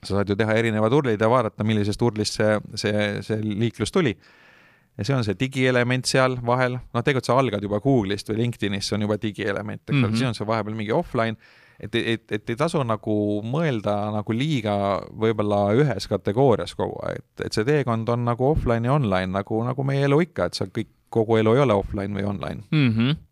sa 0.00 0.18
saad 0.18 0.30
ju 0.30 0.36
teha 0.38 0.56
erinevad 0.58 0.94
urlid 0.96 1.20
ja 1.20 1.30
vaadata, 1.30 1.66
millisest 1.66 2.02
urlist 2.02 2.38
see, 2.38 2.58
see, 2.80 3.08
see 3.26 3.40
liiklus 3.44 3.92
tuli. 3.94 4.16
ja 4.98 5.06
see 5.06 5.14
on 5.16 5.24
see 5.24 5.38
digielement 5.38 6.04
seal 6.08 6.34
vahel, 6.44 6.76
noh, 6.76 7.02
tegelikult 7.04 7.28
sa 7.30 7.38
algad 7.40 7.62
juba 7.64 7.78
Google'ist 7.80 8.28
või 8.32 8.42
LinkedInist, 8.42 8.90
see 8.90 8.98
on 8.98 9.06
juba 9.06 9.16
digielement, 9.22 9.82
eks 9.86 9.94
ole 9.94 10.00
mm 10.00 10.08
-hmm., 10.10 10.18
siis 10.18 10.28
on 10.28 10.36
see 10.36 10.46
vahepeal 10.46 10.76
mingi 10.76 10.92
offline, 10.92 11.38
et, 11.80 11.94
et, 11.94 12.24
et 12.32 12.52
ei 12.52 12.58
tasu 12.58 12.82
nagu 12.84 13.14
mõelda 13.46 13.94
nagu 14.14 14.36
liiga 14.36 14.74
võib-olla 15.10 15.62
ühes 15.80 16.06
kategoorias 16.10 16.76
kogu 16.78 17.00
aeg, 17.06 17.22
et, 17.22 17.46
et 17.48 17.56
see 17.56 17.66
teekond 17.68 18.08
on 18.12 18.24
nagu 18.28 18.50
offline 18.52 18.88
ja 18.88 18.96
online, 18.98 19.32
nagu, 19.38 19.62
nagu 19.66 19.86
meie 19.86 20.04
elu 20.08 20.20
ikka, 20.28 20.50
et 20.50 20.60
sa 20.60 20.68
kõik, 20.68 20.92
kogu 21.10 21.40
elu 21.40 21.56
ei 21.56 21.64
ole 21.64 21.74
offline 21.74 22.14
või 22.14 22.28
online 22.28 22.62
mm. 22.70 22.94
-hmm. 22.94 23.26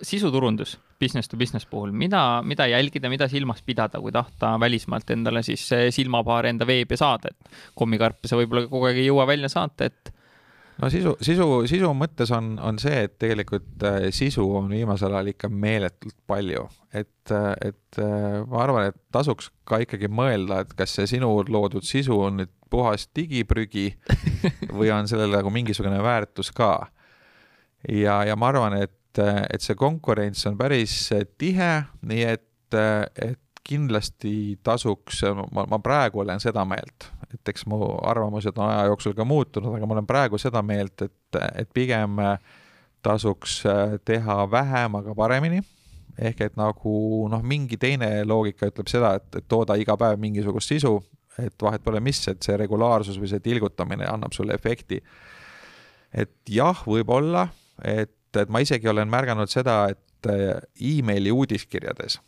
Sisuturundus 0.00 0.78
business 1.00 1.28
to 1.28 1.36
business 1.36 1.66
puhul, 1.66 1.92
mida, 1.92 2.42
mida 2.44 2.66
jälgida, 2.66 3.08
mida 3.08 3.28
silmas 3.28 3.62
pidada, 3.64 4.00
kui 4.00 4.12
tahta 4.12 4.54
välismaalt 4.60 5.10
endale 5.10 5.42
siis 5.42 5.64
silmapaare 5.90 6.52
enda 6.52 6.66
veebi 6.68 6.96
saada, 6.96 7.32
et 7.32 7.50
kommikarpe 7.74 8.28
sa 8.28 8.36
võib-olla 8.36 8.68
kogu 8.68 8.88
aeg 8.88 9.00
ei 9.00 9.08
jõua 9.08 9.26
välja 9.28 9.48
saata, 9.52 9.88
et 9.88 10.12
no 10.80 10.90
sisu, 10.92 11.14
sisu, 11.24 11.48
sisu 11.70 11.90
mõttes 11.96 12.32
on, 12.36 12.52
on 12.62 12.78
see, 12.82 13.06
et 13.06 13.16
tegelikult 13.20 13.84
äh, 13.86 14.08
sisu 14.14 14.44
on 14.60 14.70
viimasel 14.72 15.14
ajal 15.14 15.32
ikka 15.34 15.50
meeletult 15.52 16.16
palju, 16.30 16.66
et, 16.92 17.34
äh, 17.34 17.50
et 17.72 18.00
äh, 18.02 18.40
ma 18.50 18.62
arvan, 18.64 18.90
et 18.90 19.00
tasuks 19.12 19.50
ka 19.68 19.82
ikkagi 19.84 20.10
mõelda, 20.12 20.62
et 20.64 20.72
kas 20.78 20.96
see 20.98 21.10
sinu 21.16 21.32
loodud 21.48 21.86
sisu 21.86 22.18
on 22.28 22.42
nüüd 22.42 22.54
puhas 22.70 23.08
digiprügi 23.16 23.88
või 24.78 24.92
on 24.94 25.10
sellel 25.10 25.32
nagu 25.34 25.50
mingisugune 25.50 25.98
väärtus 26.04 26.52
ka. 26.54 26.88
ja, 27.88 28.22
ja 28.28 28.36
ma 28.38 28.52
arvan, 28.52 28.78
et 28.78 28.94
et, 29.10 29.22
et 29.54 29.64
see 29.64 29.76
konkurents 29.78 30.46
on 30.46 30.58
päris 30.58 30.94
tihe, 31.38 31.70
nii 32.06 32.26
et, 32.30 32.76
et 32.76 33.62
kindlasti 33.66 34.58
tasuks, 34.64 35.24
ma, 35.52 35.66
ma 35.68 35.78
praegu 35.82 36.22
olen 36.22 36.40
seda 36.42 36.64
meelt, 36.68 37.10
et 37.34 37.52
eks 37.52 37.66
mu 37.70 37.78
arvamused 38.06 38.56
on 38.58 38.66
aja 38.68 38.88
jooksul 38.90 39.14
ka 39.16 39.24
muutunud, 39.24 39.74
aga 39.76 39.86
ma 39.86 39.96
olen 39.96 40.08
praegu 40.08 40.38
seda 40.38 40.62
meelt, 40.66 41.06
et, 41.06 41.40
et 41.62 41.70
pigem 41.74 42.18
tasuks 43.02 43.62
teha 44.04 44.38
vähem, 44.50 44.98
aga 45.00 45.14
paremini. 45.16 45.62
ehk 46.20 46.40
et 46.44 46.56
nagu 46.58 46.92
noh, 47.32 47.42
mingi 47.42 47.78
teine 47.80 48.24
loogika 48.28 48.68
ütleb 48.68 48.90
seda, 48.90 49.14
et, 49.16 49.28
et 49.40 49.46
tooda 49.48 49.76
iga 49.80 49.96
päev 49.96 50.18
mingisugust 50.20 50.68
sisu, 50.68 50.98
et 51.38 51.54
vahet 51.62 51.82
pole 51.82 52.00
mis, 52.00 52.18
et 52.28 52.42
see 52.42 52.56
regulaarsus 52.60 53.16
või 53.16 53.30
see 53.30 53.40
tilgutamine 53.40 54.04
annab 54.10 54.34
sulle 54.36 54.54
efekti. 54.54 55.00
et 56.12 56.34
jah, 56.50 56.82
võib-olla, 56.86 57.46
et 57.84 58.16
et, 58.38 58.50
ma 58.52 58.62
isegi 58.62 58.88
olen 58.90 59.10
märganud 59.10 59.50
seda, 59.50 59.82
et 59.92 60.30
äh, 60.30 60.60
emaili 60.92 61.32
uudiskirjades, 61.34 62.20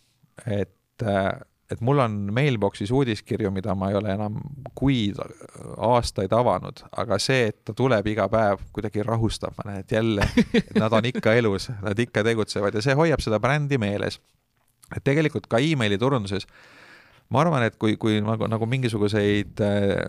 et, 0.47 1.05
äh, 1.07 1.31
et 1.73 1.81
mul 1.85 2.03
on 2.03 2.19
mailbox'is 2.35 2.93
uudiskirju, 2.95 3.51
mida 3.55 3.75
ma 3.79 3.91
ei 3.91 3.97
ole 3.99 4.13
enam 4.15 4.39
kuid, 4.79 5.19
aastaid 5.77 6.33
avanud, 6.37 6.85
aga 7.03 7.19
see, 7.23 7.49
et 7.53 7.59
ta 7.65 7.75
tuleb 7.77 8.07
iga 8.13 8.29
päev, 8.33 8.63
kuidagi 8.75 9.05
rahustab, 9.07 9.57
ma 9.59 9.71
näen, 9.71 9.87
et 9.87 9.97
jälle, 9.97 10.29
et 10.59 10.77
nad 10.79 10.93
on 10.93 11.09
ikka 11.13 11.35
elus, 11.39 11.71
nad 11.83 11.99
ikka 11.99 12.25
tegutsevad 12.27 12.77
ja 12.77 12.85
see 12.85 12.97
hoiab 12.99 13.25
seda 13.25 13.41
brändi 13.43 13.81
meeles. 13.83 14.21
et 14.93 15.05
tegelikult 15.05 15.47
ka 15.49 15.59
emaili 15.59 15.97
turunduses 15.99 16.47
ma 17.33 17.41
arvan, 17.41 17.65
et 17.67 17.77
kui, 17.81 17.97
kui 18.01 18.21
nagu, 18.25 18.47
nagu 18.51 18.67
mingisuguseid 18.69 19.61
äh, 19.65 20.03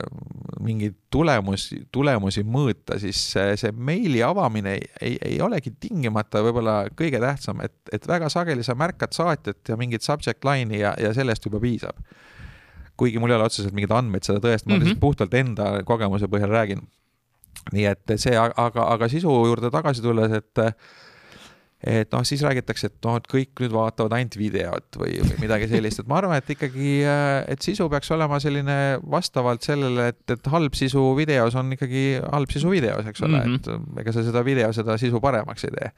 mingeid 0.63 0.95
tulemusi, 1.13 1.81
tulemusi 1.93 2.43
mõõta, 2.47 2.97
siis 3.01 3.19
see, 3.33 3.55
see 3.59 3.71
meili 3.75 4.21
avamine 4.25 4.75
ei, 4.77 4.87
ei, 5.01 5.15
ei 5.31 5.37
olegi 5.43 5.73
tingimata 5.79 6.43
võib-olla 6.45 6.75
kõige 6.99 7.21
tähtsam, 7.23 7.63
et, 7.65 7.75
et 7.95 8.07
väga 8.09 8.29
sageli 8.33 8.65
sa 8.65 8.75
märkad 8.79 9.15
saatjat 9.15 9.73
ja 9.73 9.79
mingit 9.79 10.05
subject 10.05 10.45
line'i 10.47 10.81
ja, 10.83 10.93
ja 10.99 11.13
sellest 11.15 11.47
juba 11.47 11.61
piisab. 11.63 12.03
kuigi 12.97 13.19
mul 13.19 13.31
ei 13.31 13.39
ole 13.39 13.47
otseselt 13.49 13.73
mingeid 13.73 13.95
andmeid 13.95 14.27
seda 14.27 14.39
tõestada, 14.43 14.69
ma 14.69 14.75
mm 14.75 14.79
-hmm. 14.79 14.83
lihtsalt 14.85 15.01
puhtalt 15.01 15.33
enda 15.33 15.71
kogemuse 15.83 16.27
põhjal 16.27 16.51
räägin. 16.51 16.83
nii 17.71 17.85
et 17.85 18.13
see, 18.17 18.35
aga, 18.37 18.83
aga 18.83 19.07
sisu 19.07 19.31
juurde 19.47 19.71
tagasi 19.71 20.01
tulles, 20.01 20.31
et 20.31 20.59
et 21.83 22.11
noh, 22.15 22.23
siis 22.23 22.41
räägitakse, 22.45 22.87
et 22.87 22.97
noh, 23.03 23.17
et 23.19 23.25
kõik 23.27 23.59
nüüd 23.59 23.73
vaatavad 23.75 24.15
ainult 24.15 24.37
videot 24.39 24.99
või, 25.01 25.17
või 25.19 25.39
midagi 25.43 25.67
sellist, 25.71 25.99
et 25.99 26.09
ma 26.09 26.21
arvan, 26.21 26.39
et 26.39 26.51
ikkagi, 26.55 26.93
äh, 27.03 27.43
et 27.51 27.65
sisu 27.65 27.89
peaks 27.91 28.11
olema 28.15 28.39
selline 28.43 28.77
vastavalt 29.11 29.67
sellele, 29.67 30.13
et, 30.13 30.23
et 30.31 30.51
halb 30.53 30.79
sisu 30.79 31.09
videos 31.19 31.57
on 31.59 31.75
ikkagi 31.75 32.05
halb 32.23 32.55
sisu 32.55 32.71
videos, 32.71 33.07
eks 33.11 33.25
ole 33.27 33.41
mm, 33.41 33.59
-hmm. 33.59 33.89
et 33.97 34.03
ega 34.05 34.15
sa 34.15 34.23
seda 34.23 34.45
video, 34.47 34.71
seda 34.75 34.97
sisu 35.01 35.19
paremaks 35.23 35.67
ei 35.67 35.75
tee. 35.75 35.91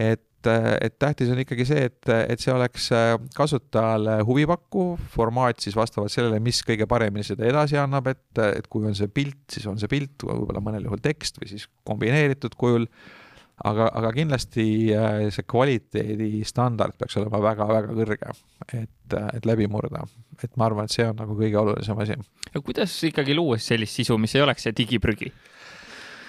et, 0.00 0.48
äh, 0.48 0.72
et 0.80 0.98
tähtis 0.98 1.28
on 1.28 1.44
ikkagi 1.44 1.68
see, 1.68 1.84
et, 1.92 2.08
et 2.08 2.40
see 2.40 2.54
oleks 2.56 2.88
äh, 2.96 3.18
kasutajale 3.36 4.22
huvipakkuv 4.24 4.96
formaat 5.12 5.60
siis 5.60 5.76
vastavalt 5.76 6.12
sellele, 6.12 6.40
mis 6.40 6.64
kõige 6.64 6.88
paremini 6.88 7.24
seda 7.24 7.44
edasi 7.44 7.76
annab, 7.76 8.08
et, 8.08 8.30
et 8.48 8.66
kui 8.66 8.88
on 8.88 8.96
see 8.96 9.12
pilt, 9.12 9.44
siis 9.52 9.68
on 9.68 9.76
see 9.76 9.92
pilt, 9.92 10.24
võib-olla 10.24 10.64
mõnel 10.64 10.88
juhul 10.88 11.04
tekst 11.04 11.36
või 11.36 11.52
siis 11.52 11.68
kombineeritud 11.84 12.56
kujul 12.56 12.88
aga, 13.60 13.88
aga 13.98 14.12
kindlasti 14.16 14.66
äh, 14.96 15.28
see 15.34 15.46
kvaliteedistandard 15.48 16.96
peaks 16.98 17.16
olema 17.20 17.42
väga-väga 17.44 17.94
kõrge, 17.96 18.34
et, 18.72 19.16
äh, 19.16 19.30
et 19.36 19.48
läbi 19.48 19.68
murda. 19.70 20.06
et 20.42 20.56
ma 20.56 20.66
arvan, 20.66 20.88
et 20.88 20.94
see 20.94 21.06
on 21.06 21.16
nagu 21.18 21.36
kõige 21.38 21.58
olulisem 21.60 21.98
asi. 22.02 22.18
aga 22.50 22.62
kuidas 22.64 22.94
ikkagi 23.08 23.36
luua 23.36 23.58
sellist 23.58 24.00
sisu, 24.00 24.18
mis 24.18 24.34
ei 24.36 24.44
oleks 24.44 24.66
see 24.66 24.76
digiprügi? 24.76 25.32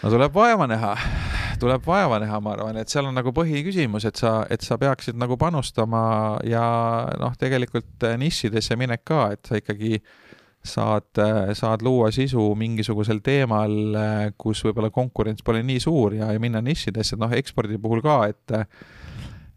no 0.03 0.11
tuleb 0.11 0.35
vaeva 0.35 0.67
näha, 0.67 0.93
tuleb 1.59 1.85
vaeva 1.87 2.19
näha, 2.19 2.41
ma 2.43 2.57
arvan, 2.57 2.77
et 2.77 2.91
seal 2.91 3.07
on 3.07 3.15
nagu 3.15 3.31
põhiküsimus, 3.35 4.05
et 4.09 4.19
sa, 4.19 4.41
et 4.51 4.61
sa 4.61 4.77
peaksid 4.77 5.17
nagu 5.19 5.37
panustama 5.39 6.03
ja 6.47 6.65
noh, 7.19 7.37
tegelikult 7.39 8.09
nišidesse 8.19 8.77
minek 8.79 9.05
ka, 9.07 9.25
et 9.37 9.47
sa 9.47 9.61
ikkagi 9.61 10.01
saad, 10.63 11.19
saad 11.57 11.83
luua 11.83 12.09
sisu 12.15 12.53
mingisugusel 12.55 13.19
teemal, 13.23 13.73
kus 14.39 14.63
võib-olla 14.63 14.89
konkurents 14.93 15.43
pole 15.43 15.63
nii 15.65 15.81
suur 15.83 16.15
ja, 16.19 16.31
ja 16.31 16.39
minna 16.39 16.61
nišidesse, 16.63 17.19
noh, 17.19 17.33
ekspordi 17.35 17.79
puhul 17.81 18.03
ka, 18.05 18.21
et 18.31 18.55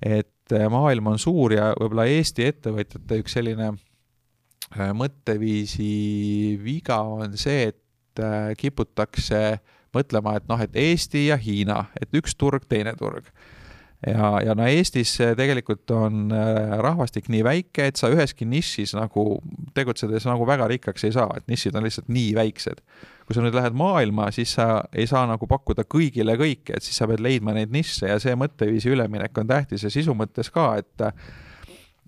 et 0.03 0.57
maailm 0.71 1.13
on 1.15 1.19
suur 1.19 1.57
ja 1.57 1.71
võib-olla 1.75 2.07
Eesti 2.11 2.47
ettevõtjate 2.47 3.21
üks 3.23 3.35
selline 3.39 3.73
äh, 3.73 4.93
mõtteviisi 4.95 6.59
viga 6.63 7.01
on 7.03 7.35
see, 7.41 7.73
et 7.73 8.23
äh, 8.23 8.53
kiputakse 8.59 9.59
mõtlema, 9.97 10.37
et 10.37 10.47
noh, 10.51 10.61
et 10.63 10.77
Eesti 10.77 11.29
ja 11.31 11.39
Hiina, 11.41 11.87
et 12.01 12.15
üks 12.15 12.37
turg, 12.39 12.67
teine 12.69 12.95
turg 12.99 13.31
ja, 14.05 14.31
ja 14.45 14.55
no 14.57 14.67
Eestis 14.69 15.15
tegelikult 15.39 15.91
on 15.95 16.33
äh, 16.35 16.77
rahvastik 16.85 17.31
nii 17.33 17.43
väike, 17.47 17.89
et 17.91 18.01
sa 18.01 18.11
üheski 18.13 18.49
nišis 18.49 18.95
nagu 18.99 19.39
tegutsedes 19.77 20.27
nagu 20.29 20.47
väga 20.49 20.69
rikkaks 20.75 21.07
ei 21.09 21.15
saa, 21.17 21.31
et 21.39 21.47
nišid 21.51 21.77
on 21.79 21.87
lihtsalt 21.87 22.11
nii 22.13 22.35
väiksed. 22.37 22.83
kui 23.27 23.35
sa 23.35 23.43
nüüd 23.43 23.57
lähed 23.59 23.75
maailma, 23.75 24.29
siis 24.31 24.53
sa 24.55 24.85
ei 24.95 25.09
saa 25.11 25.25
nagu 25.27 25.49
pakkuda 25.51 25.83
kõigile 25.91 26.37
kõike, 26.39 26.77
et 26.77 26.85
siis 26.87 26.99
sa 27.01 27.09
pead 27.11 27.23
leidma 27.25 27.57
neid 27.57 27.73
nišše 27.75 28.13
ja 28.13 28.21
see 28.23 28.37
mõtteviisi 28.39 28.93
üleminek 28.93 29.39
on 29.41 29.49
tähtis 29.51 29.83
ja 29.83 29.91
sisu 29.91 30.15
mõttes 30.15 30.53
ka, 30.55 30.77
et 30.79 31.09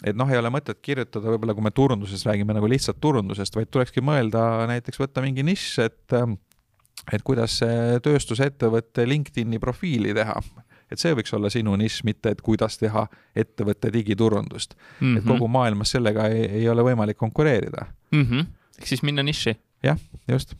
et 0.06 0.14
noh, 0.14 0.28
ei 0.30 0.38
ole 0.38 0.50
mõtet 0.54 0.78
kirjutada, 0.78 1.26
võib-olla 1.32 1.56
kui 1.58 1.64
me 1.66 1.72
turundusest 1.74 2.28
räägime 2.28 2.54
nagu 2.54 2.68
lihtsalt 2.70 3.00
turundusest, 3.02 3.56
vaid 3.58 3.72
tulekski 3.74 4.04
mõelda 4.04 4.68
näiteks 4.70 5.00
võtta 5.00 5.24
mingi 5.24 5.42
nišš, 5.42 5.72
et 5.88 6.18
et 7.14 7.22
kuidas 7.24 7.58
tööstusettevõtte 8.04 9.06
LinkedIni 9.08 9.58
profiili 9.62 10.14
teha 10.14 10.36
et 10.92 11.00
see 11.00 11.14
võiks 11.16 11.34
olla 11.36 11.50
sinu 11.52 11.76
nišš, 11.76 12.04
mitte 12.08 12.32
et 12.34 12.42
kuidas 12.44 12.78
teha 12.78 13.06
ettevõtte 13.36 13.92
digiturundust 13.92 14.74
mm. 14.74 14.84
-hmm. 15.00 15.18
et 15.18 15.24
mhm. 15.24 15.32
kogu 15.32 15.48
maailmas 15.48 15.96
sellega 15.96 16.28
ei, 16.28 16.46
ei 16.62 16.68
ole 16.68 16.82
võimalik 16.92 17.16
konkureerida 17.16 17.86
mm. 18.12 18.22
-hmm. 18.22 18.46
ehk 18.78 18.86
siis 18.86 19.02
minna 19.02 19.22
nišši. 19.22 19.56
jah, 19.82 19.98
just 20.28 20.54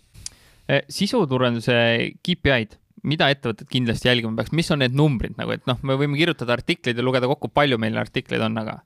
e,. 0.69 0.83
sisuturunduse 0.89 2.13
KPI-d 2.23 2.79
mida 3.07 3.29
ettevõtted 3.31 3.69
kindlasti 3.71 4.09
jälgima 4.09 4.37
peaks, 4.37 4.53
mis 4.53 4.71
on 4.75 4.83
need 4.83 4.95
numbrid 4.97 5.37
nagu, 5.39 5.55
et 5.55 5.67
noh, 5.71 5.79
me 5.83 5.97
võime 5.99 6.19
kirjutada 6.19 6.57
artikleid 6.57 6.99
ja 6.99 7.05
lugeda 7.05 7.29
kokku, 7.31 7.51
palju 7.55 7.79
meil 7.79 7.97
artikleid 7.97 8.43
on, 8.43 8.59
aga 8.59 8.81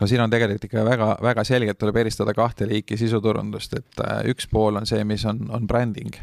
no 0.00 0.08
siin 0.10 0.22
on 0.24 0.32
tegelikult 0.32 0.66
ikka 0.68 0.84
väga, 0.86 1.08
väga 1.22 1.44
selgelt 1.46 1.78
tuleb 1.80 2.00
eristada 2.02 2.34
kahte 2.36 2.68
liiki 2.68 2.98
sisuturundust, 3.00 3.76
et 3.78 4.04
äh, 4.04 4.22
üks 4.32 4.48
pool 4.50 4.80
on 4.80 4.88
see, 4.88 5.04
mis 5.08 5.24
on, 5.28 5.44
on 5.52 5.66
bränding. 5.68 6.14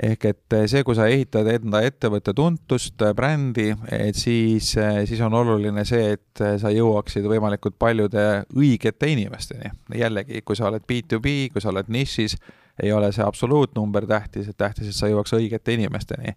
Ehk 0.00 0.24
et 0.30 0.56
äh, 0.56 0.64
see, 0.70 0.84
kui 0.86 0.96
sa 0.96 1.08
ehitad 1.10 1.48
enda 1.52 1.82
ettevõtte 1.84 2.34
tuntust, 2.36 2.96
äh, 3.04 3.12
brändi, 3.16 3.68
et 3.92 4.16
siis, 4.16 4.72
siis 5.08 5.20
on 5.24 5.36
oluline 5.42 5.84
see, 5.88 6.16
et 6.16 6.42
sa 6.62 6.72
jõuaksid 6.72 7.28
võimalikult 7.28 7.76
paljude 7.78 8.26
õigete 8.56 9.12
inimesteni. 9.12 9.72
jällegi, 9.98 10.42
kui 10.42 10.56
sa 10.56 10.70
oled 10.70 10.84
B2B, 10.88 11.52
kui 11.52 11.60
sa 11.60 11.72
oled 11.74 11.90
nišis, 11.92 12.36
ei 12.82 12.92
ole 12.92 13.12
see 13.12 13.24
absoluutnumber 13.24 14.06
tähtis, 14.08 14.48
et 14.48 14.56
tähtis, 14.56 14.88
et 14.88 14.96
sa 14.96 15.10
jõuaks 15.10 15.36
õigete 15.36 15.74
inimesteni 15.76 16.36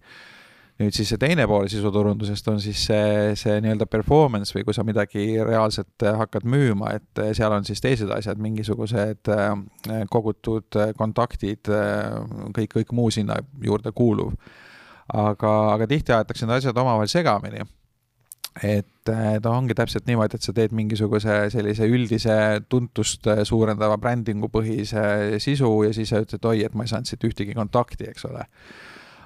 nüüd 0.81 0.95
siis 0.95 1.07
see 1.11 1.19
teine 1.19 1.45
pool 1.47 1.69
sisuturundusest 1.71 2.49
on 2.51 2.59
siis 2.63 2.81
see, 2.89 3.35
see 3.39 3.55
nii-öelda 3.63 3.87
performance 3.87 4.55
või 4.55 4.65
kui 4.67 4.75
sa 4.75 4.83
midagi 4.87 5.23
reaalselt 5.39 6.03
äh, 6.03 6.17
hakkad 6.19 6.47
müüma, 6.51 6.91
et 6.97 7.21
äh, 7.23 7.31
seal 7.37 7.53
on 7.55 7.67
siis 7.67 7.79
teised 7.83 8.11
asjad, 8.11 8.41
mingisugused 8.43 9.31
äh, 9.31 9.53
kogutud 10.11 10.75
kontaktid, 10.99 11.71
kõik, 12.55 12.73
kõik 12.73 12.91
muu 12.95 13.07
sinna 13.13 13.39
juurde 13.63 13.93
kuuluv. 13.95 14.35
aga, 15.13 15.49
aga 15.75 15.87
tihti 15.87 16.13
aetakse 16.15 16.47
need 16.47 16.57
asjad 16.57 16.77
omavahel 16.81 17.07
segamini 17.07 17.61
et 18.65 19.03
ta 19.05 19.51
ongi 19.51 19.75
täpselt 19.75 20.07
niimoodi, 20.07 20.37
et 20.39 20.41
sa 20.43 20.53
teed 20.55 20.71
mingisuguse 20.73 21.49
sellise 21.53 21.87
üldise 21.91 22.35
tuntust 22.71 23.27
suurendava 23.45 23.97
brändingu 24.01 24.49
põhise 24.49 25.37
sisu 25.43 25.71
ja 25.85 25.91
siis 25.93 26.09
sa 26.09 26.23
ütled, 26.23 26.47
oi, 26.47 26.63
et 26.65 26.73
ma 26.73 26.87
ei 26.87 26.91
saanud 26.91 27.11
siit 27.11 27.27
ühtegi 27.27 27.53
kontakti, 27.55 28.07
eks 28.09 28.25
ole 28.31 28.47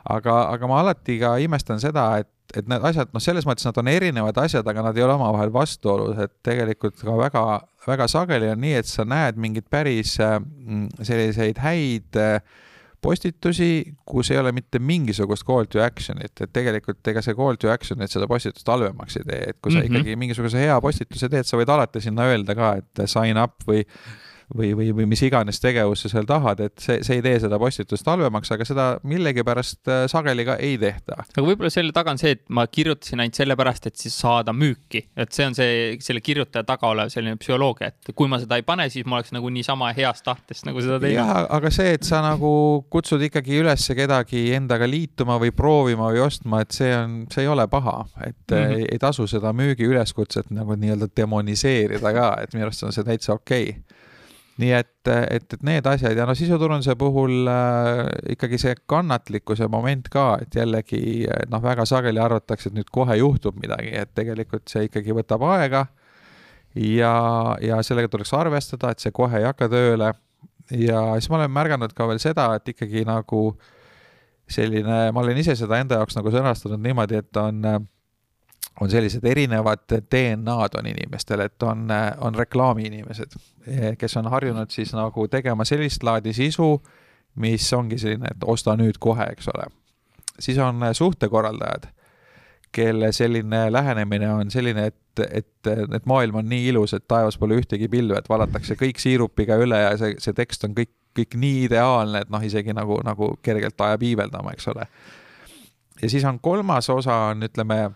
aga, 0.04 0.36
aga 0.54 0.70
ma 0.70 0.84
alati 0.84 1.18
ka 1.22 1.36
imestan 1.44 1.82
seda, 1.82 2.06
et, 2.24 2.30
et 2.56 2.70
need 2.70 2.86
asjad, 2.92 3.12
noh, 3.14 3.24
selles 3.24 3.48
mõttes 3.48 3.68
nad 3.68 3.78
on 3.82 3.92
erinevad 3.92 4.38
asjad, 4.42 4.68
aga 4.68 4.86
nad 4.90 4.98
ei 4.98 5.06
ole 5.06 5.18
omavahel 5.18 5.52
vastuolus, 5.54 6.18
et 6.24 6.34
tegelikult 6.46 7.02
ka 7.02 7.18
väga, 7.20 7.44
väga 7.88 8.10
sageli 8.12 8.50
on 8.54 8.64
nii, 8.64 8.80
et 8.80 8.90
sa 8.90 9.06
näed 9.08 9.38
mingeid 9.42 9.70
päris 9.70 10.18
mm, 10.22 10.90
selliseid 11.02 11.62
häid 11.64 12.20
äh, 12.20 12.42
postitusi, 13.02 13.96
kus 14.08 14.32
ei 14.34 14.40
ole 14.42 14.52
mitte 14.56 14.80
mingisugust 14.84 15.46
call 15.48 15.68
to 15.72 15.82
action'it, 15.84 16.36
et 16.44 16.52
tegelikult 16.56 17.08
ega 17.08 17.24
see 17.24 17.36
call 17.38 17.60
to 17.60 17.72
action, 17.72 18.02
et 18.04 18.12
seda 18.12 18.28
postitust 18.30 18.68
halvemaks 18.68 19.20
ei 19.20 19.28
tee, 19.28 19.44
et 19.54 19.60
kui 19.62 19.72
sa 19.72 19.80
mm 19.80 19.84
-hmm. 19.84 20.00
ikkagi 20.00 20.16
mingisuguse 20.20 20.60
hea 20.60 20.80
postituse 20.82 21.30
teed, 21.30 21.48
sa 21.48 21.58
võid 21.58 21.72
alati 21.72 22.02
sinna 22.02 22.28
öelda 22.28 22.56
ka, 22.56 22.74
et 22.82 23.06
sign 23.08 23.40
up 23.40 23.64
või 23.68 23.86
või, 24.56 24.72
või, 24.76 24.90
või 24.96 25.06
mis 25.10 25.22
iganes 25.26 25.62
tegevus 25.62 26.04
sa 26.04 26.10
seal 26.12 26.28
tahad, 26.30 26.62
et 26.66 26.82
see, 26.82 27.00
see 27.06 27.20
ei 27.20 27.24
tee 27.26 27.38
seda 27.44 27.60
postitust 27.62 28.08
halvemaks, 28.10 28.50
aga 28.56 28.66
seda 28.66 28.88
millegipärast 29.08 29.92
äh, 29.92 30.04
sageli 30.12 30.46
ka 30.48 30.56
ei 30.64 30.78
tehta. 30.82 31.20
aga 31.22 31.46
võib-olla 31.46 31.70
selle 31.74 31.94
taga 31.96 32.14
on 32.16 32.22
see, 32.22 32.34
et 32.38 32.44
ma 32.56 32.66
kirjutasin 32.68 33.22
ainult 33.22 33.38
sellepärast, 33.38 33.90
et 33.92 34.00
siis 34.02 34.16
saada 34.18 34.54
müüki, 34.56 35.04
et 35.20 35.36
see 35.36 35.46
on 35.50 35.58
see, 35.58 35.76
selle 36.04 36.24
kirjutaja 36.26 36.66
taga 36.68 36.90
olev 36.90 37.14
selline 37.14 37.38
psühholoogia, 37.42 37.92
et 37.94 38.14
kui 38.18 38.32
ma 38.32 38.42
seda 38.42 38.58
ei 38.60 38.66
pane, 38.66 38.90
siis 38.94 39.06
ma 39.06 39.20
oleks 39.20 39.34
nagu 39.36 39.52
niisama 39.54 39.92
heast 39.98 40.26
tahtest 40.26 40.66
nagu 40.70 40.82
seda 40.86 40.98
teinud. 41.04 41.20
jah, 41.22 41.46
aga 41.60 41.74
see, 41.74 41.94
et 42.00 42.08
sa 42.08 42.24
nagu 42.26 42.54
kutsud 42.90 43.22
ikkagi 43.30 43.62
üles 43.62 43.86
kedagi 44.00 44.48
endaga 44.58 44.90
liituma 44.90 45.38
või 45.42 45.54
proovima 45.56 46.10
või 46.10 46.24
ostma, 46.26 46.64
et 46.66 46.74
see 46.76 46.90
on, 46.96 47.22
see 47.30 47.46
ei 47.46 47.54
ole 47.54 47.68
paha, 47.70 48.02
et 48.26 48.36
mm 48.50 48.58
-hmm. 48.58 48.76
ei, 48.80 48.90
ei 48.96 49.00
tasu 49.02 49.28
seda 49.30 49.54
müügiüleskutset 49.54 50.50
nagu 50.56 50.74
nii-öelda 50.80 51.10
demoniseerida 51.16 52.14
ka, 52.16 52.34
et 52.42 52.54
minu 52.58 52.66
arust 52.66 52.84
on 52.88 52.96
see 52.96 53.06
täitsa 53.06 53.38
okei 53.38 53.70
okay 53.70 53.99
nii 54.60 54.72
et, 54.76 55.08
et, 55.08 55.54
et 55.56 55.64
need 55.64 55.88
asjad 55.88 56.18
ja 56.18 56.26
no 56.28 56.36
sisuturunduse 56.36 56.96
puhul 57.00 57.48
äh, 57.48 58.02
ikkagi 58.36 58.60
see 58.62 58.76
kannatlikkuse 58.90 59.70
moment 59.72 60.10
ka, 60.12 60.26
et 60.44 60.56
jällegi 60.60 61.02
noh, 61.52 61.64
väga 61.64 61.86
sageli 61.88 62.20
arvatakse, 62.20 62.70
et 62.70 62.78
nüüd 62.78 62.92
kohe 62.92 63.16
juhtub 63.22 63.60
midagi, 63.62 63.94
et 64.02 64.12
tegelikult 64.18 64.68
see 64.72 64.90
ikkagi 64.90 65.16
võtab 65.16 65.46
aega. 65.54 65.86
ja, 66.76 67.14
ja 67.64 67.80
sellega 67.84 68.12
tuleks 68.12 68.34
arvestada, 68.36 68.92
et 68.92 69.04
see 69.04 69.16
kohe 69.16 69.40
ei 69.40 69.48
hakka 69.48 69.70
tööle. 69.72 70.14
ja 70.76 71.04
siis 71.18 71.30
ma 71.32 71.40
olen 71.40 71.56
märganud 71.56 71.96
ka 71.96 72.08
veel 72.10 72.20
seda, 72.22 72.52
et 72.60 72.76
ikkagi 72.76 73.06
nagu 73.08 73.44
selline, 74.50 75.00
ma 75.14 75.24
olen 75.24 75.38
ise 75.38 75.56
seda 75.56 75.80
enda 75.80 76.02
jaoks 76.02 76.18
nagu 76.18 76.34
sõnastanud 76.34 76.82
niimoodi, 76.84 77.22
et 77.22 77.38
on 77.42 77.64
on 78.82 78.90
sellised 78.90 79.26
erinevad 79.26 79.84
DNA-d 80.12 80.80
on 80.80 80.88
inimestel, 80.88 81.40
et 81.40 81.64
on, 81.64 81.88
on 82.22 82.36
reklaamiinimesed, 82.36 83.36
kes 83.98 84.18
on 84.18 84.30
harjunud 84.32 84.72
siis 84.72 84.94
nagu 84.96 85.28
tegema 85.28 85.66
sellist 85.68 86.04
laadi 86.04 86.34
sisu, 86.34 86.72
mis 87.36 87.74
ongi 87.74 88.00
selline, 88.00 88.32
et 88.32 88.46
osta 88.46 88.76
nüüd 88.80 89.00
kohe, 89.00 89.28
eks 89.34 89.52
ole. 89.54 89.68
siis 90.40 90.58
on 90.58 90.82
suhtekorraldajad, 90.94 91.90
kelle 92.72 93.12
selline 93.12 93.72
lähenemine 93.72 94.32
on 94.34 94.52
selline, 94.52 94.86
et, 94.86 95.24
et, 95.32 95.68
et 95.96 96.06
maailm 96.06 96.36
on 96.36 96.50
nii 96.50 96.68
ilus, 96.70 96.94
et 96.94 97.08
taevas 97.08 97.38
pole 97.38 97.58
ühtegi 97.60 97.90
pilve, 97.90 98.18
et 98.18 98.30
valatakse 98.30 98.78
kõik 98.80 99.02
siirupiga 99.02 99.58
üle 99.60 99.82
ja 99.82 99.96
see, 99.98 100.16
see 100.22 100.34
tekst 100.38 100.64
on 100.64 100.76
kõik, 100.78 100.94
kõik 101.18 101.36
nii 101.36 101.64
ideaalne, 101.68 102.22
et 102.24 102.30
noh, 102.30 102.44
isegi 102.46 102.74
nagu, 102.78 103.02
nagu 103.04 103.34
kergelt 103.44 103.82
ajab 103.82 104.06
iiveldama, 104.06 104.54
eks 104.54 104.70
ole. 104.72 104.86
ja 106.02 106.10
siis 106.10 106.26
on 106.26 106.40
kolmas 106.40 106.90
osa 106.90 107.16
on, 107.34 107.44
ütleme 107.50 107.90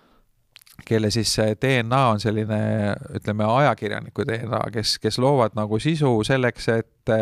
kelle 0.85 1.11
siis 1.11 1.35
DNA 1.61 2.07
on 2.07 2.19
selline, 2.19 2.61
ütleme, 3.15 3.45
ajakirjaniku 3.45 4.25
DNA, 4.27 4.63
kes, 4.73 4.97
kes 4.99 5.19
loovad 5.21 5.55
nagu 5.55 5.79
sisu 5.79 6.15
selleks, 6.27 6.69
et 6.73 7.13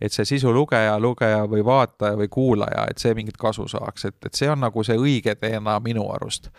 et 0.00 0.12
see 0.12 0.26
sisu 0.28 0.50
lugeja, 0.52 0.98
lugeja 1.00 1.46
või 1.48 1.62
vaataja 1.64 2.18
või 2.20 2.28
kuulaja, 2.28 2.84
et 2.90 3.00
see 3.00 3.14
mingit 3.16 3.38
kasu 3.40 3.64
saaks, 3.68 4.04
et, 4.10 4.16
et 4.28 4.34
see 4.36 4.50
on 4.52 4.60
nagu 4.60 4.84
see 4.84 4.96
õige 5.00 5.32
DNA 5.40 5.78
minu 5.84 6.04
arust. 6.12 6.50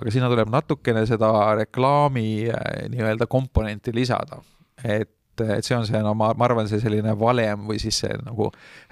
aga 0.00 0.12
sinna 0.12 0.30
tuleb 0.32 0.48
natukene 0.52 1.06
seda 1.08 1.28
reklaami 1.56 2.48
eh, 2.48 2.88
nii-öelda 2.92 3.26
komponenti 3.26 3.94
lisada, 3.94 4.40
et 4.84 5.12
et 5.36 5.64
see 5.64 5.76
on 5.76 5.84
see, 5.84 5.98
no 6.00 6.14
ma, 6.16 6.30
ma 6.32 6.46
arvan, 6.46 6.64
see 6.64 6.80
selline 6.80 7.12
valem 7.20 7.66
või 7.68 7.76
siis 7.76 7.98
see 8.00 8.14
nagu 8.24 8.46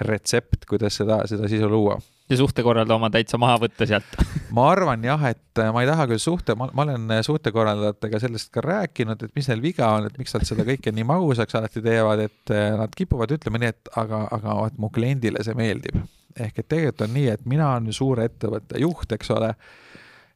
retsept, 0.05 0.67
kuidas 0.69 0.99
seda, 1.01 1.23
seda 1.25 1.49
sisu 1.49 1.71
luua 1.73 1.97
ja 2.31 2.37
suhtekorraldaja 2.41 2.97
oma 2.97 3.11
täitsa 3.13 3.39
maha 3.41 3.59
võtta 3.65 3.87
sealt 3.89 4.17
ma 4.57 4.67
arvan 4.73 5.05
jah, 5.05 5.21
et 5.29 5.61
äh, 5.61 5.71
ma 5.75 5.85
ei 5.85 5.91
taha 5.91 6.07
küll 6.11 6.23
suhte, 6.23 6.57
ma, 6.59 6.71
olen 6.85 7.11
äh, 7.13 7.23
suhtekorraldajatega 7.27 8.21
sellest 8.23 8.53
ka 8.55 8.65
rääkinud, 8.65 9.27
et 9.27 9.37
mis 9.37 9.49
neil 9.51 9.63
viga 9.65 9.91
on, 9.99 10.09
et 10.09 10.19
miks 10.21 10.35
nad 10.37 10.47
seda 10.49 10.67
kõike 10.67 10.93
nii 10.95 11.07
magusaks 11.09 11.61
alati 11.61 11.85
teevad, 11.85 12.25
et 12.25 12.55
äh, 12.55 12.73
nad 12.81 12.97
kipuvad 12.97 13.35
ütlema 13.37 13.61
nii, 13.61 13.73
et 13.77 13.95
aga, 14.01 14.25
aga 14.35 14.59
vot 14.63 14.81
mu 14.81 14.93
kliendile 14.95 15.45
see 15.45 15.57
meeldib. 15.59 16.01
ehk 16.35 16.59
et 16.59 16.67
tegelikult 16.67 17.05
on 17.07 17.13
nii, 17.15 17.29
et 17.31 17.45
mina 17.47 17.71
olen 17.75 17.93
ju 17.93 18.01
suure 18.01 18.25
ettevõtte 18.27 18.81
juht, 18.83 19.13
eks 19.15 19.31
ole 19.31 19.53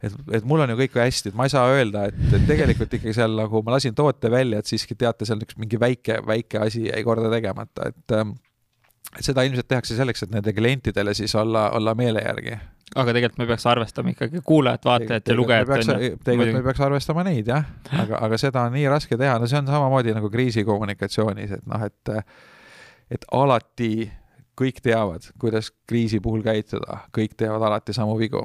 et, 0.03 0.14
et 0.39 0.45
mul 0.47 0.62
on 0.62 0.70
ju 0.70 0.76
kõik 0.78 0.99
hästi, 1.01 1.32
et 1.32 1.39
ma 1.39 1.49
ei 1.49 1.55
saa 1.55 1.72
öelda, 1.72 2.05
et, 2.11 2.20
et 2.36 2.45
tegelikult 2.47 2.93
ikkagi 2.99 3.16
seal 3.16 3.34
nagu 3.39 3.62
ma 3.66 3.74
lasin 3.74 3.97
toote 3.99 4.30
välja, 4.30 4.61
et 4.61 4.70
siiski 4.70 4.95
teate, 4.99 5.26
seal 5.26 5.43
üks 5.43 5.59
mingi 5.59 5.80
väike, 5.80 6.20
väike 6.26 6.61
asi 6.62 6.84
jäi 6.86 7.03
korda 7.07 7.32
tegemata, 7.32 7.91
et 7.91 8.14
ähm, 8.14 8.36
seda 9.21 9.45
ilmselt 9.47 9.69
tehakse 9.69 9.97
selleks, 9.97 10.25
et 10.25 10.35
nende 10.35 10.53
klientidele 10.57 11.15
siis 11.17 11.35
olla, 11.39 11.71
olla 11.77 11.95
meele 11.99 12.23
järgi. 12.25 12.59
aga 12.97 13.13
tegelikult 13.13 13.39
me 13.39 13.47
peaks 13.47 13.67
arvestama 13.69 14.13
ikkagi 14.15 14.41
kuulajat, 14.45 14.85
vaatajat 14.85 15.29
ja 15.29 15.37
lugejat. 15.37 15.69
tegelikult 16.25 16.57
me 16.61 16.63
peaks 16.63 16.81
arvestama 16.81 17.25
neid 17.25 17.49
jah, 17.49 17.67
aga, 17.93 18.23
aga 18.29 18.39
seda 18.41 18.65
on 18.69 18.77
nii 18.77 18.87
raske 18.89 19.17
teha, 19.17 19.39
no 19.39 19.51
see 19.51 19.61
on 19.61 19.69
samamoodi 19.69 20.15
nagu 20.17 20.31
kriisikommunikatsioonis, 20.31 21.59
et 21.59 21.69
noh, 21.69 21.85
et 21.85 22.15
et 23.09 23.25
alati 23.33 24.11
kõik 24.59 24.83
teavad, 24.85 25.31
kuidas 25.41 25.71
kriisi 25.89 26.21
puhul 26.21 26.43
käituda, 26.45 27.05
kõik 27.15 27.37
teevad 27.39 27.63
alati 27.63 27.95
samu 27.97 28.19
vigu. 28.19 28.43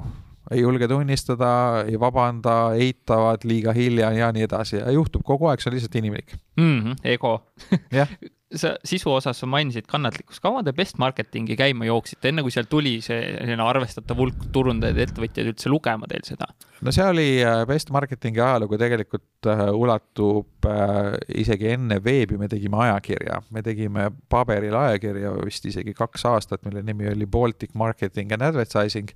ei 0.51 0.59
julge 0.59 0.87
tunnistada, 0.87 1.83
ei 1.87 1.99
vabanda, 1.99 2.75
eitavad 2.75 3.45
liiga 3.47 3.73
hilja 3.73 4.11
ja 4.11 4.31
nii 4.31 4.43
edasi 4.43 4.75
ja 4.77 4.91
juhtub 4.91 5.23
kogu 5.25 5.47
aeg, 5.47 5.61
see 5.63 5.69
on 5.71 5.75
lihtsalt 5.75 5.95
inimlik 5.95 6.35
mm. 6.57 6.79
-hmm, 6.79 6.95
ego 7.03 7.47
jah 7.91 8.09
sa 8.55 8.73
sisu 8.85 9.11
osas 9.13 9.39
sa 9.39 9.47
mainisid 9.49 9.87
kannatlikkust, 9.89 10.41
kaua 10.43 10.63
te 10.65 10.73
best 10.75 10.99
marketingi 11.01 11.55
käima 11.59 11.87
jooksite, 11.87 12.29
enne 12.29 12.43
kui 12.45 12.53
seal 12.53 12.67
tuli 12.69 12.95
see 13.03 13.19
selline 13.33 13.65
arvestatav 13.65 14.19
hulk 14.19 14.47
turundajaid, 14.55 14.99
ettevõtjaid 15.07 15.51
üldse 15.53 15.71
lugema 15.71 16.09
teil 16.09 16.25
seda? 16.27 16.49
no 16.83 16.91
see 16.95 17.05
oli 17.07 17.27
äh, 17.45 17.61
best 17.69 17.93
marketingi 17.95 18.41
ajalugu 18.43 18.77
tegelikult 18.81 19.49
äh, 19.51 19.63
ulatub 19.75 20.67
äh, 20.69 21.13
isegi 21.43 21.71
enne 21.75 21.99
veebi, 22.03 22.37
me 22.41 22.49
tegime 22.51 22.81
ajakirja, 22.87 23.39
me 23.55 23.63
tegime 23.65 24.09
paberil 24.29 24.75
ajakirja 24.79 25.33
vist 25.43 25.65
isegi 25.69 25.95
kaks 25.97 26.27
aastat, 26.31 26.63
mille 26.67 26.83
nimi 26.85 27.09
oli 27.11 27.29
Baltic 27.29 27.73
Marketing 27.79 28.35
and 28.35 28.49
Advertising. 28.49 29.09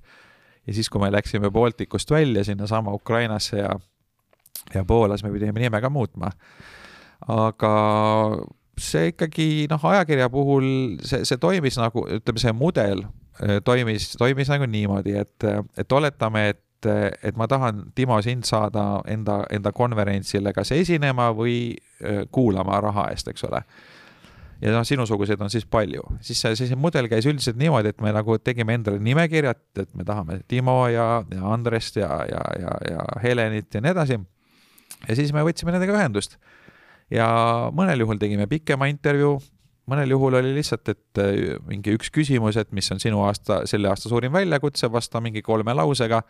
ja 0.66 0.74
siis, 0.74 0.90
kui 0.90 1.00
me 1.02 1.12
läksime 1.12 1.50
Balticust 1.50 2.10
välja 2.10 2.44
sinnasama 2.44 2.94
Ukrainasse 2.94 3.62
ja, 3.62 3.78
ja 4.74 4.84
Poolas, 4.84 5.24
me 5.24 5.32
pidime 5.32 5.60
nime 5.60 5.80
ka 5.80 5.90
muutma 5.90 6.32
aga 7.26 7.72
see 8.82 9.12
ikkagi 9.12 9.48
noh, 9.70 9.82
ajakirja 9.90 10.28
puhul 10.32 10.68
see, 11.04 11.24
see 11.28 11.40
toimis 11.40 11.78
nagu, 11.80 12.04
ütleme, 12.18 12.42
see 12.42 12.54
mudel 12.56 13.04
äh, 13.42 13.58
toimis, 13.64 14.12
toimis 14.20 14.50
nagu 14.52 14.68
niimoodi, 14.70 15.18
et, 15.20 15.46
et 15.78 15.98
oletame, 15.98 16.48
et 16.54 16.64
et 16.86 17.34
ma 17.34 17.48
tahan, 17.50 17.88
Timo, 17.94 18.20
sind 18.22 18.46
saada 18.46 19.00
enda, 19.10 19.40
enda 19.50 19.72
konverentsile 19.74 20.52
kas 20.54 20.70
esinema 20.76 21.32
või 21.34 21.72
äh, 21.74 22.20
kuulama 22.30 22.78
raha 22.84 23.08
eest, 23.10 23.26
eks 23.32 23.42
ole. 23.48 23.64
ja 24.62 24.70
noh, 24.74 24.84
sinusuguseid 24.86 25.42
on 25.42 25.50
siis 25.50 25.66
palju, 25.66 26.04
siis 26.22 26.38
see, 26.38 26.54
see 26.54 26.78
mudel 26.78 27.08
käis 27.10 27.26
üldiselt 27.26 27.58
niimoodi, 27.58 27.90
et 27.90 28.00
me 28.02 28.12
nagu 28.14 28.38
tegime 28.38 28.78
endale 28.78 29.02
nimekirja, 29.02 29.56
et, 29.58 29.82
et 29.82 29.90
me 29.98 30.06
tahame 30.06 30.40
Timo 30.46 30.84
ja, 30.86 31.24
ja 31.34 31.50
Andrest 31.50 31.98
ja, 31.98 32.10
ja, 32.30 32.44
ja, 32.62 32.78
ja 32.90 33.04
Helenit 33.22 33.74
ja 33.74 33.82
nii 33.82 33.94
edasi. 33.96 34.20
ja 35.08 35.18
siis 35.18 35.34
me 35.34 35.42
võtsime 35.46 35.74
nendega 35.74 35.98
ühendust 35.98 36.38
ja 37.10 37.28
mõnel 37.74 38.04
juhul 38.04 38.20
tegime 38.20 38.46
pikema 38.50 38.88
intervjuu, 38.90 39.38
mõnel 39.88 40.12
juhul 40.12 40.38
oli 40.40 40.52
lihtsalt, 40.58 40.92
et 40.92 41.22
äh, 41.22 41.56
mingi 41.68 41.94
üks 41.96 42.12
küsimus, 42.14 42.58
et 42.60 42.70
mis 42.76 42.88
on 42.94 43.00
sinu 43.02 43.22
aasta, 43.26 43.62
selle 43.68 43.90
aasta 43.90 44.10
suurim 44.10 44.34
väljakutse, 44.34 44.90
vasta 44.92 45.22
mingi 45.24 45.42
kolme 45.44 45.74
lausega, 45.76 46.22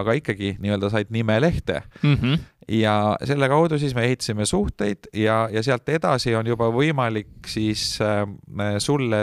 aga 0.00 0.16
ikkagi 0.16 0.56
nii-öelda 0.62 0.88
said 0.92 1.10
nime 1.12 1.36
lehte 1.40 1.82
mm. 2.00 2.14
-hmm. 2.14 2.38
ja 2.72 3.16
selle 3.28 3.48
kaudu 3.48 3.78
siis 3.78 3.94
me 3.94 4.06
ehitasime 4.08 4.46
suhteid 4.48 5.10
ja, 5.12 5.48
ja 5.52 5.62
sealt 5.62 5.88
edasi 5.88 6.34
on 6.34 6.46
juba 6.46 6.70
võimalik 6.72 7.44
siis 7.46 7.98
äh, 8.00 8.24
sulle, 8.78 9.20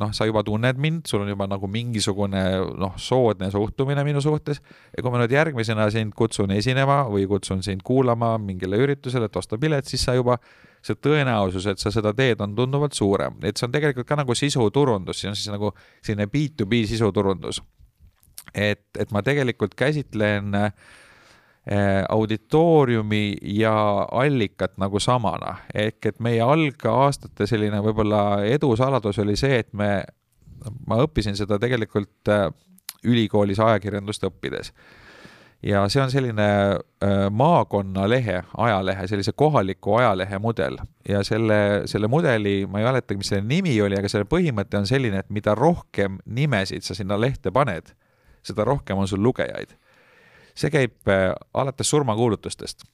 noh, 0.00 0.12
sa 0.12 0.24
juba 0.24 0.42
tunned 0.42 0.80
mind, 0.80 1.04
sul 1.06 1.26
on 1.26 1.28
juba 1.28 1.46
nagu 1.46 1.68
mingisugune 1.68 2.44
noh, 2.78 2.96
soodne 2.96 3.50
suhtumine 3.50 4.04
minu 4.04 4.20
suhtes 4.20 4.62
ja 4.96 5.02
kui 5.02 5.12
ma 5.12 5.20
nüüd 5.20 5.36
järgmisena 5.36 5.90
sind 5.90 6.16
kutsun 6.16 6.50
esinema 6.50 7.02
või 7.12 7.28
kutsun 7.28 7.62
sind 7.62 7.84
kuulama 7.84 8.38
mingile 8.38 8.80
üritusele, 8.80 9.28
et 9.28 9.36
osta 9.36 9.58
pilet, 9.58 9.84
siis 9.84 10.04
sa 10.04 10.16
juba 10.16 10.38
see 10.82 10.98
tõenäosus, 10.98 11.66
et 11.70 11.82
sa 11.82 11.92
seda 11.94 12.12
teed, 12.16 12.40
on 12.42 12.56
tunduvalt 12.58 12.96
suurem, 12.96 13.38
et 13.46 13.58
see 13.58 13.68
on 13.68 13.74
tegelikult 13.74 14.08
ka 14.08 14.18
nagu 14.18 14.34
sisuturundus, 14.34 15.20
see 15.22 15.30
on 15.30 15.38
siis 15.38 15.52
nagu 15.52 15.72
selline 16.02 16.26
B2B 16.30 16.82
sisuturundus. 16.90 17.62
et, 18.54 18.84
et 18.98 19.12
ma 19.14 19.22
tegelikult 19.22 19.74
käsitlen 19.78 20.54
äh, 20.58 20.72
auditooriumi 22.08 23.36
ja 23.54 23.74
allikat 24.10 24.74
nagu 24.82 25.00
samana, 25.00 25.56
ehk 25.74 26.06
et 26.06 26.18
meie 26.20 26.42
algaastate 26.42 27.46
selline 27.46 27.78
võib-olla 27.84 28.42
edu 28.44 28.74
saladus 28.76 29.22
oli 29.22 29.36
see, 29.36 29.62
et 29.62 29.72
me, 29.72 30.02
ma 30.86 30.98
õppisin 31.04 31.38
seda 31.38 31.60
tegelikult 31.62 32.28
äh, 32.28 32.50
ülikoolis 33.06 33.62
ajakirjandust 33.62 34.26
õppides 34.26 34.72
ja 35.62 35.82
see 35.88 36.02
on 36.02 36.10
selline 36.10 36.46
äh, 36.70 37.30
maakonnalehe, 37.30 38.42
ajalehe, 38.56 39.06
sellise 39.06 39.32
kohaliku 39.36 39.94
ajalehe 39.94 40.38
mudel 40.38 40.78
ja 41.08 41.22
selle, 41.24 41.82
selle 41.86 42.08
mudeli, 42.08 42.66
ma 42.66 42.80
ei 42.80 42.86
mäletagi, 42.86 43.18
mis 43.18 43.30
selle 43.32 43.46
nimi 43.46 43.76
oli, 43.82 43.98
aga 43.98 44.10
selle 44.10 44.26
põhimõte 44.28 44.80
on 44.80 44.88
selline, 44.90 45.22
et 45.22 45.30
mida 45.30 45.54
rohkem 45.58 46.18
nimesid 46.26 46.86
sa 46.86 46.96
sinna 46.98 47.18
lehte 47.20 47.54
paned, 47.54 47.94
seda 48.42 48.66
rohkem 48.66 48.98
on 48.98 49.08
sul 49.08 49.22
lugejaid. 49.22 49.76
see 50.54 50.70
käib 50.70 51.08
äh, 51.08 51.30
alates 51.54 51.90
surmakuulutustest, 51.90 52.84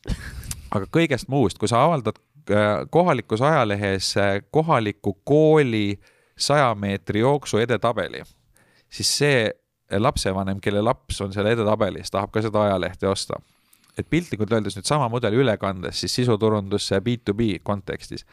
aga 0.70 0.86
kõigest 0.94 1.28
muust, 1.28 1.58
kui 1.58 1.68
sa 1.68 1.82
avaldad 1.86 2.20
äh, 2.50 2.84
kohalikus 2.90 3.42
ajalehes 3.42 4.14
kohaliku 4.50 5.16
kooli 5.24 6.00
saja 6.38 6.74
meetri 6.74 7.20
jooksu 7.20 7.58
edetabeli, 7.58 8.22
siis 8.90 9.16
see 9.18 9.40
lapsevanem, 9.96 10.60
kelle 10.60 10.82
laps 10.84 11.20
on 11.24 11.32
seal 11.32 11.48
edetabelis, 11.48 12.10
tahab 12.12 12.32
ka 12.34 12.42
seda 12.44 12.66
ajalehte 12.68 13.08
osta. 13.08 13.40
et 13.98 14.06
piltlikult 14.06 14.52
öeldes 14.54 14.76
nüüd 14.76 14.86
sama 14.86 15.08
mudeli 15.10 15.40
üle 15.40 15.56
kandes 15.58 15.98
siis 15.98 16.12
sisuturundusse 16.20 17.00
B2B 17.02 17.56
kontekstis, 17.66 18.26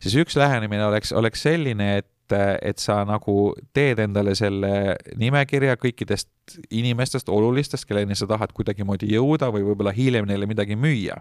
siis 0.00 0.14
üks 0.16 0.36
lähenemine 0.36 0.86
oleks, 0.86 1.12
oleks 1.12 1.42
selline, 1.42 1.96
et 1.98 2.14
et 2.36 2.76
sa 2.76 3.04
nagu 3.08 3.54
teed 3.72 4.02
endale 4.04 4.34
selle 4.36 4.96
nimekirja 5.16 5.78
kõikidest 5.80 6.58
inimestest, 6.68 7.28
olulistest, 7.32 7.86
kelleni 7.88 8.12
sa 8.12 8.26
tahad 8.28 8.52
kuidagimoodi 8.52 9.08
jõuda 9.14 9.48
või 9.48 9.64
võib-olla 9.64 9.94
hiljem 9.96 10.28
neile 10.28 10.44
midagi 10.46 10.76
müüa 10.76 11.16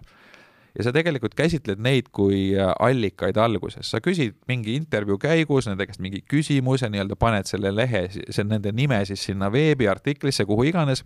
ja 0.78 0.86
sa 0.86 0.94
tegelikult 0.94 1.34
käsitled 1.38 1.82
neid 1.82 2.12
kui 2.14 2.52
äh, 2.54 2.72
allikaid 2.80 3.38
alguses, 3.42 3.90
sa 3.92 4.02
küsid 4.04 4.38
mingi 4.50 4.76
intervjuu 4.78 5.18
käigus 5.22 5.68
nende 5.70 5.88
käest 5.90 6.02
mingi 6.04 6.22
küsimuse, 6.30 6.90
nii-öelda 6.94 7.18
paned 7.20 7.50
selle 7.50 7.74
lehe, 7.74 8.06
see 8.14 8.46
nende 8.46 8.72
nime 8.76 9.00
siis 9.10 9.26
sinna 9.26 9.50
veebiartiklisse, 9.54 10.46
kuhu 10.46 10.70
iganes. 10.70 11.06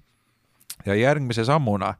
ja 0.85 0.95
järgmise 0.95 1.45
sammuna 1.45 1.93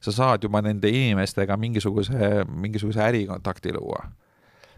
sa 0.00 0.12
saad 0.12 0.44
juba 0.44 0.60
nende 0.62 0.88
inimestega 0.88 1.56
mingisuguse, 1.56 2.44
mingisuguse 2.48 3.00
ärikontakti 3.02 3.72
luua. 3.72 4.08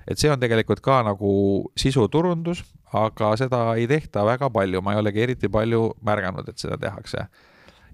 et 0.08 0.18
see 0.18 0.30
on 0.30 0.40
tegelikult 0.40 0.80
ka 0.80 1.02
nagu 1.02 1.70
sisuturundus, 1.76 2.64
aga 2.92 3.36
seda 3.36 3.74
ei 3.74 3.86
tehta 3.88 4.24
väga 4.24 4.50
palju, 4.50 4.82
ma 4.82 4.92
ei 4.92 4.98
olegi 4.98 5.22
eriti 5.22 5.48
palju 5.48 5.94
märganud, 6.02 6.48
et 6.48 6.58
seda 6.58 6.76
tehakse 6.78 7.28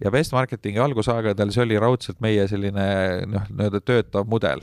ja 0.05 0.11
Best 0.11 0.32
Marketingi 0.32 0.80
algusaegadel 0.80 1.53
see 1.55 1.64
oli 1.64 1.78
raudselt 1.80 2.20
meie 2.24 2.46
selline 2.51 2.86
noh, 3.28 3.48
nii-öelda 3.51 3.80
töötav 3.84 4.28
mudel. 4.30 4.62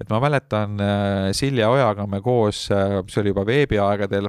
et 0.00 0.08
ma 0.10 0.20
mäletan 0.22 0.80
äh, 0.80 1.30
Silja 1.36 1.68
Ojaga 1.70 2.06
me 2.06 2.20
koos, 2.24 2.64
äh, 2.72 3.00
see 3.08 3.20
oli 3.22 3.34
juba 3.34 3.44
veebiaegadel, 3.46 4.28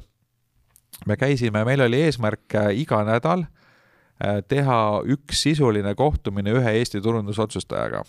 me 1.07 1.17
käisime, 1.17 1.63
meil 1.65 1.81
oli 1.81 2.03
eesmärk 2.07 2.57
äh, 2.59 2.71
iga 2.83 3.03
nädal 3.07 3.47
teha 4.47 4.75
üks 5.09 5.41
sisuline 5.43 5.95
kohtumine 5.99 6.53
ühe 6.53 6.71
Eesti 6.79 7.01
turundusotsustajaga. 7.03 8.03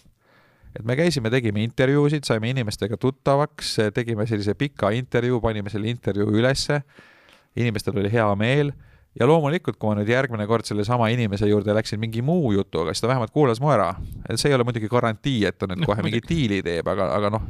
et 0.77 0.85
me 0.85 0.95
käisime, 0.95 1.31
tegime 1.31 1.65
intervjuusid, 1.65 2.27
saime 2.29 2.51
inimestega 2.53 2.99
tuttavaks, 3.01 3.73
tegime 3.95 4.27
sellise 4.27 4.55
pika 4.55 4.93
intervjuu, 4.95 5.41
panime 5.41 5.73
selle 5.73 5.89
intervjuu 5.91 6.29
ülesse, 6.37 6.83
inimestel 7.57 7.99
oli 7.99 8.13
hea 8.13 8.29
meel 8.39 8.75
ja 9.21 9.29
loomulikult, 9.29 9.79
kui 9.79 9.91
ma 9.91 9.97
nüüd 9.99 10.11
järgmine 10.11 10.47
kord 10.51 10.67
sellesama 10.69 11.09
inimese 11.15 11.49
juurde 11.49 11.75
läksin 11.77 12.01
mingi 12.03 12.23
muu 12.25 12.53
jutuga, 12.55 12.93
siis 12.93 13.05
ta 13.05 13.11
vähemalt 13.11 13.33
kuulas 13.35 13.61
mu 13.63 13.71
ära. 13.71 13.95
see 14.35 14.51
ei 14.51 14.57
ole 14.57 14.67
muidugi 14.67 14.91
garantii, 14.91 15.45
et 15.49 15.59
ta 15.59 15.69
nüüd 15.71 15.87
kohe 15.87 16.03
mingi 16.03 16.23
diili 16.29 16.63
teeb, 16.67 16.89
aga, 16.91 17.11
aga 17.17 17.33
noh, 17.37 17.49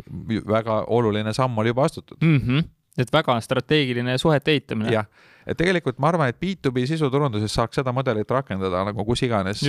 väga 0.48 0.82
oluline 0.92 1.32
samm 1.36 1.58
oli 1.58 1.72
juba 1.72 1.86
astutud 1.88 2.18
mm. 2.20 2.40
-hmm. 2.40 2.64
et 2.98 3.12
väga 3.12 3.40
strateegiline 3.40 4.18
suhete 4.18 4.52
ehitamine. 4.52 4.92
jah, 4.92 5.06
et 5.46 5.56
tegelikult 5.56 5.98
ma 5.98 6.08
arvan, 6.12 6.28
et 6.28 6.40
B2B 6.40 6.86
sisuturunduses 6.86 7.54
saaks 7.54 7.80
seda 7.80 7.92
mudelit 7.92 8.30
rakendada 8.30 8.84
nagu 8.84 9.04
kus 9.04 9.22
iganes, 9.22 9.64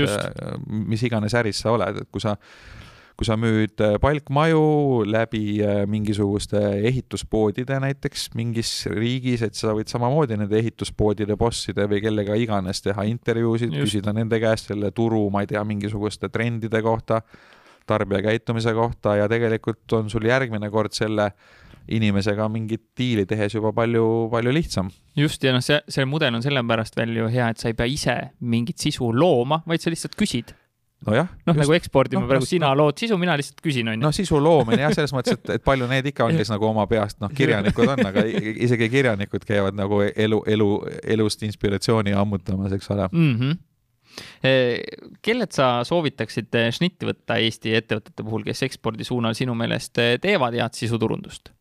mis 0.67 1.03
iganes 1.03 1.33
äris 1.33 1.63
sa 1.63 1.71
oled, 1.71 2.01
et 2.01 2.11
kui 2.11 2.21
sa 2.21 2.35
kui 3.15 3.27
sa 3.27 3.37
müüd 3.39 3.79
äh, 3.83 3.95
palkmaju 4.03 5.05
läbi 5.07 5.61
äh, 5.63 5.81
mingisuguste 5.87 6.59
ehituspoodide 6.89 7.77
näiteks 7.79 8.27
mingis 8.35 8.71
riigis, 8.91 9.43
et 9.45 9.55
sa 9.55 9.71
võid 9.75 9.91
samamoodi 9.91 10.37
nende 10.39 10.59
ehituspoodide 10.59 11.37
bosside 11.39 11.87
või 11.91 12.01
kellega 12.03 12.35
iganes 12.39 12.83
teha 12.83 13.07
intervjuusid, 13.07 13.71
küsida 13.75 14.13
nende 14.15 14.39
käest 14.43 14.71
selle 14.73 14.91
turu, 14.95 15.23
ma 15.31 15.45
ei 15.45 15.51
tea, 15.53 15.63
mingisuguste 15.67 16.29
trendide 16.33 16.81
kohta, 16.83 17.21
tarbija 17.87 18.25
käitumise 18.25 18.73
kohta 18.75 19.15
ja 19.21 19.29
tegelikult 19.31 19.95
on 19.95 20.11
sul 20.11 20.27
järgmine 20.27 20.67
kord 20.73 20.95
selle 20.97 21.31
inimesega 21.95 22.49
mingit 22.49 22.81
diili 22.97 23.27
tehes 23.29 23.55
juba 23.55 23.71
palju, 23.77 24.27
palju 24.31 24.51
lihtsam. 24.51 24.89
just, 25.15 25.43
ja 25.43 25.53
noh, 25.55 25.63
see, 25.63 25.79
see 25.87 26.03
mudel 26.09 26.35
on 26.35 26.43
sellepärast 26.43 26.97
veel 26.97 27.15
ju 27.21 27.31
hea, 27.31 27.47
et 27.53 27.61
sa 27.61 27.71
ei 27.71 27.77
pea 27.77 27.87
ise 27.87 28.17
mingit 28.41 28.81
sisu 28.81 29.13
looma, 29.15 29.61
vaid 29.69 29.83
sa 29.83 29.93
lihtsalt 29.93 30.17
küsid 30.19 30.55
nojah. 31.07 31.29
noh, 31.47 31.57
nagu 31.57 31.75
ekspordime 31.77 32.23
no, 32.23 32.29
praegu, 32.29 32.47
sina 32.49 32.71
lood 32.77 32.97
sisu, 33.01 33.17
mina 33.21 33.35
lihtsalt 33.39 33.61
küsin, 33.63 33.89
on 33.91 33.97
ju. 33.97 34.03
noh, 34.03 34.15
sisu 34.15 34.39
loomine 34.41 34.81
jah, 34.83 34.95
selles 34.95 35.13
mõttes, 35.15 35.37
et, 35.37 35.53
et 35.57 35.65
palju 35.65 35.87
neid 35.91 36.09
ikka 36.11 36.27
on, 36.27 36.37
kes 36.39 36.51
nagu 36.53 36.69
oma 36.69 36.87
peast, 36.91 37.19
noh, 37.23 37.31
kirjanikud 37.35 37.93
on, 37.95 38.03
aga 38.11 38.25
isegi 38.67 38.89
kirjanikud 38.93 39.47
käivad 39.47 39.77
nagu 39.77 40.01
elu, 40.07 40.41
elu, 40.55 40.69
elust 41.15 41.45
inspiratsiooni 41.47 42.15
ammutamas, 42.17 42.75
eks 42.75 42.91
ole 42.95 43.09
mm. 43.11 43.39
-hmm 43.39 43.63
kellelt 45.25 45.51
sa 45.51 45.81
soovitaksid 45.83 46.53
šnitti 46.77 47.07
võtta 47.09 47.35
Eesti 47.43 47.73
ettevõtete 47.75 48.23
puhul, 48.23 48.45
kes 48.47 48.63
ekspordi 48.63 49.03
suunal 49.03 49.35
sinu 49.35 49.51
meelest 49.59 49.99
teevad 50.23 50.55
head 50.55 50.77
sisuturundust? 50.77 51.51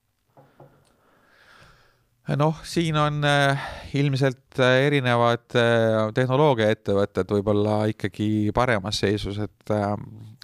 Noh, 2.41 2.61
siin 2.65 2.97
on 2.97 3.25
äh, 3.29 3.65
ilmselt 3.95 4.59
äh, 4.59 4.87
erinevad 4.87 5.57
äh, 5.61 6.13
tehnoloogiaettevõtted 6.17 7.33
võib-olla 7.37 7.83
ikkagi 7.93 8.51
paremas 8.57 9.03
seisus, 9.05 9.39
et 9.45 9.75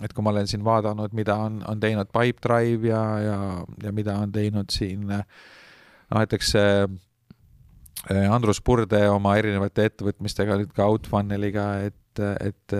et 0.01 0.12
kui 0.16 0.24
ma 0.24 0.33
olen 0.33 0.49
siin 0.49 0.64
vaadanud, 0.64 1.12
mida 1.16 1.37
on, 1.47 1.61
on 1.68 1.81
teinud 1.81 2.09
Pipedrive 2.12 2.89
ja, 2.89 3.05
ja, 3.24 3.39
ja 3.85 3.93
mida 3.97 4.16
on 4.20 4.33
teinud 4.33 4.72
siin 4.72 5.07
noh, 5.09 5.24
näiteks 6.11 6.55
Andrus 8.33 8.62
Purde 8.64 9.03
oma 9.12 9.35
erinevate 9.37 9.85
ettevõtmistega, 9.91 10.57
nüüd 10.57 10.72
ka 10.74 10.87
Outfunneliga, 10.89 11.66
et, 11.85 12.22
et 12.41 12.74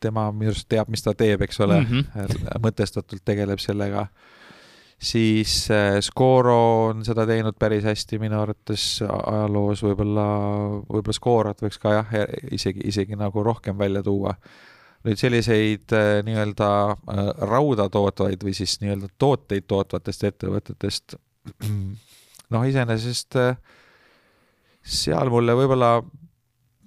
tema 0.00 0.24
minu 0.32 0.54
arust 0.54 0.66
teab, 0.72 0.88
mis 0.92 1.04
ta 1.04 1.12
teeb, 1.16 1.44
eks 1.44 1.60
ole 1.64 1.82
mm, 1.82 2.00
-hmm. 2.00 2.64
mõtestatult 2.64 3.24
tegeleb 3.24 3.60
sellega 3.62 4.06
siis 5.04 5.70
äh, 5.70 5.98
Scoro 6.00 6.86
on 6.88 7.04
seda 7.04 7.26
teinud 7.28 7.56
päris 7.60 7.84
hästi 7.84 8.18
minu 8.22 8.38
arvates 8.40 8.86
ajaloos, 9.04 9.82
võib-olla, 9.84 10.26
võib-olla 10.88 11.16
Scorat 11.16 11.64
võiks 11.64 11.80
ka 11.82 11.92
jah, 11.98 12.14
isegi, 12.54 12.84
isegi 12.88 13.18
nagu 13.20 13.44
rohkem 13.44 13.78
välja 13.78 14.02
tuua. 14.04 14.34
nüüd 15.04 15.20
selliseid 15.20 15.92
äh, 15.92 16.22
nii-öelda 16.24 16.70
äh, 16.94 17.30
rauda 17.50 17.90
tootvaid 17.92 18.44
või 18.44 18.56
siis 18.56 18.78
nii-öelda 18.80 19.12
tooteid 19.18 19.68
tootvatest 19.68 20.24
ettevõtetest, 20.30 21.16
noh, 22.54 22.64
iseenesest 22.64 23.36
seal 24.84 25.32
mulle 25.32 25.56
võib-olla 25.56 25.98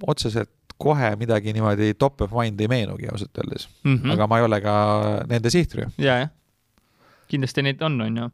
otseselt 0.08 0.54
kohe 0.78 1.16
midagi 1.18 1.54
niimoodi 1.54 1.94
top 1.98 2.22
of 2.22 2.34
mind 2.38 2.60
ei 2.62 2.70
meenugi 2.70 3.08
ausalt 3.10 3.38
öeldes 3.42 3.70
mm, 3.84 3.96
-hmm. 3.96 4.12
aga 4.14 4.28
ma 4.30 4.38
ei 4.38 4.44
ole 4.46 4.60
ka 4.62 4.74
nende 5.30 5.50
sihtrühm. 5.54 5.94
ja, 5.98 6.18
jah 6.22 6.37
kindlasti 7.30 7.66
neid 7.66 7.82
on, 7.86 8.02
on 8.02 8.20
ju 8.22 8.28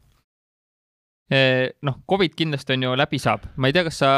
noh, 1.82 1.96
Covid 2.10 2.34
kindlasti 2.36 2.74
on 2.76 2.82
ju 2.84 2.90
läbi 3.00 3.18
saab, 3.18 3.46
ma 3.56 3.68
ei 3.70 3.74
tea, 3.74 3.86
kas 3.86 3.96
sa 4.02 4.10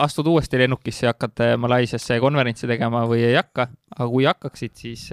astud 0.00 0.28
uuesti 0.30 0.60
lennukisse 0.62 1.08
ja 1.08 1.12
hakkad 1.12 1.42
Malaisiasse 1.58 2.20
konverentsi 2.22 2.70
tegema 2.70 3.02
või 3.10 3.24
ei 3.26 3.34
hakka, 3.34 3.66
aga 3.96 4.06
kui 4.12 4.28
hakkaksid, 4.28 4.76
siis 4.78 5.08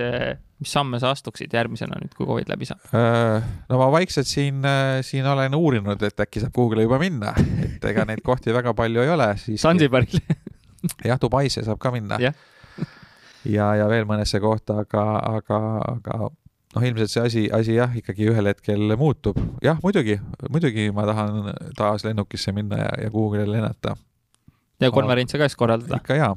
mis 0.61 0.71
samme 0.71 0.99
sa 1.01 1.11
astuksid 1.15 1.53
järgmisena 1.57 1.97
nüüd, 1.97 2.13
kui 2.15 2.27
Covid 2.29 2.51
läbi 2.53 2.69
saab? 2.69 2.85
no 2.93 3.81
ma 3.81 3.89
vaikselt 3.97 4.29
siin, 4.29 4.61
siin 5.05 5.27
olen 5.27 5.57
uurinud, 5.57 6.05
et 6.05 6.25
äkki 6.25 6.43
saab 6.43 6.53
kuhugile 6.55 6.85
juba 6.85 7.01
minna, 7.01 7.33
et 7.65 7.89
ega 7.91 8.05
neid 8.07 8.21
kohti 8.25 8.53
väga 8.53 8.75
palju 8.77 9.01
ei 9.01 9.13
ole 9.15 9.31
siis. 9.41 9.61
Sansibaril 9.65 10.21
jah, 11.09 11.17
Dubaisse 11.21 11.65
saab 11.65 11.81
ka 11.81 11.91
minna. 11.95 12.21
ja, 12.21 12.33
ja, 13.49 13.73
ja 13.81 13.89
veel 13.89 14.05
mõnesse 14.09 14.41
kohta, 14.43 14.83
aga, 14.85 15.07
aga, 15.39 15.63
aga 15.95 16.29
noh, 16.75 16.85
ilmselt 16.87 17.11
see 17.11 17.23
asi, 17.25 17.43
asi 17.53 17.75
jah, 17.75 17.91
ikkagi 17.97 18.29
ühel 18.31 18.49
hetkel 18.51 18.95
muutub. 18.99 19.39
jah, 19.63 19.79
muidugi, 19.83 20.17
muidugi 20.49 20.89
ma 20.95 21.05
tahan 21.09 21.51
taas 21.77 22.05
lennukisse 22.07 22.53
minna 22.55 22.79
ja, 22.85 22.91
ja 23.05 23.11
kuhugile 23.11 23.47
lennata. 23.51 23.95
ja 24.81 24.91
konverentse 24.91 25.39
ka 25.41 25.49
siis 25.49 25.59
korraldada? 25.59 26.01
ikka 26.01 26.19
jaa. 26.19 26.35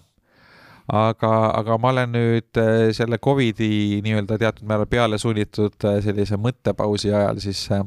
aga, 0.93 1.35
aga 1.61 1.78
ma 1.80 1.93
olen 1.95 2.16
nüüd 2.18 2.61
äh, 2.61 2.89
selle 2.97 3.18
Covidi 3.18 4.01
nii-öelda 4.05 4.39
teatud 4.41 4.68
määral 4.68 4.91
peale 4.91 5.18
sunnitud 5.18 5.87
äh, 5.89 6.01
sellise 6.05 6.41
mõttepausi 6.41 7.14
ajal 7.14 7.43
siis 7.45 7.66
äh, 7.72 7.85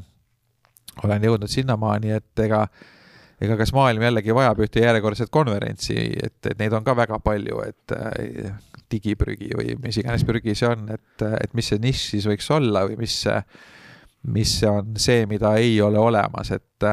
olen 1.04 1.28
jõudnud 1.28 1.52
sinnamaani, 1.52 2.16
et 2.18 2.46
ega 2.48 2.66
ega 3.38 3.54
kas 3.60 3.70
maailm 3.76 4.02
jällegi 4.02 4.34
vajab 4.34 4.64
ühte 4.66 4.82
järjekordset 4.82 5.30
konverentsi, 5.30 5.98
et, 6.24 6.40
et 6.50 6.58
neid 6.58 6.74
on 6.74 6.86
ka 6.86 6.96
väga 6.98 7.20
palju, 7.22 7.60
et 7.68 7.94
digiprügi 8.92 9.52
või 9.58 9.76
mis 9.84 10.00
iganes 10.02 10.26
prügi 10.28 10.56
see 10.58 10.70
on, 10.70 10.88
et, 10.96 11.24
et 11.42 11.56
mis 11.58 11.72
see 11.72 11.82
nišš 11.84 12.04
siis 12.14 12.28
võiks 12.30 12.50
olla 12.56 12.86
või 12.88 13.00
mis, 13.02 13.16
mis 14.38 14.54
on 14.70 14.96
see, 15.02 15.26
mida 15.30 15.56
ei 15.62 15.80
ole 15.84 16.00
olemas, 16.00 16.52
et, 16.56 16.88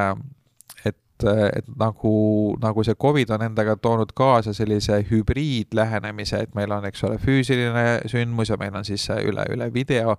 et, 0.84 1.26
et 1.28 1.68
nagu, 1.80 2.14
nagu 2.62 2.86
see 2.86 2.99
Covid 3.01 3.36
on 3.36 3.47
endaga 3.49 3.76
toonud 3.76 4.14
kaasa 4.16 4.55
sellise 4.57 5.03
hübriidlähenemise, 5.11 6.45
et 6.47 6.59
meil 6.59 6.74
on, 6.74 6.88
eks 6.90 7.07
ole, 7.09 7.20
füüsiline 7.22 8.03
sündmus 8.11 8.51
ja 8.51 8.59
meil 8.61 8.74
on 8.74 8.86
siis 8.86 9.07
üle, 9.20 9.47
üle 9.55 9.70
video 9.74 10.18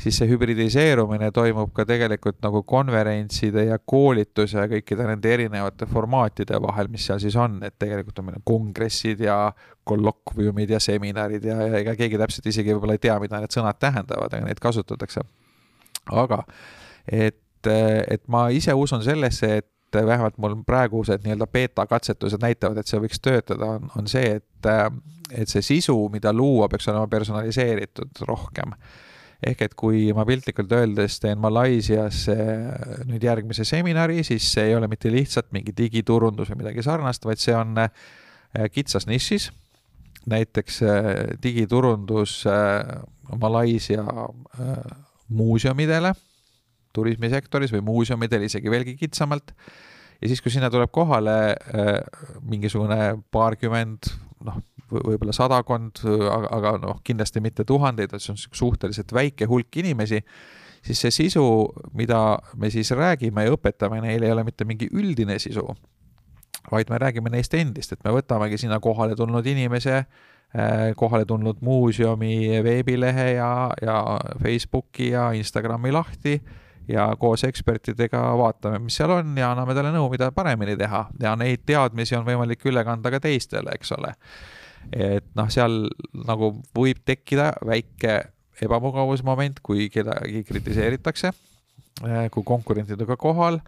siis 0.00 0.16
see 0.16 0.28
hübridiseerumine 0.30 1.30
toimub 1.34 1.72
ka 1.76 1.84
tegelikult 1.88 2.38
nagu 2.44 2.62
konverentside 2.68 3.66
ja 3.68 3.78
koolituse 3.78 4.58
ja 4.58 4.66
kõikide 4.70 5.06
nende 5.08 5.32
erinevate 5.34 5.88
formaatide 5.90 6.60
vahel, 6.62 6.88
mis 6.92 7.04
seal 7.08 7.20
siis 7.22 7.36
on, 7.40 7.58
et 7.66 7.76
tegelikult 7.80 8.22
on 8.22 8.30
meil 8.30 8.44
kongressid 8.46 9.20
ja 9.26 9.38
kollokviumid 9.88 10.72
ja 10.72 10.80
seminarid 10.82 11.44
ja, 11.44 11.58
ja 11.66 11.82
ega 11.82 11.96
keegi 11.98 12.20
täpselt 12.20 12.48
isegi 12.52 12.72
võib-olla 12.74 12.96
ei 12.96 13.02
tea, 13.02 13.18
mida 13.22 13.42
need 13.42 13.56
sõnad 13.56 13.80
tähendavad, 13.80 14.32
aga 14.32 14.46
neid 14.46 14.62
kasutatakse. 14.62 15.26
aga 16.10 16.44
et, 17.06 17.66
et 17.66 18.24
ma 18.28 18.48
ise 18.54 18.74
usun 18.74 19.04
sellesse, 19.04 19.52
et 19.60 20.00
vähemalt 20.06 20.38
mul 20.38 20.54
praegused 20.66 21.24
nii-öelda 21.24 21.48
beeta-katsetused 21.50 22.40
näitavad, 22.42 22.78
et 22.78 22.88
see 22.88 23.00
võiks 23.02 23.20
töötada, 23.20 23.74
on, 23.76 23.90
on 23.98 24.08
see, 24.08 24.38
et, 24.38 24.68
et 25.34 25.50
see 25.50 25.62
sisu, 25.66 25.96
mida 26.12 26.32
luua, 26.32 26.70
peaks 26.70 26.88
olema 26.88 27.10
personaliseeritud 27.10 28.22
rohkem 28.28 28.76
ehk 29.46 29.62
et 29.64 29.74
kui 29.78 30.10
ma 30.16 30.26
piltlikult 30.28 30.72
öeldes 30.76 31.18
teen 31.22 31.40
Malaisias 31.40 32.26
nüüd 33.08 33.24
järgmise 33.24 33.64
seminari, 33.68 34.24
siis 34.26 34.46
see 34.52 34.68
ei 34.70 34.76
ole 34.76 34.88
mitte 34.90 35.12
lihtsalt 35.12 35.50
mingi 35.56 35.72
digiturundus 35.76 36.52
või 36.52 36.62
midagi 36.64 36.84
sarnast, 36.84 37.24
vaid 37.24 37.40
see 37.40 37.56
on 37.56 37.78
äh, 37.80 38.68
kitsas 38.72 39.08
nišis. 39.08 39.50
näiteks 40.28 40.82
äh, 40.82 41.04
digiturundus 41.42 42.44
äh, 42.46 42.84
Malaisia 43.40 44.04
muuseumidele, 45.28 46.12
turismisektoris 46.92 47.72
või 47.72 47.80
muuseumidel 47.86 48.42
isegi 48.42 48.70
veelgi 48.70 48.96
kitsamalt. 48.96 49.54
ja 50.20 50.28
siis, 50.28 50.42
kui 50.42 50.50
sinna 50.50 50.70
tuleb 50.70 50.90
kohale 50.90 51.54
mingisugune 52.42 53.22
paarkümmend, 53.30 54.10
noh, 54.44 54.58
võib-olla 54.90 55.34
sadakond, 55.36 56.02
aga, 56.04 56.48
aga 56.56 56.72
noh, 56.82 56.98
kindlasti 57.06 57.42
mitte 57.44 57.64
tuhandeid, 57.68 58.14
et 58.14 58.24
see 58.24 58.34
on 58.34 58.40
suhteliselt 58.40 59.14
väike 59.14 59.48
hulk 59.50 59.80
inimesi, 59.82 60.20
siis 60.86 61.04
see 61.04 61.14
sisu, 61.14 61.44
mida 61.96 62.38
me 62.56 62.70
siis 62.70 62.90
räägime 62.96 63.46
ja 63.46 63.54
õpetame 63.54 64.00
neile, 64.04 64.28
ei 64.28 64.34
ole 64.34 64.44
mitte 64.46 64.66
mingi 64.68 64.88
üldine 64.92 65.38
sisu, 65.42 65.66
vaid 66.70 66.90
me 66.90 66.98
räägime 67.00 67.32
neist 67.32 67.54
endist, 67.54 67.92
et 67.92 68.04
me 68.04 68.14
võtamegi 68.14 68.60
sinna 68.60 68.80
kohale 68.80 69.16
tulnud 69.16 69.46
inimese, 69.46 70.02
äh, 70.54 70.90
kohale 70.96 71.28
tulnud 71.28 71.60
muuseumi 71.64 72.62
veebilehe 72.64 73.30
ja, 73.36 73.52
ja 73.82 74.00
Facebooki 74.42 75.12
ja 75.14 75.30
Instagrami 75.36 75.92
lahti 75.92 76.40
ja 76.90 77.10
koos 77.18 77.44
ekspertidega 77.44 78.22
vaatame, 78.38 78.80
mis 78.82 78.96
seal 78.98 79.12
on 79.14 79.36
ja 79.38 79.52
anname 79.52 79.76
talle 79.76 79.92
nõu, 79.94 80.08
mida 80.10 80.30
paremini 80.34 80.76
teha. 80.80 81.04
Ja 81.22 81.36
neid 81.38 81.62
teadmisi 81.68 82.16
on 82.18 82.24
võimalik 82.26 82.64
üle 82.66 82.82
kanda 82.84 83.12
ka 83.14 83.20
teistele, 83.22 83.76
eks 83.76 83.94
ole 83.98 84.14
et 84.92 85.26
noh, 85.38 85.50
seal 85.52 85.84
nagu 86.26 86.54
võib 86.76 87.02
tekkida 87.06 87.52
väike 87.66 88.18
ebamugavusmoment, 88.64 89.60
kui 89.64 89.88
kedagi 89.92 90.42
kritiseeritakse, 90.48 91.32
eh, 92.06 92.26
kui 92.32 92.44
konkurentid 92.46 93.00
on 93.00 93.08
ka 93.08 93.16
kohal, 93.20 93.60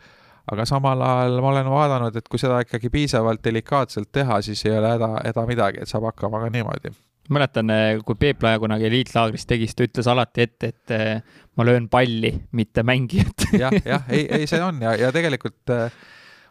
aga 0.52 0.66
samal 0.68 1.00
ajal 1.06 1.38
ma 1.40 1.52
olen 1.52 1.70
vaadanud, 1.70 2.16
et 2.18 2.28
kui 2.28 2.40
seda 2.40 2.60
ikkagi 2.64 2.90
piisavalt 2.92 3.42
delikaatselt 3.44 4.10
teha, 4.12 4.40
siis 4.42 4.64
ei 4.66 4.76
ole 4.76 4.96
häda, 4.96 5.14
häda 5.22 5.46
midagi, 5.48 5.82
et 5.82 5.90
saab 5.90 6.10
hakkama 6.10 6.42
ka 6.42 6.52
niimoodi. 6.52 6.92
Mäletan, 7.32 7.70
eh, 7.70 8.00
kui 8.04 8.18
Peep 8.18 8.42
Lae 8.42 8.58
kunagi 8.58 8.88
eliitlaagris 8.88 9.46
tegi, 9.46 9.68
siis 9.68 9.78
ta 9.78 9.86
ütles 9.86 10.08
alati 10.10 10.42
ette, 10.42 10.72
et 10.74 10.96
eh, 10.96 11.36
ma 11.56 11.64
löön 11.64 11.86
palli, 11.88 12.32
mitte 12.58 12.82
mängijat. 12.82 13.46
Jah, 13.62 13.72
jah, 13.86 14.02
ei, 14.10 14.26
ei, 14.26 14.48
see 14.50 14.60
on. 14.62 14.82
Ja, 14.82 14.96
ja 14.98 15.12
tegelikult 15.14 15.70
äh, 15.70 15.94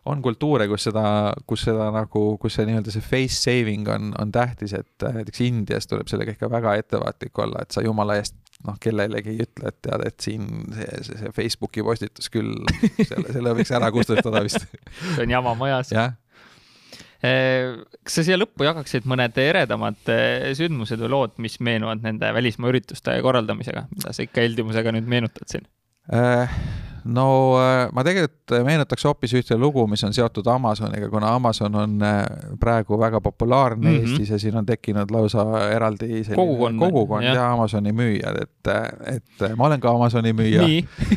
on 0.10 0.22
kultuure, 0.26 0.66
kus 0.70 0.88
seda, 0.90 1.04
kus 1.48 1.66
seda 1.68 1.92
nagu, 1.94 2.24
kus 2.42 2.56
see 2.58 2.66
nii-öelda 2.70 2.94
see 2.94 3.06
face 3.06 3.38
saving 3.38 3.90
on, 3.92 4.12
on 4.22 4.32
tähtis, 4.34 4.74
et 4.78 5.06
äh, 5.06 5.14
näiteks 5.20 5.44
Indias 5.46 5.90
tuleb 5.90 6.10
sellega 6.10 6.34
ikka 6.34 6.50
väga 6.50 6.74
ettevaatlik 6.82 7.42
olla, 7.44 7.62
et 7.62 7.76
sa 7.76 7.84
jumala 7.86 8.18
eest 8.18 8.38
noh, 8.66 8.78
kellelegi 8.82 9.36
ei 9.36 9.46
ütle, 9.46 9.70
et 9.70 9.78
tead, 9.86 10.06
et 10.08 10.26
siin 10.26 10.48
see, 10.74 10.90
see, 11.06 11.20
see 11.22 11.36
Facebooki 11.38 11.86
postitus 11.86 12.34
küll, 12.34 12.54
selle, 12.98 13.30
selle 13.30 13.56
võiks 13.58 13.74
ära 13.78 13.92
kustutada 13.94 14.44
vist 14.46 14.66
see 15.14 15.24
on 15.26 15.36
jama 15.38 15.54
majas. 15.60 15.94
äh, 15.94 17.78
kas 18.02 18.20
sa 18.20 18.26
siia 18.26 18.42
lõppu 18.42 18.66
jagaksid 18.66 19.06
mõned 19.10 19.38
eredamad 19.42 20.14
äh, 20.14 20.50
sündmused 20.58 21.02
või 21.06 21.14
lood, 21.14 21.38
mis 21.46 21.60
meenuvad 21.62 22.02
nende 22.06 22.34
välismaa 22.34 22.74
ürituste 22.74 23.20
korraldamisega, 23.22 23.86
mida 23.94 24.18
sa 24.18 24.26
ikka 24.26 24.48
heldimusega 24.48 24.98
nüüd 24.98 25.14
meenutad 25.14 25.46
siin 25.54 25.70
äh,? 26.10 26.62
No 27.06 27.26
äh, 27.62 27.88
ma 27.94 28.04
tegelikult 28.06 28.54
meenutaks 28.66 29.06
hoopis 29.08 29.34
ühte 29.40 29.58
lugu, 29.58 29.86
mis 29.90 30.04
on 30.08 30.14
seotud 30.14 30.48
Amazoniga, 30.52 31.10
kuna 31.10 31.34
Amazon 31.36 31.76
on 31.76 31.96
äh, 32.06 32.20
praegu 32.60 33.00
väga 33.00 33.22
populaarne 33.22 33.90
mm 33.90 33.98
-hmm. 33.98 34.12
Eestis 34.12 34.30
ja 34.30 34.40
siin 34.40 34.58
on 34.58 34.66
tekkinud 34.66 35.12
lausa 35.12 35.46
eraldi 35.72 36.24
kogukond, 36.36 36.80
kogukond 36.80 37.24
ja. 37.24 37.36
ja 37.36 37.52
Amazoni 37.54 37.92
müüjad, 37.92 38.42
et, 38.42 38.72
et 39.16 39.56
ma 39.56 39.66
olen 39.66 39.80
ka 39.80 39.92
Amazoni 39.92 40.34
müüja 40.34 40.68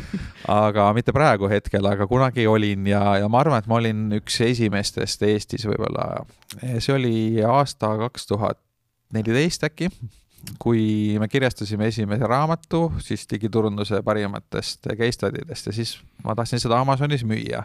aga 0.48 0.92
mitte 0.92 1.12
praegu 1.12 1.48
hetkel, 1.48 1.86
aga 1.86 2.06
kunagi 2.06 2.46
olin 2.46 2.86
ja, 2.86 3.16
ja 3.18 3.28
ma 3.28 3.40
arvan, 3.40 3.58
et 3.58 3.66
ma 3.66 3.80
olin 3.80 4.12
üks 4.20 4.40
esimestest 4.40 5.22
Eestis 5.22 5.66
võib-olla. 5.66 6.24
see 6.78 6.94
oli 6.94 7.16
aasta 7.44 7.96
kaks 7.98 8.26
tuhat 8.26 8.58
neliteist 9.12 9.64
äkki 9.64 9.90
kui 10.58 11.16
me 11.20 11.28
kirjastasime 11.28 11.88
esimese 11.90 12.28
raamatu, 12.28 12.86
siis 13.02 13.26
digiturunduse 13.30 14.02
parimatest 14.04 14.88
case 14.92 15.12
study 15.16 15.44
dest 15.48 15.70
ja 15.70 15.76
siis 15.76 15.96
ma 16.24 16.34
tahtsin 16.34 16.62
seda 16.62 16.80
Amazonis 16.80 17.24
müüa. 17.28 17.64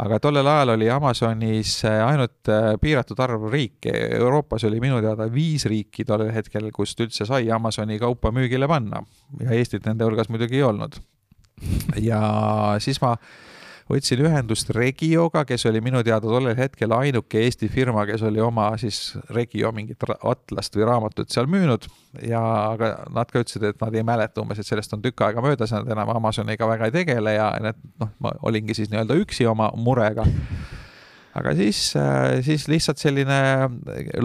aga 0.00 0.20
tollel 0.22 0.46
ajal 0.46 0.74
oli 0.76 0.90
Amazonis 0.90 1.80
ainult 1.84 2.48
äh, 2.48 2.74
piiratud 2.80 3.18
arv 3.20 3.48
riike, 3.52 3.92
Euroopas 4.20 4.64
oli 4.64 4.80
minu 4.80 5.00
teada 5.02 5.26
viis 5.32 5.66
riiki 5.66 6.04
tollel 6.04 6.32
hetkel, 6.34 6.70
kust 6.72 7.00
üldse 7.00 7.26
sai 7.26 7.50
Amazoni 7.50 7.98
kaupa 7.98 8.30
müügile 8.30 8.68
panna 8.68 9.02
ja 9.40 9.50
Eestit 9.50 9.86
nende 9.86 10.04
hulgas 10.06 10.30
muidugi 10.30 10.60
ei 10.60 10.62
olnud. 10.62 11.00
ja 12.00 12.20
siis 12.78 13.00
ma 13.02 13.16
võtsin 13.90 14.22
ühendust 14.24 14.70
Regioga, 14.74 15.44
kes 15.48 15.66
oli 15.70 15.82
minu 15.84 16.02
teada 16.06 16.28
tollel 16.28 16.56
hetkel 16.58 16.92
ainuke 16.94 17.42
Eesti 17.44 17.68
firma, 17.72 18.04
kes 18.08 18.22
oli 18.26 18.42
oma 18.42 18.70
siis 18.80 19.16
Regio 19.34 19.72
mingit 19.74 20.04
atlast 20.06 20.76
või 20.76 20.86
raamatut 20.88 21.32
seal 21.32 21.50
müünud. 21.50 21.88
Ja 22.26 22.40
aga 22.72 22.92
nad 23.14 23.30
ka 23.30 23.42
ütlesid, 23.42 23.64
et 23.68 23.80
nad 23.82 23.94
ei 23.94 24.06
mäleta 24.06 24.42
umbes, 24.42 24.60
et 24.60 24.68
sellest 24.68 24.94
on 24.96 25.02
tükk 25.04 25.26
aega 25.26 25.44
möödas, 25.44 25.74
nad 25.74 25.90
enam 25.90 26.10
Amazoniga 26.16 26.68
väga 26.70 26.90
ei 26.90 26.96
tegele 27.00 27.34
ja 27.36 27.52
need 27.62 27.78
noh, 28.02 28.12
ma 28.22 28.34
olingi 28.46 28.76
siis 28.78 28.90
nii-öelda 28.92 29.18
üksi 29.22 29.46
oma 29.50 29.70
murega 29.76 30.26
aga 31.38 31.52
siis, 31.54 31.80
äh, 31.96 32.40
siis 32.44 32.66
lihtsalt 32.70 32.98
selline 32.98 33.38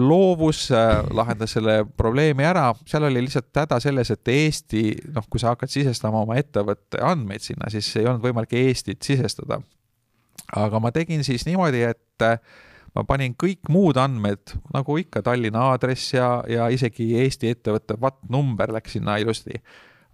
loovus 0.00 0.66
äh, 0.74 1.06
lahendas 1.14 1.54
selle 1.56 1.78
probleemi 1.96 2.46
ära, 2.46 2.70
seal 2.88 3.06
oli 3.08 3.22
lihtsalt 3.26 3.50
häda 3.62 3.78
selles, 3.82 4.10
et 4.10 4.32
Eesti, 4.32 4.84
noh, 5.14 5.26
kui 5.30 5.42
sa 5.42 5.54
hakkad 5.54 5.72
sisestama 5.72 6.24
oma 6.24 6.38
ettevõtte 6.40 7.02
andmeid 7.04 7.44
sinna, 7.44 7.70
siis 7.72 7.92
ei 8.00 8.08
olnud 8.08 8.24
võimalik 8.26 8.56
Eestit 8.58 9.06
sisestada. 9.06 9.60
aga 10.56 10.80
ma 10.80 10.92
tegin 10.94 11.24
siis 11.26 11.46
niimoodi, 11.46 11.82
et 11.86 12.26
äh, 12.26 12.38
ma 12.96 13.04
panin 13.06 13.36
kõik 13.38 13.70
muud 13.70 13.98
andmed, 14.00 14.56
nagu 14.74 14.98
ikka 14.98 15.22
Tallinna 15.22 15.70
aadress 15.72 16.14
ja, 16.14 16.40
ja 16.48 16.70
isegi 16.72 17.12
Eesti 17.22 17.54
ettevõtte 17.54 18.00
VAT 18.00 18.24
number 18.32 18.72
läks 18.74 18.98
sinna 18.98 19.18
ilusti 19.22 19.60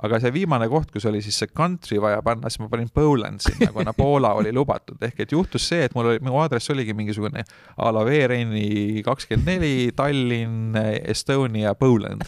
aga 0.02 0.20
see 0.22 0.32
viimane 0.34 0.68
koht, 0.72 0.90
kus 0.92 1.06
oli 1.10 1.20
siis 1.22 1.38
see 1.42 1.52
country 1.56 2.00
vaja 2.02 2.22
panna, 2.24 2.50
siis 2.50 2.62
ma 2.62 2.70
panin 2.72 2.90
Poland 2.94 3.42
sinna, 3.44 3.70
kuna 3.74 3.94
Poola 4.00 4.32
oli 4.38 4.52
lubatud, 4.54 4.98
ehk 5.02 5.24
et 5.26 5.32
juhtus 5.32 5.68
see, 5.68 5.84
et 5.86 5.94
mul 5.94 6.12
oli, 6.14 6.22
mu 6.24 6.38
aadress 6.40 6.72
oligi 6.74 6.96
mingisugune 6.96 7.44
a 7.76 7.92
la 7.94 8.04
Veereni 8.06 9.02
kakskümmend 9.06 9.48
neli, 9.52 9.92
Tallinn, 9.96 10.76
Estonia, 11.02 11.74
Poland. 11.78 12.26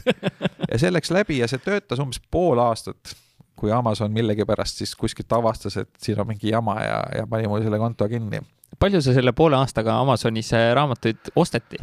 ja 0.70 0.78
see 0.78 0.92
läks 0.92 1.12
läbi 1.14 1.40
ja 1.40 1.50
see 1.50 1.62
töötas 1.64 2.02
umbes 2.02 2.22
pool 2.30 2.60
aastat 2.62 3.16
kui 3.56 3.72
Amazon 3.72 4.12
millegipärast 4.12 4.82
siis 4.82 4.94
kuskilt 4.98 5.32
avastas, 5.32 5.76
et 5.80 5.90
siin 6.02 6.20
on 6.20 6.28
mingi 6.28 6.50
jama 6.50 6.74
ja, 6.82 6.98
ja 7.18 7.26
pani 7.30 7.48
mul 7.48 7.62
selle 7.64 7.78
konto 7.78 8.08
kinni. 8.10 8.42
palju 8.78 9.00
sa 9.00 9.14
selle 9.14 9.32
poole 9.32 9.56
aastaga 9.56 9.98
Amazonis 10.00 10.52
äh, 10.52 10.72
raamatuid 10.74 11.32
osteti? 11.36 11.78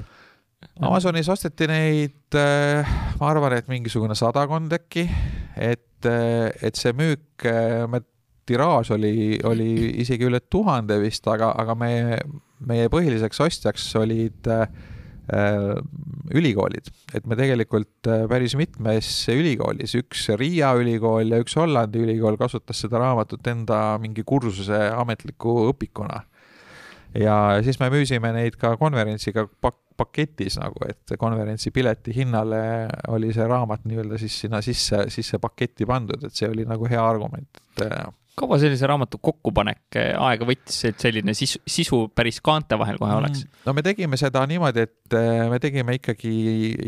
Amazonis 0.82 1.30
osteti 1.30 1.68
neid, 1.70 2.34
äh, 2.38 2.88
ma 3.20 3.30
arvan, 3.30 3.54
et 3.58 3.68
mingisugune 3.70 4.16
sadakond 4.18 4.72
äkki, 4.74 5.04
et, 5.58 6.06
äh, 6.10 6.50
et 6.62 6.78
see 6.80 6.94
müük, 6.98 7.46
me 7.90 8.02
tiraaž 8.50 8.94
oli, 8.96 9.38
oli 9.46 9.74
isegi 10.02 10.26
üle 10.26 10.42
tuhande 10.42 10.98
vist, 11.02 11.28
aga, 11.30 11.52
aga 11.62 11.76
me, 11.78 11.92
meie 12.66 12.90
põhiliseks 12.94 13.44
ostjaks 13.46 13.86
olid 14.00 14.50
äh, 14.50 14.66
ülikoolid, 16.34 16.90
et 17.16 17.30
me 17.30 17.38
tegelikult 17.40 18.10
päris 18.30 18.58
mitmes 18.58 19.12
ülikoolis, 19.32 19.94
üks 20.00 20.26
Riia 20.40 20.74
ülikool 20.82 21.30
ja 21.30 21.40
üks 21.44 21.56
Hollandi 21.62 22.02
ülikool 22.04 22.40
kasutas 22.42 22.82
seda 22.84 23.00
raamatut 23.00 23.46
enda 23.54 24.00
mingi 24.02 24.26
kursuse 24.28 24.82
ametliku 24.98 25.70
õpikuna. 25.70 26.26
ja 27.16 27.38
siis 27.64 27.80
me 27.80 27.92
müüsime 27.94 28.34
neid 28.34 28.58
ka 28.60 28.74
konverentsiga 28.82 29.46
pak-, 29.62 29.80
paketis 30.02 30.58
nagu, 30.62 30.82
et 30.90 31.16
konverentsi 31.22 31.74
pileti 31.76 32.16
hinnale 32.18 32.64
oli 33.14 33.30
see 33.36 33.46
raamat 33.48 33.86
nii-öelda 33.86 34.18
siis 34.22 34.40
sinna 34.46 34.64
sisse, 34.66 35.06
sisse 35.14 35.40
paketti 35.42 35.88
pandud, 35.90 36.26
et 36.26 36.36
see 36.36 36.50
oli 36.50 36.66
nagu 36.68 36.90
hea 36.90 37.04
argument, 37.06 37.62
et 37.78 37.86
kaua 38.42 38.58
sellise 38.62 38.88
raamatu 38.90 39.20
kokkupanek 39.22 40.00
eh, 40.00 40.12
aega 40.16 40.48
võttis, 40.48 40.80
et 40.90 41.04
selline 41.04 41.36
sisu, 41.38 41.62
sisu 41.68 42.02
päris 42.16 42.40
kaante 42.44 42.78
vahel 42.80 43.00
kohe 43.02 43.18
oleks? 43.20 43.44
Mm. 43.46 43.62
no 43.68 43.76
me 43.78 43.86
tegime 43.86 44.20
seda 44.20 44.44
niimoodi, 44.50 44.88
et 44.88 45.18
eh, 45.20 45.46
me 45.52 45.60
tegime 45.64 45.98
ikkagi 46.00 46.34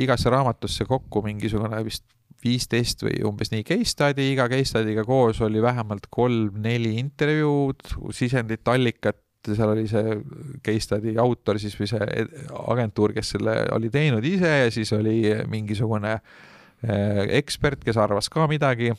igasse 0.05 0.31
raamatusse 0.33 0.87
kokku 0.89 1.23
mingisugune 1.25 1.83
vist 1.85 2.07
viisteist 2.43 3.05
või 3.05 3.21
umbes 3.27 3.53
nii 3.53 3.63
case 3.67 3.93
study, 3.93 4.33
iga 4.33 4.49
case 4.51 4.73
study'ga 4.73 5.05
koos 5.07 5.39
oli 5.45 5.61
vähemalt 5.63 6.09
kolm-neli 6.11 6.97
intervjuud, 6.99 7.93
sisendit, 8.15 8.67
allikat, 8.67 9.21
seal 9.51 9.73
oli 9.73 9.85
see 9.89 10.17
case 10.65 10.85
study 10.87 11.15
autor 11.21 11.59
siis 11.61 11.75
või 11.79 11.89
see 11.91 12.25
agentuur, 12.73 13.13
kes 13.15 13.33
selle 13.35 13.57
oli 13.75 13.91
teinud 13.93 14.25
ise 14.27 14.51
ja 14.63 14.69
siis 14.73 14.93
oli 14.95 15.17
mingisugune 15.51 16.13
eh, 16.15 17.23
ekspert, 17.39 17.83
kes 17.83 17.99
arvas 17.99 18.31
ka 18.31 18.47
midagi. 18.51 18.93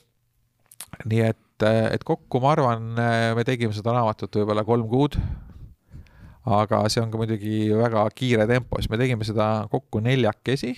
nii 1.10 1.24
et, 1.26 1.64
et 1.64 2.04
kokku 2.04 2.40
ma 2.42 2.52
arvan, 2.54 2.92
me 3.36 3.44
tegime 3.46 3.74
seda 3.74 3.96
raamatut 3.96 4.36
võib-olla 4.40 4.64
kolm 4.64 4.88
kuud. 4.90 5.18
aga 6.44 6.82
see 6.92 7.00
on 7.00 7.10
ka 7.10 7.18
muidugi 7.20 7.70
väga 7.72 8.04
kiire 8.14 8.46
tempo, 8.46 8.76
siis 8.78 8.92
me 8.92 9.00
tegime 9.00 9.24
seda 9.24 9.66
kokku 9.72 10.02
neljakesi 10.04 10.74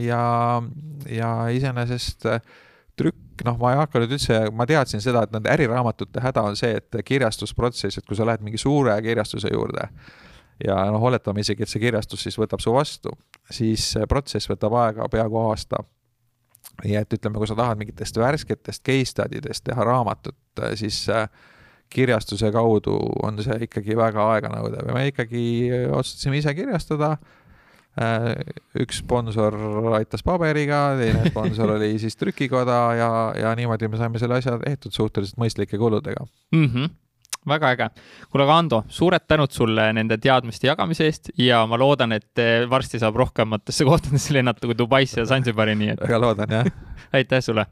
ja, 0.00 0.22
ja 1.10 1.30
iseenesest 1.52 2.24
trükk 2.96 3.29
noh, 3.46 3.58
ma 3.60 3.74
ei 3.74 3.78
hakka 3.80 4.02
nüüd 4.02 4.16
üldse, 4.16 4.40
ma 4.56 4.66
teadsin 4.68 5.02
seda, 5.04 5.24
et 5.24 5.34
nende 5.34 5.50
äriraamatute 5.52 6.22
häda 6.24 6.44
on 6.48 6.58
see, 6.58 6.74
et 6.80 7.00
kirjastusprotsess, 7.06 8.00
et 8.00 8.08
kui 8.08 8.18
sa 8.18 8.26
lähed 8.28 8.44
mingi 8.46 8.60
suure 8.60 8.96
kirjastuse 9.04 9.52
juurde 9.52 9.88
ja 10.64 10.76
noh, 10.92 11.02
oletame 11.08 11.44
isegi, 11.44 11.64
et 11.64 11.72
see 11.72 11.82
kirjastus 11.82 12.26
siis 12.26 12.36
võtab 12.38 12.60
su 12.62 12.72
vastu, 12.74 13.14
siis 13.52 13.92
protsess 14.08 14.50
võtab 14.50 14.76
aega 14.82 15.08
peaaegu 15.12 15.40
aasta. 15.48 15.84
nii 16.84 16.96
et 16.96 17.12
ütleme, 17.12 17.38
kui 17.40 17.48
sa 17.48 17.56
tahad 17.56 17.78
mingitest 17.80 18.16
värsketest 18.20 18.84
case 18.84 19.10
study 19.10 19.40
dest 19.42 19.64
teha 19.64 19.84
raamatut, 19.84 20.36
siis 20.76 21.08
äh, 21.08 21.28
kirjastuse 21.90 22.52
kaudu 22.52 22.94
on 23.22 23.40
see 23.42 23.66
ikkagi 23.66 23.96
väga 23.98 24.26
aeganõudev 24.36 24.88
ja 24.88 24.94
me 24.94 25.06
ikkagi 25.10 25.42
otsustasime 25.90 26.38
ise 26.38 26.54
kirjastada 26.54 27.16
üks 28.80 29.00
sponsor 29.02 29.56
aitas 29.98 30.22
paberiga, 30.22 30.94
teine 30.98 31.26
sponsor 31.26 31.72
oli 31.76 31.96
siis 31.98 32.16
trükikoda 32.16 32.78
ja, 32.96 33.10
ja 33.34 33.54
niimoodi 33.58 33.90
me 33.90 33.98
saime 33.98 34.22
selle 34.22 34.38
asja 34.38 34.56
tehtud 34.62 34.94
suhteliselt 34.94 35.40
mõistlike 35.42 35.78
kuludega 35.78 36.26
mm. 36.54 36.66
-hmm 36.66 36.98
väga 37.48 37.70
äge. 37.72 37.86
kuule, 38.30 38.44
aga 38.44 38.56
Ando, 38.58 38.82
suured 38.88 39.24
tänud 39.26 39.50
sulle 39.50 39.86
nende 39.96 40.18
teadmiste 40.20 40.66
jagamise 40.66 41.06
eest 41.08 41.30
ja 41.40 41.62
ma 41.66 41.78
loodan, 41.80 42.12
et 42.12 42.42
varsti 42.68 43.00
saab 43.00 43.16
rohkematesse 43.16 43.84
kohtadesse 43.84 44.34
lennata 44.36 44.68
kui 44.68 44.76
Dubaisse 44.78 45.20
ja 45.20 45.26
Zanzibari, 45.26 45.74
nii 45.74 45.94
et. 45.94 46.02
väga 46.04 46.20
loodan, 46.20 46.52
jah 46.52 46.68
aitäh 47.16 47.40
sulle. 47.40 47.64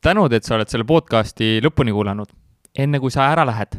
tänud, 0.00 0.32
et 0.32 0.44
sa 0.44 0.54
oled 0.54 0.70
selle 0.70 0.86
podcast'i 0.86 1.58
lõpuni 1.64 1.92
kuulanud 1.92 2.30
enne 2.78 3.00
kui 3.00 3.10
sa 3.10 3.30
ära 3.32 3.44
lähed. 3.48 3.78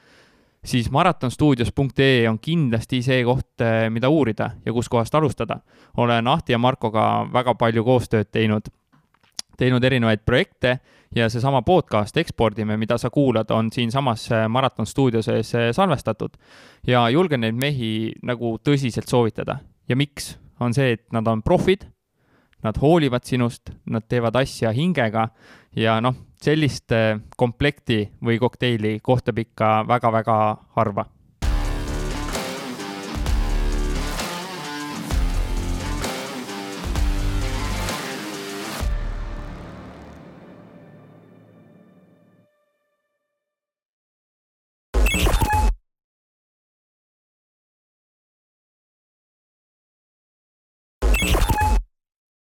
siis 0.65 0.91
maratonstuudios.ee 0.91 2.29
on 2.29 2.39
kindlasti 2.39 3.01
see 3.01 3.23
koht, 3.25 3.61
eh, 3.61 3.89
mida 3.89 4.09
uurida 4.09 4.51
ja 4.65 4.73
kuskohast 4.73 5.15
alustada. 5.15 5.59
olen 5.97 6.27
Ahti 6.27 6.51
ja 6.51 6.57
Markoga 6.57 7.27
väga 7.33 7.55
palju 7.55 7.83
koostööd 7.83 8.29
teinud, 8.31 8.69
teinud 9.57 9.83
erinevaid 9.83 10.19
projekte 10.25 10.79
ja 11.15 11.29
seesama 11.29 11.61
podcast 11.61 12.17
Ekspordime, 12.17 12.77
mida 12.77 12.97
sa 12.97 13.09
kuulad, 13.09 13.51
on 13.51 13.71
siinsamas 13.71 14.31
eh, 14.31 14.47
Maraton 14.47 14.85
stuudio 14.85 15.21
sees 15.21 15.55
eh, 15.55 15.71
salvestatud. 15.73 16.37
ja 16.87 17.09
julgen 17.09 17.41
neid 17.41 17.55
mehi 17.55 18.13
nagu 18.23 18.57
tõsiselt 18.57 19.09
soovitada. 19.09 19.59
ja 19.89 19.95
miks? 19.95 20.37
on 20.59 20.73
see, 20.73 20.91
et 20.91 21.05
nad 21.11 21.27
on 21.27 21.41
profid, 21.41 21.87
nad 22.63 22.77
hoolivad 22.81 23.25
sinust, 23.25 23.71
nad 23.85 24.05
teevad 24.07 24.35
asja 24.35 24.71
hingega 24.75 25.29
ja 25.75 25.99
noh 26.01 26.15
sellist 26.41 26.91
äh, 26.91 27.19
komplekti 27.37 28.03
või 28.25 28.39
kokteili 28.41 28.99
kohtab 29.03 29.39
ikka 29.43 29.81
väga-väga 29.87 30.37
harva 30.75 31.05